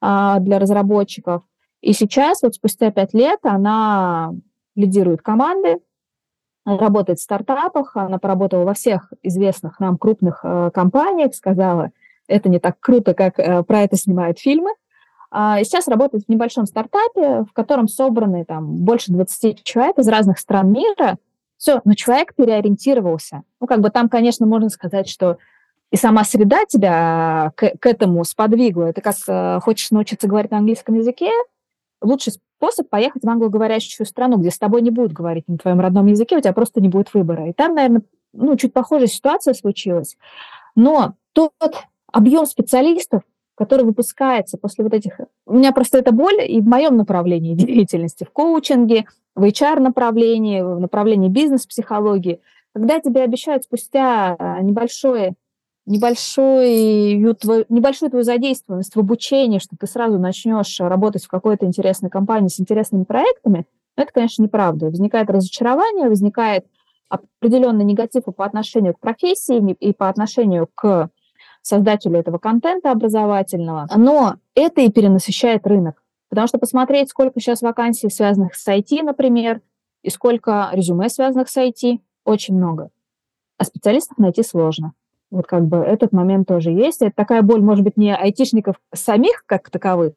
а, 0.00 0.38
для 0.40 0.58
разработчиков. 0.58 1.42
И 1.82 1.92
сейчас, 1.92 2.42
вот 2.42 2.54
спустя 2.54 2.90
пять 2.90 3.12
лет, 3.12 3.40
она 3.42 4.32
лидирует 4.74 5.20
команды, 5.20 5.80
работает 6.64 7.18
в 7.18 7.22
стартапах, 7.22 7.94
она 7.96 8.18
поработала 8.18 8.64
во 8.64 8.72
всех 8.72 9.12
известных 9.22 9.78
нам 9.80 9.98
крупных 9.98 10.40
э, 10.42 10.70
компаниях, 10.72 11.34
сказала, 11.34 11.90
это 12.26 12.48
не 12.48 12.58
так 12.58 12.80
круто, 12.80 13.12
как 13.12 13.38
э, 13.38 13.62
про 13.64 13.82
это 13.82 13.96
снимают 13.96 14.38
фильмы. 14.38 14.70
И 15.60 15.64
сейчас 15.64 15.88
работает 15.88 16.24
в 16.26 16.28
небольшом 16.30 16.64
стартапе, 16.64 17.42
в 17.42 17.52
котором 17.52 17.88
собраны 17.88 18.44
там 18.44 18.66
больше 18.84 19.10
20 19.10 19.64
человек 19.64 19.98
из 19.98 20.06
разных 20.06 20.38
стран 20.38 20.70
мира. 20.70 21.18
Все, 21.56 21.80
но 21.84 21.94
человек 21.94 22.34
переориентировался. 22.34 23.42
Ну, 23.60 23.66
как 23.66 23.80
бы 23.80 23.90
там, 23.90 24.08
конечно, 24.08 24.46
можно 24.46 24.68
сказать, 24.68 25.08
что 25.08 25.38
и 25.90 25.96
сама 25.96 26.24
среда 26.24 26.64
тебя 26.66 27.52
к, 27.56 27.72
к 27.78 27.86
этому 27.86 28.24
сподвигла. 28.24 28.84
Это 28.84 29.00
как 29.00 29.14
э, 29.28 29.60
хочешь 29.60 29.90
научиться 29.90 30.26
говорить 30.26 30.50
на 30.50 30.58
английском 30.58 30.96
языке, 30.96 31.30
лучший 32.02 32.32
способ 32.32 32.88
поехать 32.88 33.22
в 33.22 33.28
англоговорящую 33.28 34.06
страну, 34.06 34.38
где 34.38 34.50
с 34.50 34.58
тобой 34.58 34.82
не 34.82 34.90
будут 34.90 35.12
говорить 35.12 35.46
на 35.48 35.58
твоем 35.58 35.80
родном 35.80 36.06
языке, 36.06 36.36
у 36.36 36.40
тебя 36.40 36.52
просто 36.52 36.80
не 36.80 36.88
будет 36.88 37.12
выбора. 37.14 37.48
И 37.48 37.52
там, 37.52 37.74
наверное, 37.74 38.02
ну, 38.32 38.56
чуть 38.56 38.72
похожая 38.72 39.06
ситуация 39.06 39.54
случилась. 39.54 40.16
Но 40.74 41.14
тот 41.32 41.52
объем 42.12 42.46
специалистов, 42.46 43.22
который 43.54 43.84
выпускается 43.84 44.58
после 44.58 44.84
вот 44.84 44.94
этих... 44.94 45.18
У 45.46 45.54
меня 45.54 45.72
просто 45.72 45.98
это 45.98 46.12
боль 46.12 46.40
и 46.46 46.60
в 46.60 46.66
моем 46.66 46.96
направлении 46.96 47.54
деятельности, 47.54 48.24
в 48.24 48.30
коучинге, 48.30 49.06
в 49.34 49.44
HR-направлении, 49.44 50.62
в 50.62 50.80
направлении 50.80 51.28
бизнес-психологии, 51.28 52.40
когда 52.72 53.00
тебе 53.00 53.22
обещают 53.22 53.64
спустя 53.64 54.36
а, 54.38 54.60
небольшое 54.60 55.34
небольшой, 55.86 57.14
небольшую 57.14 58.10
твою 58.10 58.24
задействованность 58.24 58.96
в 58.96 58.98
обучении, 59.00 59.58
что 59.58 59.76
ты 59.78 59.86
сразу 59.86 60.18
начнешь 60.18 60.80
работать 60.80 61.24
в 61.24 61.28
какой-то 61.28 61.66
интересной 61.66 62.10
компании 62.10 62.48
с 62.48 62.58
интересными 62.58 63.04
проектами, 63.04 63.66
это, 63.96 64.10
конечно, 64.12 64.42
неправда. 64.42 64.86
Возникает 64.86 65.30
разочарование, 65.30 66.08
возникает 66.08 66.66
определенный 67.08 67.84
негатив 67.84 68.24
по 68.36 68.44
отношению 68.44 68.94
к 68.94 69.00
профессии 69.00 69.72
и 69.78 69.92
по 69.92 70.08
отношению 70.08 70.68
к 70.74 71.10
создателю 71.64 72.18
этого 72.18 72.38
контента 72.38 72.90
образовательного, 72.90 73.88
но 73.96 74.36
это 74.54 74.82
и 74.82 74.90
перенасыщает 74.90 75.66
рынок. 75.66 76.02
Потому 76.28 76.46
что 76.46 76.58
посмотреть, 76.58 77.10
сколько 77.10 77.40
сейчас 77.40 77.62
вакансий, 77.62 78.10
связанных 78.10 78.54
с 78.54 78.68
IT, 78.68 79.02
например, 79.02 79.60
и 80.02 80.10
сколько 80.10 80.68
резюме, 80.72 81.08
связанных 81.08 81.48
с 81.48 81.56
IT, 81.56 82.00
очень 82.24 82.54
много. 82.56 82.90
А 83.56 83.64
специалистов 83.64 84.18
найти 84.18 84.42
сложно. 84.42 84.92
Вот 85.30 85.46
как 85.46 85.64
бы 85.64 85.78
этот 85.78 86.12
момент 86.12 86.46
тоже 86.46 86.70
есть. 86.70 87.02
Это 87.02 87.12
такая 87.16 87.42
боль, 87.42 87.62
может 87.62 87.84
быть, 87.84 87.96
не 87.96 88.14
айтишников 88.14 88.76
самих 88.92 89.44
как 89.46 89.70
таковых, 89.70 90.12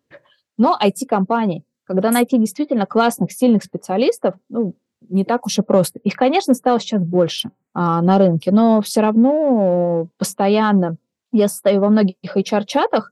но 0.57 0.77
IT-компаний. 0.83 1.63
Когда 1.85 2.11
найти 2.11 2.37
действительно 2.37 2.85
классных, 2.85 3.31
сильных 3.31 3.63
специалистов, 3.63 4.35
ну, 4.49 4.73
не 5.09 5.23
так 5.23 5.45
уж 5.45 5.59
и 5.59 5.61
просто. 5.61 5.99
Их, 5.99 6.15
конечно, 6.15 6.53
стало 6.53 6.79
сейчас 6.79 7.01
больше 7.01 7.51
а, 7.73 8.01
на 8.01 8.17
рынке, 8.17 8.51
но 8.51 8.81
все 8.81 9.01
равно 9.01 10.07
постоянно 10.17 10.97
я 11.31 11.47
состою 11.47 11.81
во 11.81 11.89
многих 11.89 12.15
HR-чатах, 12.35 13.11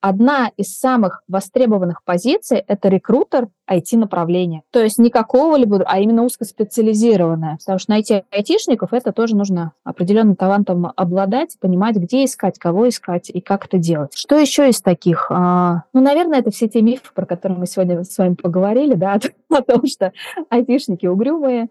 одна 0.00 0.50
из 0.56 0.78
самых 0.78 1.22
востребованных 1.28 2.02
позиций– 2.04 2.58
это 2.68 2.88
рекрутер 2.88 3.48
IT-направления. 3.68 4.62
То 4.70 4.82
есть 4.82 4.98
не 4.98 5.10
какого-либо, 5.10 5.82
а 5.84 5.98
именно 5.98 6.24
узкоспециализированное. 6.24 7.56
Потому 7.58 7.78
что 7.78 7.90
найти 7.90 8.22
айтишников– 8.30 8.90
это 8.92 9.12
тоже 9.12 9.36
нужно 9.36 9.72
определенным 9.84 10.36
талантом 10.36 10.92
обладать, 10.94 11.56
понимать, 11.60 11.96
где 11.96 12.24
искать, 12.24 12.58
кого 12.58 12.88
искать 12.88 13.30
и 13.30 13.40
как 13.40 13.66
это 13.66 13.78
делать. 13.78 14.16
Что 14.16 14.38
еще 14.38 14.68
из 14.68 14.80
таких? 14.80 15.26
А, 15.30 15.82
ну, 15.92 16.00
наверное, 16.00 16.38
это 16.38 16.50
все 16.50 16.68
те 16.68 16.82
мифы, 16.82 17.10
про 17.14 17.26
которые 17.26 17.58
мы 17.58 17.66
сегодня 17.66 18.04
с 18.04 18.16
вами 18.16 18.34
поговорили, 18.34 18.94
да, 18.94 19.18
о 19.50 19.62
том, 19.62 19.86
что 19.86 20.12
айтишники 20.50 21.06
угрюмые, 21.06 21.68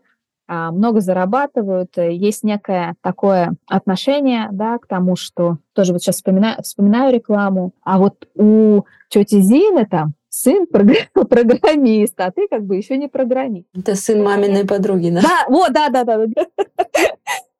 много 0.47 1.01
зарабатывают, 1.01 1.97
э, 1.97 2.13
есть 2.13 2.43
некое 2.43 2.95
такое 3.01 3.55
отношение 3.67 4.49
да, 4.51 4.77
к 4.77 4.87
тому, 4.87 5.15
что 5.15 5.57
тоже 5.73 5.93
вот 5.93 6.01
сейчас 6.01 6.15
вспоминаю, 6.15 6.61
вспоминаю 6.61 7.13
рекламу, 7.13 7.73
а 7.83 7.97
вот 7.97 8.27
у 8.35 8.83
тети 9.09 9.41
Зины 9.41 9.85
там 9.85 10.13
сын 10.29 10.67
программист, 10.67 12.19
а 12.19 12.31
ты 12.31 12.47
как 12.47 12.63
бы 12.65 12.75
еще 12.75 12.97
не 12.97 13.07
программист. 13.07 13.67
Это 13.73 13.95
сын 13.95 14.23
маминой 14.23 14.65
подруги, 14.65 15.09
да? 15.09 15.21
Да, 15.21 15.45
вот, 15.49 15.73
да, 15.73 15.89
да, 15.89 16.03
да. 16.03 16.25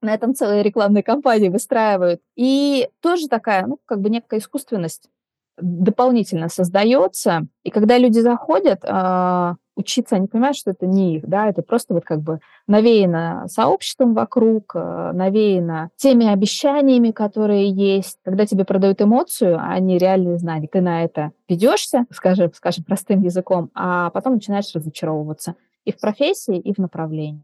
На 0.02 0.14
этом 0.14 0.36
целые 0.36 0.62
рекламные 0.62 1.02
кампании 1.02 1.50
выстраивают. 1.50 2.22
И 2.36 2.90
тоже 3.02 3.28
такая, 3.28 3.66
ну, 3.66 3.80
как 3.86 4.02
бы 4.02 4.10
некая 4.10 4.40
искусственность 4.40 5.10
дополнительно 5.58 6.50
создается. 6.50 7.48
И 7.64 7.72
когда 7.72 7.98
люди 7.98 8.20
заходят, 8.20 8.82
а, 8.84 9.56
учиться, 9.76 10.16
они 10.16 10.28
понимают, 10.28 10.58
что 10.58 10.72
это 10.72 10.86
не 10.86 11.18
их, 11.18 11.28
да, 11.28 11.50
это 11.50 11.62
просто 11.62 11.94
вот 11.94 12.04
как 12.06 12.22
бы 12.22 12.40
навеяно 12.68 13.46
сообществом 13.48 14.14
вокруг, 14.14 14.76
э, 14.76 15.12
навеяно 15.14 15.90
теми 15.96 16.28
обещаниями, 16.28 17.12
которые 17.12 17.70
есть. 17.70 18.18
Когда 18.24 18.46
тебе 18.46 18.66
продают 18.66 19.02
эмоцию, 19.02 19.58
а 19.60 19.78
не 19.80 19.98
реальные 19.98 20.38
знания, 20.38 20.68
ты 20.72 20.82
на 20.82 21.04
это 21.04 21.32
ведешься, 21.48 22.06
скажем, 22.12 22.52
скажем 22.54 22.84
простым 22.84 23.22
языком, 23.22 23.70
а 23.74 24.10
потом 24.12 24.36
начинаешь 24.36 24.74
разочаровываться 24.74 25.56
и 25.84 25.92
в 25.92 26.00
профессии, 26.00 26.58
и 26.58 26.74
в 26.74 26.78
направлении. 26.80 27.44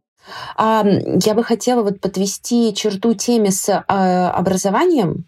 А, 0.56 0.86
я 0.86 1.34
бы 1.34 1.44
хотела 1.44 1.82
вот 1.84 2.00
подвести 2.00 2.74
черту 2.74 3.14
теме 3.14 3.52
с 3.52 3.70
а, 3.88 4.32
образованием. 4.32 5.26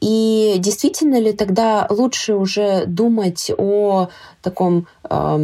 И 0.00 0.56
действительно 0.58 1.20
ли 1.20 1.32
тогда 1.32 1.86
лучше 1.88 2.34
уже 2.34 2.86
думать 2.86 3.52
о 3.56 4.08
таком 4.42 4.88
а, 5.04 5.42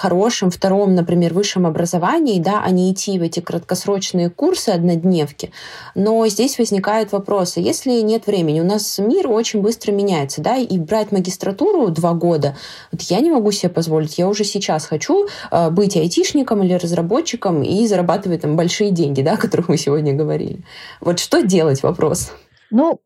хорошем 0.00 0.50
втором, 0.50 0.94
например, 0.94 1.34
высшем 1.34 1.66
образовании, 1.66 2.40
да, 2.40 2.62
а 2.64 2.70
не 2.70 2.90
идти 2.90 3.18
в 3.18 3.22
эти 3.22 3.40
краткосрочные 3.40 4.30
курсы 4.30 4.70
однодневки. 4.70 5.52
Но 5.94 6.26
здесь 6.26 6.58
возникают 6.58 7.12
вопросы. 7.12 7.60
Если 7.60 8.00
нет 8.00 8.26
времени, 8.26 8.60
у 8.60 8.64
нас 8.64 8.98
мир 8.98 9.28
очень 9.28 9.60
быстро 9.60 9.92
меняется, 9.92 10.40
да, 10.40 10.56
и 10.56 10.78
брать 10.78 11.12
магистратуру 11.12 11.88
два 11.88 12.14
года, 12.14 12.56
вот 12.90 13.02
я 13.02 13.20
не 13.20 13.30
могу 13.30 13.52
себе 13.52 13.68
позволить. 13.68 14.16
Я 14.16 14.28
уже 14.28 14.44
сейчас 14.44 14.86
хочу 14.86 15.28
э, 15.50 15.68
быть 15.68 15.96
айтишником 15.98 16.62
или 16.62 16.72
разработчиком 16.72 17.62
и 17.62 17.86
зарабатывать 17.86 18.40
там 18.40 18.56
большие 18.56 18.92
деньги, 18.92 19.20
да, 19.20 19.34
о 19.34 19.36
которых 19.36 19.68
мы 19.68 19.76
сегодня 19.76 20.14
говорили. 20.14 20.60
Вот 21.02 21.18
что 21.18 21.42
делать, 21.42 21.82
вопрос. 21.82 22.32
Ну, 22.70 23.00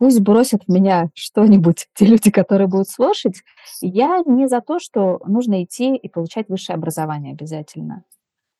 пусть 0.00 0.20
бросят 0.20 0.62
в 0.66 0.72
меня 0.72 1.10
что-нибудь 1.14 1.86
те 1.94 2.06
люди, 2.06 2.30
которые 2.30 2.66
будут 2.66 2.88
слушать. 2.88 3.42
Я 3.82 4.22
не 4.26 4.48
за 4.48 4.62
то, 4.62 4.80
что 4.80 5.20
нужно 5.26 5.62
идти 5.62 5.94
и 5.94 6.08
получать 6.08 6.48
высшее 6.48 6.74
образование 6.74 7.34
обязательно. 7.34 8.02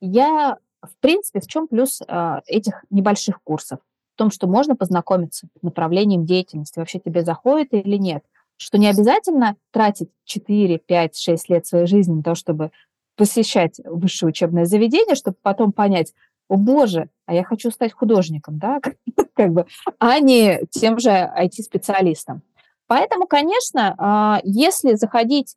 Я, 0.00 0.58
в 0.82 1.00
принципе, 1.00 1.40
в 1.40 1.46
чем 1.46 1.66
плюс 1.66 2.02
э, 2.06 2.40
этих 2.46 2.84
небольших 2.90 3.42
курсов? 3.42 3.80
В 4.14 4.18
том, 4.18 4.30
что 4.30 4.46
можно 4.46 4.76
познакомиться 4.76 5.48
с 5.58 5.62
направлением 5.62 6.26
деятельности, 6.26 6.78
вообще 6.78 7.00
тебе 7.00 7.22
заходит 7.22 7.72
или 7.72 7.96
нет. 7.96 8.22
Что 8.58 8.76
не 8.76 8.88
обязательно 8.88 9.56
тратить 9.70 10.10
4, 10.24 10.78
5, 10.78 11.16
6 11.16 11.48
лет 11.48 11.66
своей 11.66 11.86
жизни 11.86 12.16
на 12.16 12.22
то, 12.22 12.34
чтобы 12.34 12.70
посещать 13.16 13.80
высшее 13.84 14.28
учебное 14.28 14.66
заведение, 14.66 15.14
чтобы 15.14 15.38
потом 15.40 15.72
понять, 15.72 16.12
о 16.50 16.56
боже, 16.56 17.08
а 17.26 17.34
я 17.34 17.44
хочу 17.44 17.70
стать 17.70 17.92
художником, 17.92 18.58
да, 18.58 18.80
как 19.34 19.52
бы, 19.52 19.66
а 19.98 20.18
не 20.18 20.60
тем 20.70 20.98
же 20.98 21.10
IT-специалистом. 21.10 22.42
Поэтому, 22.88 23.28
конечно, 23.28 23.94
а, 23.98 24.40
если 24.42 24.94
заходить 24.94 25.56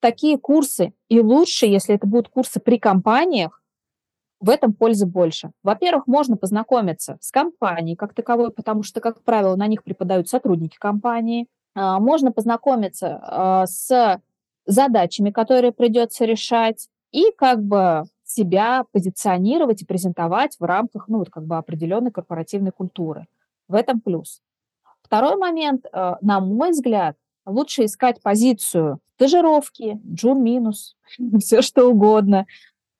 такие 0.00 0.38
курсы, 0.38 0.92
и 1.08 1.20
лучше, 1.20 1.66
если 1.66 1.96
это 1.96 2.06
будут 2.06 2.28
курсы 2.28 2.60
при 2.60 2.78
компаниях, 2.78 3.60
в 4.40 4.50
этом 4.50 4.72
пользы 4.72 5.04
больше. 5.04 5.50
Во-первых, 5.64 6.06
можно 6.06 6.36
познакомиться 6.36 7.18
с 7.20 7.32
компанией 7.32 7.96
как 7.96 8.14
таковой, 8.14 8.52
потому 8.52 8.84
что, 8.84 9.00
как 9.00 9.24
правило, 9.24 9.56
на 9.56 9.66
них 9.66 9.82
преподают 9.82 10.28
сотрудники 10.28 10.76
компании. 10.78 11.48
А, 11.74 11.98
можно 11.98 12.30
познакомиться 12.30 13.18
а, 13.20 13.66
с 13.66 14.20
задачами, 14.66 15.30
которые 15.30 15.72
придется 15.72 16.24
решать, 16.24 16.88
и 17.10 17.32
как 17.36 17.60
бы 17.60 18.04
себя 18.30 18.84
позиционировать 18.92 19.82
и 19.82 19.86
презентовать 19.86 20.56
в 20.58 20.64
рамках 20.64 21.08
ну, 21.08 21.18
вот 21.18 21.30
как 21.30 21.46
бы 21.46 21.56
определенной 21.56 22.10
корпоративной 22.10 22.72
культуры. 22.72 23.26
В 23.68 23.74
этом 23.74 24.00
плюс. 24.00 24.40
Второй 25.02 25.36
момент, 25.36 25.86
э, 25.86 26.14
на 26.20 26.40
мой 26.40 26.70
взгляд, 26.70 27.16
лучше 27.46 27.84
искать 27.84 28.20
позицию 28.22 29.00
стажировки, 29.14 30.00
джун 30.06 30.42
минус, 30.42 30.96
все 31.40 31.62
что 31.62 31.88
угодно, 31.90 32.46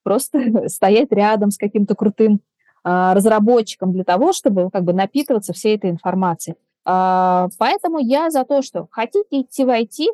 просто 0.03 0.69
стоять 0.69 1.13
рядом 1.13 1.51
с 1.51 1.59
каким-то 1.59 1.95
крутым 1.95 2.41
а, 2.83 3.15
разработчиком 3.15 3.93
для 3.93 4.05
того, 4.05 4.33
чтобы 4.33 4.71
как 4.71 4.85
бы 4.85 4.93
напитываться 4.93 5.53
всей 5.53 5.77
этой 5.77 5.91
информацией. 5.91 6.57
А, 6.85 7.49
поэтому 7.59 7.99
я 7.99 8.31
за 8.31 8.45
то, 8.45 8.63
что 8.63 8.89
хотите 8.91 9.43
идти 9.43 9.65
в 9.65 9.69
IT, 9.69 10.07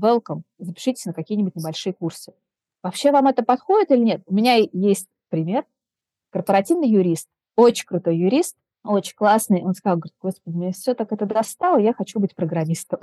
welcome, 0.00 0.42
запишитесь 0.58 1.04
на 1.04 1.12
какие-нибудь 1.12 1.54
небольшие 1.54 1.92
курсы. 1.92 2.32
Вообще 2.86 3.10
вам 3.10 3.26
это 3.26 3.42
подходит 3.42 3.90
или 3.90 3.98
нет? 3.98 4.22
У 4.26 4.32
меня 4.32 4.58
есть 4.72 5.08
пример. 5.28 5.64
Корпоративный 6.30 6.88
юрист, 6.88 7.28
очень 7.56 7.84
крутой 7.84 8.16
юрист, 8.16 8.56
очень 8.84 9.16
классный. 9.16 9.64
Он 9.64 9.74
сказал, 9.74 9.98
говорит, 9.98 10.14
господи, 10.20 10.56
мне 10.56 10.70
все 10.70 10.94
так 10.94 11.10
это 11.10 11.26
достало, 11.26 11.78
я 11.78 11.92
хочу 11.92 12.20
быть 12.20 12.36
программистом. 12.36 13.00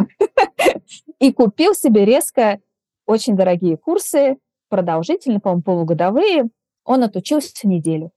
И 1.20 1.34
купил 1.34 1.74
себе 1.74 2.06
резко 2.06 2.62
очень 3.06 3.36
дорогие 3.36 3.76
курсы, 3.76 4.38
продолжительные, 4.70 5.42
по-моему, 5.42 5.64
полугодовые. 5.64 6.46
Он 6.86 7.04
отучился 7.04 7.68
неделю. 7.68 8.12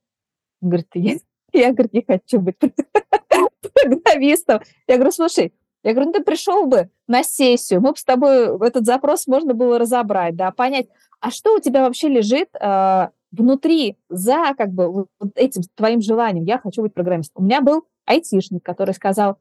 Говорит, 0.61 0.87
я, 0.95 1.17
я 1.53 1.73
говорит, 1.73 1.95
не 1.95 2.05
хочу 2.07 2.39
быть 2.39 2.59
программистом. 3.73 4.61
Я 4.87 4.95
говорю, 4.95 5.11
слушай, 5.11 5.53
я 5.87 5.93
говорю, 5.93 6.09
ну 6.09 6.12
ты 6.14 6.24
пришел 6.24 6.66
бы 6.66 6.91
на 7.07 7.22
сессию, 7.22 7.80
мы 7.80 7.93
бы 7.93 7.97
с 7.97 8.03
тобой 8.03 8.59
этот 8.66 8.84
запрос 8.84 9.28
можно 9.28 9.55
было 9.55 9.78
разобрать, 9.78 10.34
да, 10.34 10.51
понять, 10.51 10.89
а 11.20 11.30
что 11.30 11.55
у 11.55 11.61
тебя 11.61 11.82
вообще 11.82 12.09
лежит 12.09 12.49
э, 12.61 13.09
внутри 13.30 13.97
за 14.09 14.55
как 14.59 14.72
бы 14.72 14.93
вот 14.93 15.09
этим 15.37 15.62
твоим 15.76 16.01
желанием, 16.01 16.45
я 16.45 16.59
хочу 16.59 16.82
быть 16.82 16.93
программистом. 16.93 17.45
У 17.45 17.47
меня 17.47 17.61
был 17.61 17.87
айтишник, 18.05 18.64
который 18.64 18.95
сказал, 18.95 19.39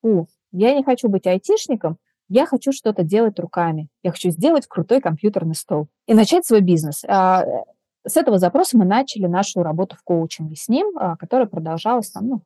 фу, 0.00 0.26
я 0.52 0.74
не 0.74 0.82
хочу 0.82 1.10
быть 1.10 1.26
айтишником, 1.26 1.98
я 2.30 2.46
хочу 2.46 2.72
что-то 2.72 3.02
делать 3.02 3.38
руками, 3.38 3.88
я 4.02 4.10
хочу 4.10 4.30
сделать 4.30 4.66
крутой 4.66 5.02
компьютерный 5.02 5.54
стол 5.54 5.88
и 6.06 6.14
начать 6.14 6.46
свой 6.46 6.62
бизнес. 6.62 7.04
А, 7.06 7.44
с 8.06 8.16
этого 8.16 8.38
запроса 8.38 8.78
мы 8.78 8.86
начали 8.86 9.26
нашу 9.26 9.62
работу 9.62 9.96
в 9.96 10.02
коучинге 10.02 10.56
с 10.56 10.66
ним, 10.66 10.96
а, 10.96 11.18
которая 11.18 11.46
продолжалась 11.46 12.10
там, 12.10 12.26
ну, 12.26 12.42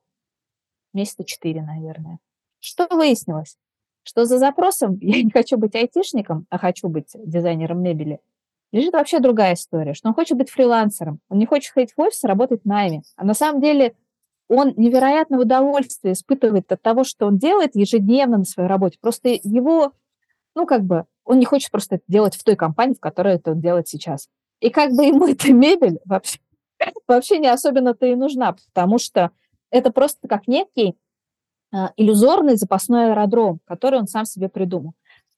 месяца 0.93 1.23
четыре, 1.23 1.63
наверное. 1.63 2.19
Что 2.61 2.87
выяснилось? 2.91 3.57
Что 4.03 4.25
за 4.25 4.39
запросом 4.39 4.99
«я 5.01 5.23
не 5.23 5.31
хочу 5.31 5.59
быть 5.59 5.75
айтишником, 5.75 6.47
а 6.51 6.59
хочу 6.59 6.89
быть 6.89 7.11
дизайнером 7.15 7.83
мебели» 7.83 8.21
лежит 8.73 8.93
вообще 8.93 9.19
другая 9.19 9.55
история, 9.55 9.95
что 9.95 10.09
он 10.09 10.15
хочет 10.15 10.37
быть 10.37 10.51
фрилансером, 10.51 11.21
он 11.29 11.39
не 11.39 11.47
хочет 11.47 11.73
ходить 11.73 11.95
в 11.97 12.01
офис, 12.01 12.23
работать 12.25 12.63
в 12.63 12.69
найме. 12.69 13.03
А 13.17 13.25
на 13.25 13.35
самом 13.35 13.61
деле 13.61 13.95
он 14.49 14.73
невероятное 14.77 15.39
удовольствие 15.39 16.15
испытывает 16.15 16.71
от 16.73 16.81
того, 16.83 17.05
что 17.05 17.27
он 17.27 17.39
делает 17.39 17.77
ежедневно 17.77 18.39
на 18.39 18.45
своей 18.45 18.69
работе. 18.69 18.99
Просто 19.01 19.29
его, 19.43 19.93
ну, 20.55 20.67
как 20.67 20.85
бы, 20.85 21.05
он 21.25 21.39
не 21.39 21.45
хочет 21.45 21.71
просто 21.71 21.97
это 21.97 22.05
делать 22.09 22.35
в 22.35 22.45
той 22.45 22.57
компании, 22.57 22.95
в 22.95 23.01
которой 23.01 23.35
это 23.35 23.53
он 23.53 23.61
делает 23.61 23.89
сейчас. 23.89 24.29
И 24.61 24.71
как 24.71 24.93
бы 24.93 25.05
ему 25.05 25.27
эта 25.29 25.53
мебель 25.53 26.01
вообще, 26.05 26.39
вообще 27.07 27.39
не 27.39 27.49
особенно-то 27.49 28.07
и 28.07 28.15
нужна, 28.15 28.57
потому 28.73 28.99
что 28.99 29.31
это 29.71 29.93
просто 29.93 30.29
как 30.29 30.49
некий 30.49 30.91
а, 30.91 30.97
иллюзорный 31.97 32.57
запасной 32.57 33.11
аэродром, 33.11 33.61
который 33.67 33.99
он 33.99 34.07
сам 34.07 34.25
себе 34.25 34.49
придумал. 34.49 34.95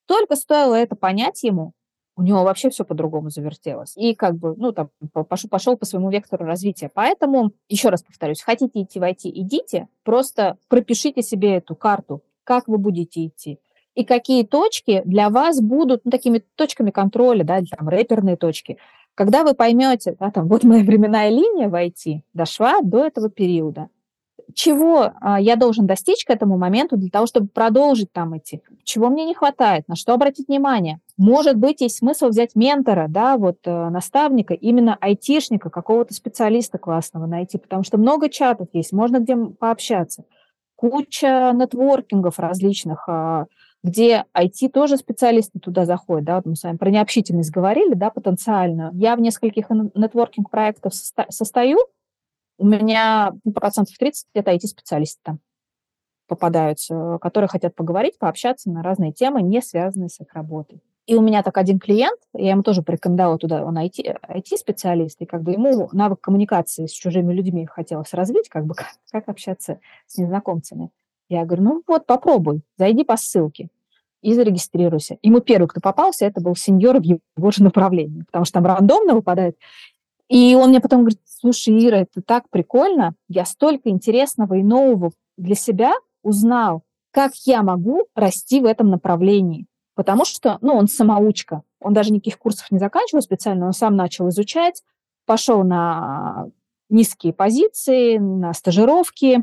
Только 0.06 0.36
стоило 0.36 0.74
это 0.74 0.96
понять 0.96 1.42
ему, 1.42 1.72
у 2.20 2.22
него 2.22 2.44
вообще 2.44 2.68
все 2.68 2.84
по-другому 2.84 3.30
завертелось. 3.30 3.96
И 3.96 4.14
как 4.14 4.36
бы, 4.36 4.54
ну, 4.56 4.72
там, 4.72 4.90
пошел, 5.28 5.48
пошел 5.48 5.76
по 5.78 5.86
своему 5.86 6.10
вектору 6.10 6.44
развития. 6.44 6.90
Поэтому, 6.92 7.52
еще 7.68 7.88
раз 7.88 8.02
повторюсь, 8.02 8.42
хотите 8.42 8.82
идти 8.82 9.00
в 9.00 9.02
IT, 9.02 9.20
идите, 9.24 9.88
просто 10.04 10.58
пропишите 10.68 11.22
себе 11.22 11.56
эту 11.56 11.74
карту, 11.74 12.22
как 12.44 12.68
вы 12.68 12.76
будете 12.76 13.26
идти. 13.26 13.58
И 13.94 14.04
какие 14.04 14.44
точки 14.44 15.00
для 15.06 15.30
вас 15.30 15.62
будут 15.62 16.04
ну, 16.04 16.10
такими 16.10 16.44
точками 16.56 16.90
контроля, 16.90 17.42
да, 17.42 17.60
там, 17.74 17.88
рэперные 17.88 18.36
точки. 18.36 18.76
Когда 19.14 19.42
вы 19.42 19.54
поймете, 19.54 20.14
да, 20.20 20.30
там, 20.30 20.46
вот 20.46 20.62
моя 20.62 20.84
временная 20.84 21.30
линия 21.30 21.68
в 21.68 21.74
IT 21.74 22.20
дошла 22.34 22.82
до 22.82 23.06
этого 23.06 23.30
периода, 23.30 23.88
чего 24.54 25.12
а, 25.20 25.40
я 25.40 25.56
должен 25.56 25.86
достичь 25.86 26.24
к 26.24 26.30
этому 26.30 26.58
моменту 26.58 26.96
для 26.96 27.10
того, 27.10 27.26
чтобы 27.26 27.48
продолжить 27.48 28.12
там 28.12 28.36
идти, 28.36 28.62
чего 28.84 29.08
мне 29.08 29.24
не 29.24 29.34
хватает, 29.34 29.88
на 29.88 29.96
что 29.96 30.14
обратить 30.14 30.48
внимание. 30.48 31.00
Может 31.16 31.56
быть, 31.56 31.80
есть 31.80 31.98
смысл 31.98 32.28
взять 32.28 32.54
ментора, 32.54 33.06
да, 33.08 33.36
вот 33.36 33.58
э, 33.64 33.88
наставника, 33.90 34.54
именно 34.54 34.96
айтишника, 35.00 35.70
какого-то 35.70 36.14
специалиста 36.14 36.78
классного 36.78 37.26
найти, 37.26 37.58
потому 37.58 37.84
что 37.84 37.98
много 37.98 38.28
чатов 38.28 38.68
есть, 38.72 38.92
можно 38.92 39.18
где 39.18 39.36
пообщаться. 39.36 40.24
Куча 40.76 41.52
нетворкингов 41.54 42.38
различных, 42.38 43.08
а, 43.08 43.46
где 43.82 44.24
IT 44.34 44.70
тоже 44.70 44.96
специалисты 44.96 45.58
туда 45.58 45.84
заходят, 45.84 46.24
да, 46.24 46.36
вот 46.36 46.46
мы 46.46 46.56
с 46.56 46.62
вами 46.62 46.76
про 46.76 46.90
необщительность 46.90 47.50
говорили, 47.50 47.94
да, 47.94 48.10
потенциальную. 48.10 48.90
Я 48.94 49.16
в 49.16 49.20
нескольких 49.20 49.70
нетворкинг-проектах 49.70 50.92
состою, 50.94 51.78
у 52.60 52.66
меня 52.66 53.32
ну, 53.42 53.52
процентов 53.52 53.96
30 53.98 54.26
это 54.34 54.52
IT-специалисты 54.52 55.38
попадаются, 56.28 57.18
которые 57.20 57.48
хотят 57.48 57.74
поговорить, 57.74 58.18
пообщаться 58.18 58.70
на 58.70 58.82
разные 58.82 59.12
темы, 59.12 59.42
не 59.42 59.60
связанные 59.62 60.10
с 60.10 60.20
их 60.20 60.32
работой. 60.34 60.80
И 61.06 61.14
у 61.16 61.22
меня 61.22 61.42
так 61.42 61.56
один 61.58 61.80
клиент, 61.80 62.20
я 62.34 62.50
ему 62.50 62.62
тоже 62.62 62.82
порекомендовала 62.82 63.38
туда, 63.38 63.64
он 63.64 63.76
IT, 63.78 64.16
IT-специалист, 64.28 65.20
и 65.20 65.26
как 65.26 65.42
бы 65.42 65.52
ему 65.52 65.88
навык 65.92 66.20
коммуникации 66.20 66.86
с 66.86 66.92
чужими 66.92 67.32
людьми 67.32 67.66
хотелось 67.66 68.12
развить, 68.12 68.48
как 68.48 68.66
бы 68.66 68.74
как, 68.76 68.86
как 69.10 69.28
общаться 69.28 69.80
с 70.06 70.18
незнакомцами. 70.18 70.90
Я 71.28 71.44
говорю, 71.46 71.62
ну 71.62 71.82
вот 71.86 72.06
попробуй, 72.06 72.60
зайди 72.76 73.04
по 73.04 73.16
ссылке 73.16 73.70
и 74.20 74.34
зарегистрируйся. 74.34 75.16
Ему 75.22 75.40
первый, 75.40 75.66
кто 75.66 75.80
попался, 75.80 76.26
это 76.26 76.40
был 76.42 76.54
сеньор 76.54 77.00
в 77.00 77.04
его 77.04 77.50
же 77.50 77.64
направлении, 77.64 78.22
потому 78.24 78.44
что 78.44 78.54
там 78.54 78.66
рандомно 78.66 79.14
выпадает. 79.14 79.56
И 80.30 80.54
он 80.54 80.70
мне 80.70 80.80
потом 80.80 81.00
говорит, 81.00 81.20
слушай, 81.24 81.76
Ира, 81.76 81.98
это 81.98 82.22
так 82.22 82.48
прикольно, 82.50 83.14
я 83.28 83.44
столько 83.44 83.90
интересного 83.90 84.54
и 84.54 84.62
нового 84.62 85.10
для 85.36 85.56
себя 85.56 85.92
узнал, 86.22 86.84
как 87.10 87.32
я 87.46 87.64
могу 87.64 88.06
расти 88.14 88.60
в 88.60 88.64
этом 88.64 88.90
направлении. 88.90 89.66
Потому 89.96 90.24
что, 90.24 90.58
ну, 90.60 90.74
он 90.74 90.86
самоучка, 90.86 91.62
он 91.80 91.94
даже 91.94 92.12
никаких 92.12 92.38
курсов 92.38 92.70
не 92.70 92.78
заканчивал 92.78 93.22
специально, 93.22 93.66
он 93.66 93.72
сам 93.72 93.96
начал 93.96 94.28
изучать, 94.28 94.84
пошел 95.26 95.64
на 95.64 96.46
низкие 96.88 97.32
позиции, 97.32 98.18
на 98.18 98.54
стажировки, 98.54 99.42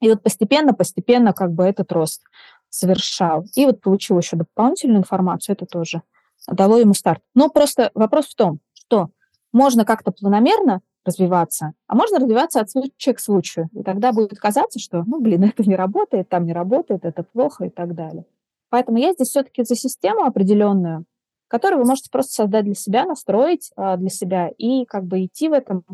и 0.00 0.08
вот 0.08 0.22
постепенно-постепенно 0.22 1.32
как 1.32 1.52
бы 1.52 1.64
этот 1.64 1.90
рост 1.90 2.22
совершал. 2.68 3.46
И 3.56 3.66
вот 3.66 3.80
получил 3.80 4.16
еще 4.18 4.36
дополнительную 4.36 4.98
информацию, 4.98 5.54
это 5.54 5.66
тоже 5.66 6.02
дало 6.46 6.78
ему 6.78 6.94
старт. 6.94 7.20
Но 7.34 7.48
просто 7.48 7.90
вопрос 7.94 8.26
в 8.26 8.36
том, 8.36 8.60
что 8.74 9.10
можно 9.54 9.84
как-то 9.84 10.10
планомерно 10.10 10.82
развиваться, 11.06 11.72
а 11.86 11.94
можно 11.94 12.18
развиваться 12.18 12.60
от 12.60 12.70
случая 12.70 13.14
к 13.14 13.20
случаю. 13.20 13.70
И 13.72 13.82
тогда 13.82 14.12
будет 14.12 14.38
казаться, 14.38 14.78
что, 14.78 15.04
ну, 15.06 15.20
блин, 15.20 15.44
это 15.56 15.62
не 15.66 15.76
работает, 15.76 16.28
там 16.28 16.44
не 16.44 16.52
работает, 16.52 17.04
это 17.04 17.22
плохо 17.22 17.64
и 17.66 17.70
так 17.70 17.94
далее. 17.94 18.26
Поэтому 18.68 18.98
я 18.98 19.12
здесь 19.12 19.28
все-таки 19.28 19.62
за 19.62 19.76
систему 19.76 20.24
определенную, 20.24 21.04
которую 21.48 21.82
вы 21.82 21.88
можете 21.88 22.10
просто 22.10 22.32
создать 22.32 22.64
для 22.64 22.74
себя, 22.74 23.06
настроить 23.06 23.70
а, 23.76 23.96
для 23.96 24.08
себя 24.08 24.50
и 24.58 24.84
как 24.84 25.04
бы 25.04 25.24
идти 25.24 25.48
в 25.48 25.52
этом 25.52 25.84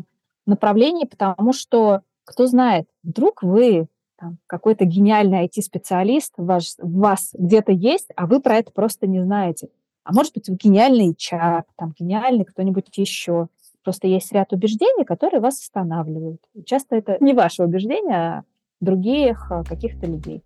направлении, 0.47 1.05
потому 1.05 1.53
что, 1.53 2.01
кто 2.25 2.47
знает, 2.47 2.87
вдруг 3.03 3.43
вы 3.43 3.87
там, 4.17 4.39
какой-то 4.47 4.85
гениальный 4.85 5.45
IT-специалист 5.45 6.33
ваш, 6.37 6.73
вас 6.79 7.31
где-то 7.33 7.71
есть, 7.71 8.09
а 8.15 8.25
вы 8.25 8.41
про 8.41 8.57
это 8.57 8.71
просто 8.71 9.05
не 9.05 9.21
знаете. 9.21 9.69
А 10.03 10.13
может 10.13 10.33
быть, 10.33 10.49
вы 10.49 10.55
гениальный 10.55 11.11
HR, 11.13 11.63
там, 11.77 11.93
гениальный 11.97 12.43
кто-нибудь 12.43 12.87
еще. 12.97 13.47
Просто 13.83 14.07
есть 14.07 14.31
ряд 14.31 14.51
убеждений, 14.51 15.05
которые 15.05 15.41
вас 15.41 15.59
останавливают. 15.59 16.41
И 16.53 16.63
часто 16.63 16.95
это 16.95 17.17
не 17.19 17.33
ваши 17.33 17.63
убеждения, 17.63 18.15
а 18.15 18.43
других 18.79 19.51
а, 19.51 19.63
каких-то 19.63 20.07
людей. 20.07 20.43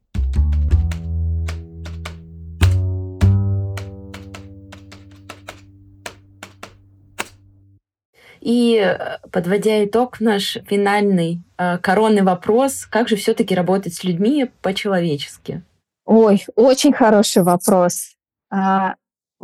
И 8.42 8.76
э, 8.78 9.18
подводя 9.32 9.86
итог 9.86 10.20
наш 10.20 10.58
финальный 10.68 11.42
э, 11.58 11.78
коронный 11.80 12.22
вопрос, 12.22 12.86
как 12.86 13.08
же 13.08 13.16
все-таки 13.16 13.56
работать 13.56 13.96
с 13.96 14.04
людьми 14.04 14.52
по-человечески? 14.62 15.64
Ой, 16.06 16.46
очень 16.56 16.94
хороший 16.94 17.42
вопрос. 17.42 18.16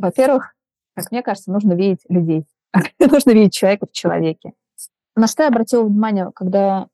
Во-первых, 0.01 0.53
как 0.95 1.11
мне 1.11 1.21
кажется, 1.21 1.51
нужно 1.51 1.73
видеть 1.73 2.01
людей. 2.09 2.45
нужно 2.99 3.31
видеть 3.31 3.53
человека 3.53 3.85
в 3.85 3.91
человеке. 3.91 4.53
На 5.15 5.27
что 5.27 5.43
я 5.43 5.49
обратила 5.49 5.83
внимание, 5.83 6.31
когда 6.33 6.87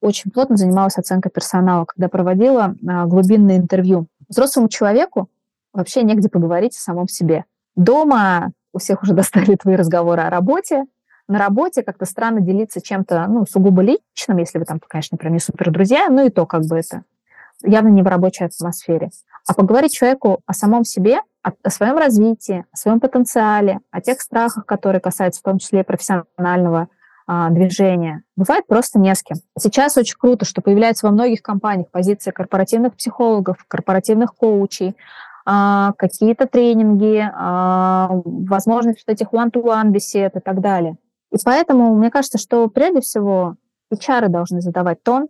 очень 0.00 0.30
плотно 0.30 0.56
занималась 0.56 0.98
оценкой 0.98 1.32
персонала, 1.32 1.84
когда 1.84 2.08
проводила 2.08 2.76
а, 2.86 3.06
глубинное 3.06 3.56
интервью. 3.56 4.06
Взрослому 4.28 4.68
человеку 4.68 5.28
вообще 5.72 6.02
негде 6.02 6.28
поговорить 6.28 6.76
о 6.76 6.80
самом 6.80 7.08
себе. 7.08 7.44
Дома 7.74 8.52
у 8.72 8.78
всех 8.78 9.02
уже 9.02 9.12
достали 9.14 9.56
твои 9.56 9.76
разговоры 9.76 10.22
о 10.22 10.30
работе. 10.30 10.84
На 11.28 11.38
работе 11.38 11.82
как-то 11.82 12.04
странно 12.04 12.40
делиться 12.40 12.80
чем-то 12.80 13.26
ну, 13.26 13.46
сугубо 13.46 13.82
личным, 13.82 14.38
если 14.38 14.58
вы 14.58 14.64
там, 14.64 14.80
конечно, 14.86 15.18
прям 15.18 15.32
не 15.32 15.40
супер 15.40 15.72
друзья, 15.72 16.08
ну 16.08 16.24
и 16.24 16.30
то 16.30 16.46
как 16.46 16.64
бы 16.66 16.76
это 16.78 17.02
явно 17.62 17.88
не 17.88 18.02
в 18.02 18.06
рабочей 18.06 18.44
атмосфере. 18.44 19.10
А 19.46 19.54
поговорить 19.54 19.94
человеку 19.94 20.40
о 20.46 20.52
самом 20.52 20.84
себе, 20.84 21.20
о, 21.42 21.50
о 21.62 21.70
своем 21.70 21.96
развитии, 21.96 22.64
о 22.72 22.76
своем 22.76 23.00
потенциале, 23.00 23.80
о 23.90 24.00
тех 24.00 24.20
страхах, 24.20 24.66
которые 24.66 25.00
касаются 25.00 25.40
в 25.40 25.44
том 25.44 25.58
числе 25.58 25.84
профессионального 25.84 26.88
а, 27.26 27.50
движения, 27.50 28.22
бывает 28.36 28.66
просто 28.66 28.98
не 28.98 29.14
с 29.14 29.22
кем. 29.22 29.38
Сейчас 29.58 29.96
очень 29.96 30.16
круто, 30.18 30.44
что 30.44 30.62
появляется 30.62 31.06
во 31.06 31.12
многих 31.12 31.42
компаниях 31.42 31.90
позиция 31.90 32.32
корпоративных 32.32 32.96
психологов, 32.96 33.64
корпоративных 33.68 34.34
коучей, 34.34 34.96
а, 35.44 35.92
какие-то 35.96 36.46
тренинги, 36.46 37.24
а, 37.32 38.08
возможность 38.24 39.04
вот 39.06 39.12
этих 39.12 39.32
one-to-one 39.32 39.90
бесед 39.90 40.36
и 40.36 40.40
так 40.40 40.60
далее. 40.60 40.96
И 41.32 41.36
поэтому 41.44 41.94
мне 41.94 42.10
кажется, 42.10 42.38
что 42.38 42.68
прежде 42.68 43.00
всего 43.00 43.56
HR 43.92 44.28
должны 44.28 44.60
задавать 44.60 45.02
тон, 45.02 45.28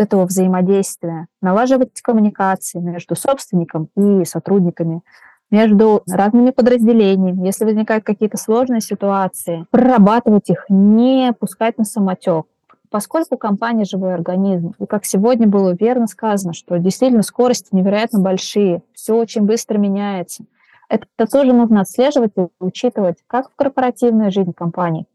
этого 0.00 0.26
взаимодействия, 0.26 1.26
налаживать 1.40 2.00
коммуникации 2.02 2.78
между 2.78 3.16
собственником 3.16 3.88
и 3.96 4.24
сотрудниками, 4.24 5.02
между 5.50 6.02
разными 6.08 6.50
подразделениями, 6.50 7.46
если 7.46 7.64
возникают 7.64 8.04
какие-то 8.04 8.36
сложные 8.36 8.80
ситуации, 8.80 9.66
прорабатывать 9.70 10.50
их, 10.50 10.66
не 10.68 11.32
пускать 11.38 11.78
на 11.78 11.84
самотек, 11.84 12.46
поскольку 12.90 13.36
компания 13.36 13.84
живой 13.84 14.14
организм, 14.14 14.74
и 14.78 14.86
как 14.86 15.04
сегодня 15.04 15.46
было 15.46 15.76
верно 15.78 16.06
сказано, 16.06 16.52
что 16.52 16.78
действительно 16.78 17.22
скорости 17.22 17.68
невероятно 17.72 18.20
большие, 18.20 18.82
все 18.94 19.14
очень 19.14 19.42
быстро 19.42 19.78
меняется, 19.78 20.44
это 20.88 21.06
тоже 21.30 21.52
нужно 21.52 21.80
отслеживать 21.80 22.32
и 22.36 22.46
учитывать 22.60 23.18
как 23.26 23.50
в 23.50 23.56
корпоративной 23.56 24.30
жизни 24.30 24.52
компании, 24.52 25.06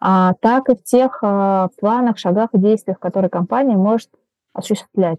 а, 0.00 0.34
так 0.40 0.68
и 0.68 0.76
в 0.76 0.82
тех 0.82 1.18
а, 1.22 1.68
планах, 1.78 2.18
шагах 2.18 2.50
и 2.52 2.58
действиях, 2.58 2.98
которые 2.98 3.30
компания 3.30 3.76
может 3.76 4.10
осуществлять. 4.58 5.18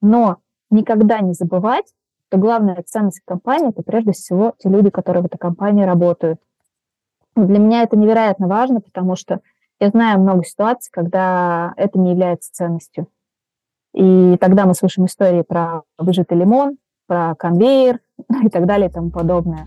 Но 0.00 0.38
никогда 0.70 1.20
не 1.20 1.32
забывать, 1.32 1.86
что 2.28 2.38
главная 2.38 2.82
ценность 2.86 3.20
компании– 3.24 3.68
это 3.70 3.82
прежде 3.82 4.12
всего 4.12 4.54
те 4.58 4.68
люди, 4.68 4.90
которые 4.90 5.22
в 5.22 5.26
этой 5.26 5.38
компании 5.38 5.84
работают. 5.84 6.40
Для 7.34 7.58
меня 7.58 7.82
это 7.82 7.96
невероятно 7.96 8.48
важно, 8.48 8.80
потому 8.80 9.16
что 9.16 9.40
я 9.78 9.90
знаю 9.90 10.20
много 10.20 10.44
ситуаций, 10.44 10.90
когда 10.90 11.74
это 11.76 11.98
не 11.98 12.12
является 12.12 12.52
ценностью. 12.52 13.08
И 13.94 14.36
тогда 14.40 14.66
мы 14.66 14.74
слышим 14.74 15.06
истории 15.06 15.42
про 15.42 15.82
выжатый 15.98 16.38
лимон, 16.38 16.78
про 17.06 17.34
конвейер 17.34 18.00
и 18.42 18.48
так 18.48 18.66
далее 18.66 18.88
и 18.88 18.92
тому 18.92 19.10
подобное. 19.10 19.66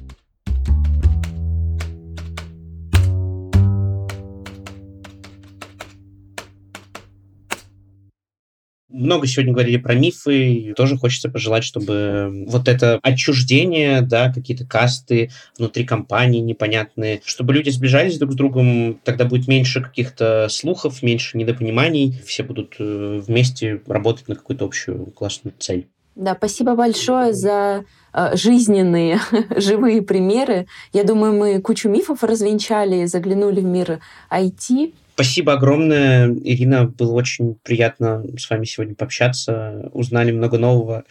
Много 8.89 9.27
сегодня 9.27 9.53
говорили 9.53 9.77
про 9.77 9.93
мифы, 9.93 10.73
тоже 10.75 10.97
хочется 10.97 11.29
пожелать, 11.29 11.63
чтобы 11.63 12.45
вот 12.47 12.67
это 12.67 12.99
отчуждение, 13.03 14.01
да, 14.01 14.33
какие-то 14.33 14.65
касты 14.65 15.29
внутри 15.57 15.85
компании 15.85 16.39
непонятные, 16.39 17.21
чтобы 17.23 17.53
люди 17.53 17.69
сближались 17.69 18.17
друг 18.17 18.33
с 18.33 18.35
другом, 18.35 18.99
тогда 19.03 19.25
будет 19.25 19.47
меньше 19.47 19.81
каких-то 19.81 20.47
слухов, 20.49 21.03
меньше 21.03 21.37
недопониманий, 21.37 22.19
все 22.25 22.41
будут 22.43 22.75
э, 22.79 23.21
вместе 23.25 23.81
работать 23.85 24.27
на 24.27 24.35
какую-то 24.35 24.65
общую 24.65 25.05
классную 25.07 25.53
цель. 25.59 25.87
Да, 26.19 26.35
спасибо 26.35 26.75
большое 26.75 27.33
за 27.33 27.85
э, 28.11 28.35
жизненные, 28.35 29.19
живые 29.55 30.01
примеры. 30.01 30.67
Я 30.91 31.05
думаю, 31.05 31.33
мы 31.33 31.61
кучу 31.61 31.87
мифов 31.87 32.23
развенчали, 32.23 33.05
заглянули 33.05 33.61
в 33.61 33.65
мир 33.65 33.99
IT. 34.29 34.93
Спасибо 35.19 35.51
огромное, 35.51 36.33
Ирина. 36.45 36.85
Было 36.85 37.11
очень 37.11 37.55
приятно 37.55 38.23
с 38.37 38.49
вами 38.49 38.63
сегодня 38.63 38.95
пообщаться. 38.95 39.89
Узнали 39.91 40.31
много 40.31 40.57
нового 40.57 41.03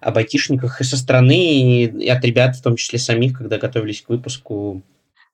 об 0.00 0.18
айтишниках 0.18 0.80
и 0.80 0.84
со 0.84 0.96
стороны, 0.96 1.82
и 1.82 2.08
от 2.08 2.24
ребят, 2.24 2.54
в 2.54 2.62
том 2.62 2.76
числе 2.76 3.00
самих, 3.00 3.36
когда 3.36 3.58
готовились 3.58 4.02
к 4.02 4.08
выпуску. 4.08 4.82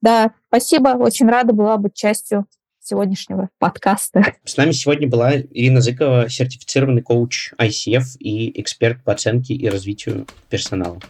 Да, 0.01 0.30
спасибо. 0.49 0.97
Очень 0.97 1.28
рада 1.28 1.53
была 1.53 1.76
быть 1.76 1.93
частью 1.93 2.47
сегодняшнего 2.83 3.51
подкаста. 3.59 4.24
С 4.47 4.57
нами 4.57 4.70
сегодня 4.70 5.07
была 5.07 5.37
Ирина 5.37 5.83
Зыкова, 5.83 6.30
сертифицированный 6.30 7.03
коуч 7.03 7.53
ICF 7.59 8.16
и 8.18 8.59
эксперт 8.59 9.05
по 9.05 9.12
оценке 9.12 9.53
и 9.53 9.68
развитию 9.68 10.26
персонала. 10.49 11.01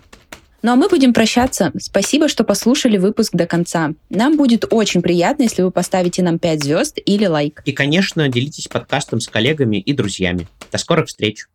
Ну 0.63 0.73
а 0.73 0.77
мы 0.77 0.89
будем 0.89 1.13
прощаться. 1.13 1.73
Спасибо, 1.81 2.29
что 2.29 2.45
послушали 2.45 2.97
выпуск 2.97 3.35
до 3.35 3.47
конца. 3.47 3.95
Нам 4.11 4.37
будет 4.37 4.65
очень 4.71 5.03
приятно, 5.03 5.43
если 5.43 5.63
вы 5.63 5.73
поставите 5.73 6.23
нам 6.23 6.39
5 6.39 6.63
звезд 6.63 6.99
или 7.05 7.27
лайк. 7.27 7.63
И, 7.65 7.73
конечно, 7.73 8.29
делитесь 8.29 8.69
подкастом 8.69 9.21
с 9.21 9.29
коллегами 9.29 9.79
и 9.79 9.93
друзьями. 9.93 10.47
До 10.71 10.79
скорых 10.79 11.09
встреч! 11.09 11.47